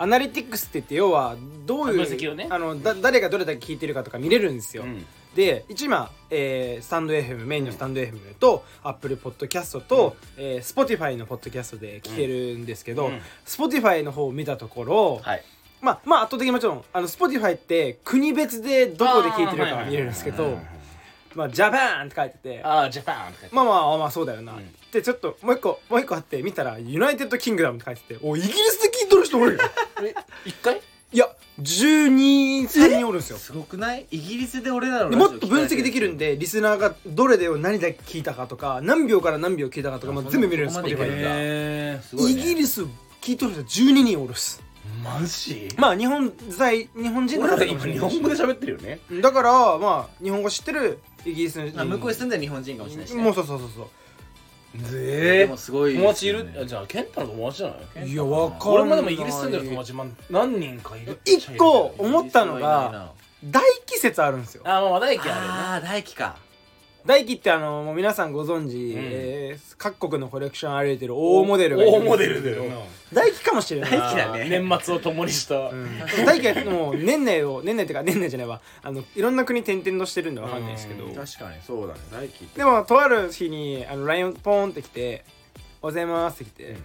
[0.00, 1.36] アナリティクスって言って要は
[1.66, 2.46] どういうね。
[2.48, 5.04] あのだ誰がどれだけ聞いてるかとか見れるんですよ、うん。
[5.34, 13.20] で一応今、えースタンド FM メインのスタンド FM と、Apple Podcast と、えー Spotify のポッドキャストで聞けるんですけど、うん。
[13.44, 15.44] Spotify の方を見たところ、はい。
[15.82, 20.58] まあまあ圧倒的にもちろんあの Spotify って国別でどこで聞いてるか見れるんですけど
[21.34, 24.68] まあ Japan って書いててああ Japan って書いてまあまあまあそうだよな、うん。
[24.92, 29.58] でちょっともう一個もう一個あって見たら United Kingdom って書いてておイギリスで聞いとる人おる
[30.46, 30.80] 一回？
[31.12, 31.26] いや
[31.60, 33.38] 123人おるんですよ。
[33.38, 34.06] すごくない？
[34.12, 42.40] イギリスで俺らのでもっと分析できるんでリスナーがどれでを何で聞いたかとか何秒から何秒聞いたかとかも全部見れるんですそこまでいけ Spotify るんでだへーすごいね。
[42.40, 42.84] イギリス
[43.20, 44.62] 聞いとる人12人おるっす。
[45.02, 45.68] マジ？
[45.76, 49.00] まあ日本在日本人の俺ら方かも今日本語で喋ってるよね。
[49.20, 53.88] だからまあ日本語知ってるイギリスの向こうに住んでる日本人かもしれないし、ね、もうそうそうそうそう
[54.74, 56.64] でもすごい友達いるですよね。
[56.64, 58.08] あじゃあケンタの友達じゃない？
[58.08, 58.68] いやわかんない。
[58.74, 63.12] 俺もでもイギリス住んでる友達ま何人かいる一個思ったのがな
[63.44, 64.62] 大気説あるんですよ。
[64.64, 65.40] あまあまだ駅あるよね。
[65.48, 66.36] ああ大輝か
[67.06, 68.92] 大気ってあのもう皆さんご存知、ん。
[68.96, 72.76] えー各国のコレクションあれてる大モデルがいる大モデルだよな。
[73.14, 73.90] 大気かもしれない。
[73.90, 74.46] 大気だね。
[74.50, 75.56] 年末を共にした。
[75.70, 75.88] うん。
[76.26, 78.60] 大気はもう年内を年内っていうか年内じゃないわ。
[78.82, 81.06] あのいろんな国転々としてるんでわかんないですけど。
[81.06, 81.14] うん。
[81.14, 82.00] 確かにそうだね。
[82.12, 85.24] 大輝でもとある日にあの LINE ポーンってきて
[85.80, 86.76] 「おはようございます」って来て、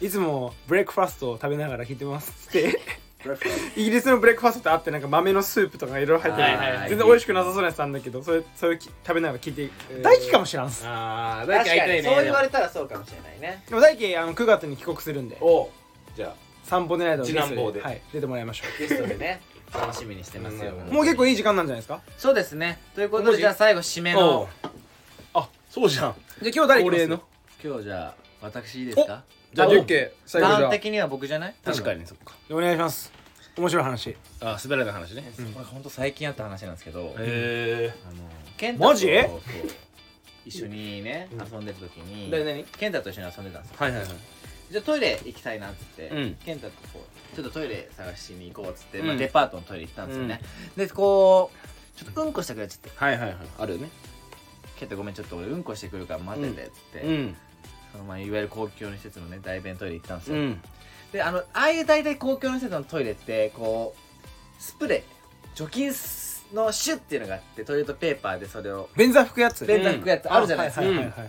[0.00, 2.80] いつもブレックファストを食べながら聞いてます」って
[3.76, 6.88] イギリスのブレックファストってあってなんか豆のスープとかいろいろ入ってる、はいはいはい。
[6.88, 9.70] 全然美味しくなさそうなやつなんだけどそれそれき食べながら聞いて
[10.02, 10.84] 大気かもしらんす。
[10.86, 12.02] ああ大輝会いたいね。
[12.02, 13.62] そう言われたらそうかもしれないね。
[13.68, 15.36] でも大気あの9月に帰国するんで。
[15.40, 15.70] お
[16.16, 17.80] じゃ散歩でないと次男坊で。
[17.82, 19.40] はい、出てもらいましょゲストでね。
[19.72, 20.72] 楽しみにしてますよ。
[20.72, 20.88] うん。
[20.88, 22.00] うもう結構いい時間なんじゃないですか？
[22.18, 22.78] そうですね。
[22.94, 24.48] ということでじゃあ最後締めあの
[25.34, 26.14] あそうじゃん。
[26.42, 27.22] じゃあ今日誰恒例の？
[27.64, 29.22] 今日じゃあ私いいですか？
[29.52, 31.54] じゃあリュッケ最後じゃ的には僕じゃない？
[31.64, 32.06] 確かに。
[32.06, 32.34] そっか。
[32.50, 33.12] お願いします。
[33.56, 34.16] 面白い話。
[34.40, 35.30] あ滑らない話ね。
[35.54, 37.00] これ本当最近あった話なんですけど。
[37.00, 38.16] へえあの
[38.56, 39.06] ケンタとマジ？
[39.06, 39.40] そう
[40.46, 41.38] 一緒にねうん。
[41.40, 43.76] 遊んでる時に誰何ケンタと一緒に遊んでたんですよ。
[43.78, 44.10] はいはいはい。
[44.70, 46.34] じゃあトイレ行きたいなっつって、うん。
[46.36, 49.06] ケンタとこうちょっとトイレ探しに行こうっつって、うん。
[49.06, 50.40] まあ、デパートのトイレ行ったんですよね、
[50.76, 53.90] でこうちょっとうんこしたくなっちゃってはいはいはいあるよね
[54.76, 57.36] ケンタごめんちょっと俺うんこしてくるから待っててっつって、うん
[57.98, 60.62] まあいわゆる公共の施設のね大便トイレ行ったんですよ、うん。
[61.12, 65.02] であのああいう大体公共の施設のトイレってこうスプレー
[65.54, 68.88] 除菌すのシュッっていうのがあってトイレットペーパーでそれを。
[68.96, 71.28] 便座拭くやつ便座拭くやつあるじゃないですか、はいはいはいはい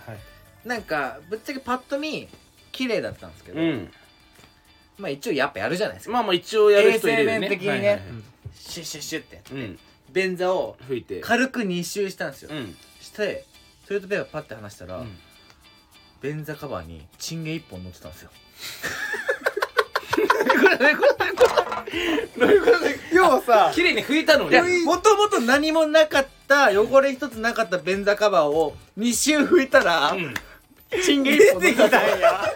[0.65, 2.29] なんかぶっちゃけパッと見
[2.71, 3.91] 綺麗だったんですけど、うん。
[4.97, 6.13] まあ一応やっぱやるじゃないですか。
[6.13, 7.33] まあまあ一応やる人いるよね。
[7.33, 8.01] 衛生面的にねはいはいはい。
[8.55, 9.79] シュッシュッシュッってやって、うん。
[10.11, 11.19] 便座を拭いて。
[11.19, 12.75] 軽く2周したんですよ、うん。
[13.01, 13.45] して
[13.87, 15.17] トイレットペーパーパッて離したら、うん
[16.23, 18.31] 便座カバーにチンゲ1本乗ってたんですよ。
[23.13, 30.33] 要はさ綺麗に拭いたのにもともと何もなかった汚れ一つなかった便座カバーを2周拭いたら、うん。
[31.03, 32.53] チンゲ1出てき本乗ってたんですよたんや。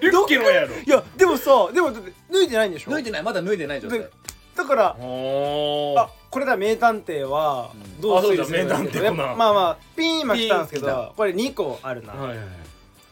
[0.00, 0.68] リュッケのやろ。
[0.76, 1.90] いやでもさでも
[2.30, 2.90] 脱いでないんでしょ？
[2.90, 3.22] 脱いでない。
[3.22, 4.00] まだ脱いでない状態。
[4.00, 4.10] で
[4.56, 8.00] だからおあこれだ名探偵はうん。
[8.00, 12.12] どうするあそうだ名探偵まあまあピーンは来たんですけどこれ2個あるな。
[12.14, 12.46] はいはいはい。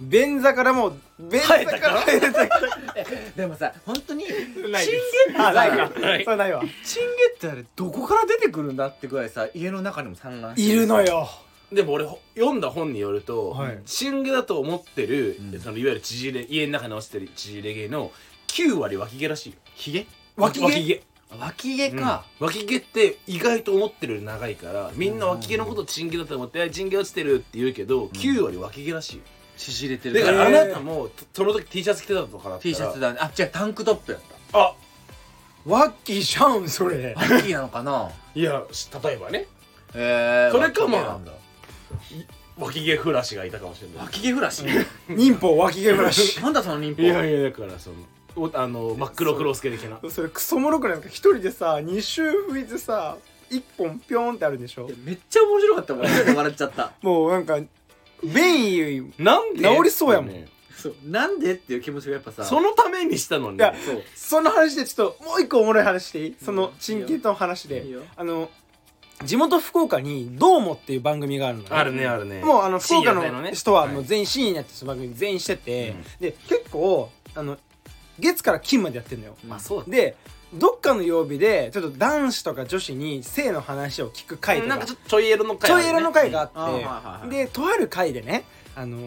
[0.01, 1.55] 便座からもう便座か
[1.89, 2.01] ら。
[2.01, 3.05] 生えたから？
[3.37, 5.87] でもさ本当にチンゲってあないか。
[5.87, 6.01] さそ
[6.31, 6.61] れないわ。
[6.85, 11.29] チンゲってあれどこから出てくるんだってぐらいさ家の中にも散乱しているのよ。
[11.73, 13.79] でも俺ほ読んだ本によると、はい。
[13.87, 15.61] チンゲだと思ってる、うん。
[15.61, 18.13] そのいわゆる縮れ家の中に落ちてる縮れ毛の
[18.49, 19.57] 9割脇毛らしいよ。
[19.75, 20.07] ヒゲ
[20.37, 20.65] 脇毛？
[20.67, 21.03] 脇毛
[21.39, 22.47] 脇毛か、うん。
[22.47, 29.17] 脇毛って意外と思ってるより長いからみんな脇毛のことチンゲだと思って「あチンゲ落ちてる」って言うけど、9割脇毛らしい。
[29.17, 29.23] よ
[29.57, 30.15] 縮れてる。
[30.15, 32.59] だかかららあなたもとその時 T シャツ着てたとかだったら。
[32.59, 33.19] T シャツだね。
[33.21, 34.21] あ違うタンクトップやっ
[34.53, 34.75] あ
[35.65, 37.15] ワッキーじゃんそれ。
[37.15, 38.11] たワッキーなのかな？
[38.35, 39.47] いやし例えばね。
[39.95, 41.19] へえそれかまあ
[42.59, 44.07] 脇毛フラシがいたかもしれない。
[44.07, 44.65] 脇毛フラシ？
[45.09, 46.39] 忍法脇毛ブラシ。
[46.43, 47.03] なんだその忍法？
[47.03, 47.97] いやいやだからその
[48.37, 49.99] おあの真っ黒クロスケ的な。
[50.11, 51.15] それクソもろくないですか？
[51.15, 53.17] 一人でさ2周拭いてさ
[53.51, 54.89] 1本ピョーンってあるでしょ？
[55.05, 56.35] めっちゃ面白かったもん。
[56.37, 56.93] 笑っちゃった。
[57.03, 57.59] もうなんか
[58.23, 59.63] 便意なんで？
[59.63, 60.31] 治りそうやもん。
[60.31, 60.49] ね。
[60.77, 60.95] そう。
[61.05, 63.59] なんでっていう気持ちがやっぱさそのためにしたのに。
[63.59, 64.03] いやそう。
[64.15, 66.37] その話でちょっともう一個おもろい話していい？
[66.43, 67.85] そのチンケの話で。
[67.85, 68.03] いいよ。
[68.17, 68.51] あの
[69.25, 71.69] 地元福岡に「どうも」っていう番組があるのね。
[71.71, 72.43] あるねあるね。
[72.43, 74.05] もうあの福岡の人はもうい。
[74.05, 76.03] 全員深夜にやってる番組全員してて、うん。
[76.21, 77.57] で結構あの
[78.19, 79.37] 月から金までやってるのよ。
[79.47, 80.17] まあそうだで
[80.53, 84.69] どっかの曜日でちょっと男子とか女子に性の話を聞く回とか。
[84.69, 88.45] なんかちょっとちょいエロの回ちょいエロの回があって、でとある回でね
[88.77, 88.99] あの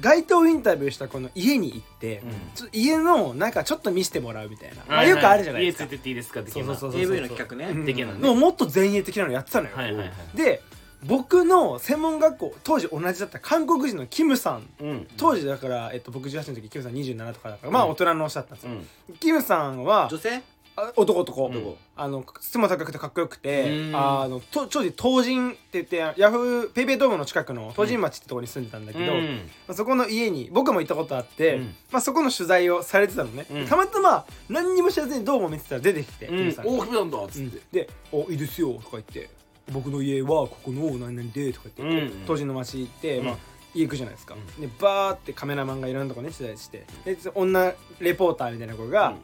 [0.00, 2.30] 街頭インタビューしたこの家に行って、うん。
[2.54, 5.84] ちょ家のなんかちょっと見せてもらうみたいな、まあ、よくあるじゃないですか。
[5.84, 7.80] 家ついてっていいですか的なそうそうそう AV の企画ね。
[7.80, 7.86] うん。
[7.86, 10.36] 的なねでももっと前衛的なのやってたのよ、はいはいはい。
[10.36, 10.62] で
[11.04, 14.68] 僕の専門学校当時同じだった韓国人のキムさん。
[14.80, 15.08] うん。
[15.16, 18.52] 当時だから、えっと、僕18の時キムさん27とかだからまあうん大人のおっしゃった。
[18.52, 19.14] んですよ、うん。
[19.16, 20.42] キムさんは女性？
[20.76, 23.96] あ男男、うんあの背も高くてかっこよくてうん。
[23.96, 29.20] あのと当時東神って言ってヤフーペイペイドームの近くの東神町ってところに住んでたんだけど、ま
[29.68, 31.74] あそこの家に僕も行ったことあって、うん。
[31.90, 33.66] まあ、そこの取材をされてたのね、うん。
[33.66, 36.36] たまたま何にも知らずにどうも見てたら出てきて、うん。
[36.36, 36.70] キムさんが。
[36.70, 37.48] 大きめなんだっつうん。
[37.48, 39.28] ってで「おいいですよ」とか言って
[39.72, 43.24] 「僕の家はここの何々で」とか言って、うん東神の町行って、うん。
[43.26, 43.36] まあ
[43.72, 46.84] 家行くじゃないですか、でバーってカメラマンがいろんなとこね取材して。
[47.04, 49.14] で女レポーターみたいな子が、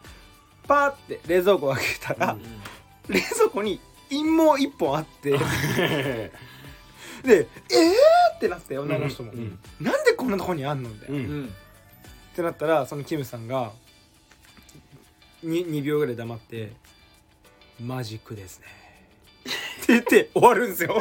[0.68, 2.36] パーって冷蔵庫を開けたら、
[3.08, 5.32] 冷蔵庫に陰毛一本あって。
[5.36, 5.38] で
[7.26, 7.46] 「えー!」
[8.36, 11.42] ってなって女の人も、うんうんなんでこんなとこにあんの?」みたいな、ううん。
[11.42, 11.50] んっ
[12.36, 13.72] てなったらそのキムさんが
[15.44, 16.72] 2, 2秒ぐらい黙って
[17.84, 18.66] 「マジックですね」
[19.88, 21.00] 言って終わるんですよ。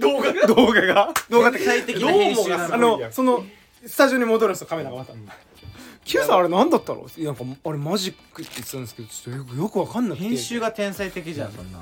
[0.00, 0.46] 動画が？
[0.46, 1.14] 動画が？
[1.28, 3.44] 動画って最適な編集なあののその
[3.86, 4.96] スタジオに戻るんですよカメラが。
[4.96, 5.12] また
[6.04, 10.28] 「キムさんあれ何だったの?」なんかあれマジックって言ってたんですけどちょっとよくよくわかんなくて。
[10.28, 11.78] 編集が天才的じゃんそんな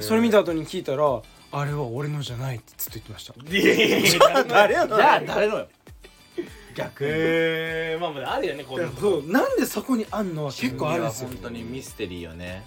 [0.00, 1.04] それ見た後に聞いたら
[1.52, 3.34] 「あれは俺のじゃない」ってずっと言ってました。
[3.50, 5.68] いやいやいや誰やのじゃあ誰のよ。
[6.74, 7.08] 逆へ
[7.96, 9.00] えまあまああるよねこういうの。
[9.00, 12.64] そうなんでそこにあんのは結構あるんですよ本当にミステリーよね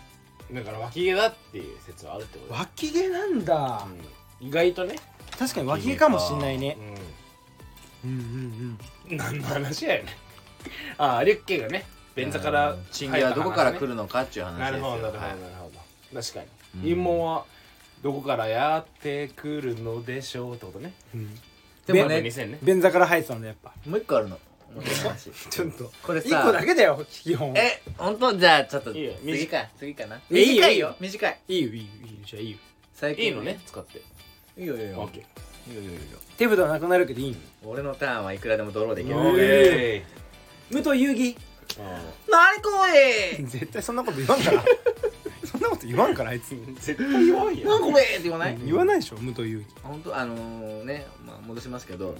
[0.52, 3.88] だから脇毛だっていう説はあるってことだ脇毛なんだ、
[4.42, 4.48] うん。
[4.48, 4.96] 意外とね。
[5.38, 6.78] 確かに脇毛かもしんないね。
[8.04, 8.78] ううんうん
[9.10, 9.16] うん。
[9.16, 10.18] ん何の話やよね。
[10.98, 11.86] ああリュッケがね
[12.16, 14.96] 便座からチンゲはどこから来るるのかっていう話なですよ。
[14.96, 15.72] るほどなるほどはいなるほ
[16.14, 16.22] ど。
[16.22, 16.40] 確か
[16.76, 16.82] うん。
[16.82, 17.46] に陰謀は
[18.04, 20.94] どこからやってくるのでしょうってことね。
[21.14, 21.36] うん。
[21.88, 22.60] でもね2000ね。
[22.62, 23.74] 便座から生えてたんだやっぱ。
[23.86, 24.40] もう一個あるの
[25.50, 28.34] ちょっとこれさ一個だけだよ基本え本当？
[28.34, 30.20] じゃあちょっといいよ次か次かな。
[30.30, 30.96] 短いよ。
[31.00, 31.40] 短い。
[31.48, 31.90] いいよいいよいいよ。
[32.26, 32.58] じゃあいいよ。
[32.94, 34.02] 最近いいのね使って。
[34.58, 34.88] いいよいいよ。
[34.88, 35.72] いいよオッケー。
[35.72, 36.18] いいよいいよいいよ。
[36.38, 37.38] 手札はなくなるけどいいの？
[37.72, 39.16] 俺のターンはいくらでもドローできる。
[39.16, 40.04] うんえ
[40.72, 41.36] 武藤遊戯？
[42.30, 43.44] 何これ？
[43.44, 44.64] 絶対そんなこと言わんから。
[45.46, 46.50] そんなこと言わんからあいつ。
[46.80, 48.04] 絶対弱いよ何これ？
[48.04, 48.58] って言わない？
[48.66, 49.82] 言わないでしょ武藤遊戯。
[49.84, 50.16] 本当？
[50.18, 52.10] あのーねまあ戻しますけど。
[52.10, 52.16] ん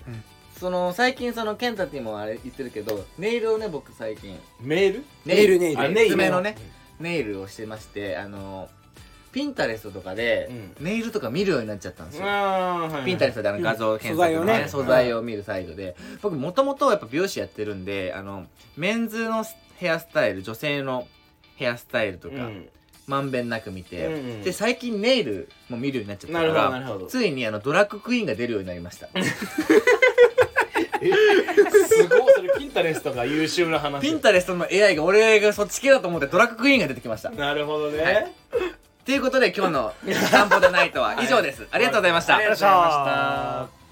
[0.60, 4.40] その最近そのケンタティもあれ言ってるけどネイルをね僕最近。
[4.62, 5.04] メール？
[5.26, 5.92] ネイルネイル。
[5.92, 6.12] ネイル。
[6.12, 6.56] 爪のね。
[7.00, 8.86] ネイルをしてましてあのー
[9.34, 10.50] ピンタレストとかで
[10.80, 12.26] ネイルとか見るようになっちゃったんですよ、
[13.04, 15.10] ピンタレストであの画像検索の、ね素素材をね。
[15.10, 15.98] 材を見るサイトで。
[16.22, 18.46] 僕もともとやっぱ美容師やってるんであの
[18.78, 19.44] メンズの
[19.76, 21.06] ヘアスタイル女性の
[21.58, 22.70] ヘアスタイルとか、うん。
[23.08, 24.42] まんべんなく見て、うんうん。
[24.42, 29.10] で最近ネイルも見るようになっちゃったからついにあのドラッグクイーンが出るようになりました
[31.12, 34.02] すごいそれピンタレストが優秀な話。
[34.02, 37.30] ピンタレストの AI が俺がそっち系だと思ってドラッグクイーンが出てきました。
[37.32, 38.32] なるほどね、はい。
[39.06, 39.94] ということで今日の
[40.32, 41.68] 散歩でナイトは以上です。
[41.72, 42.38] ありがとうございました。
[42.38, 43.85] ありがとうございました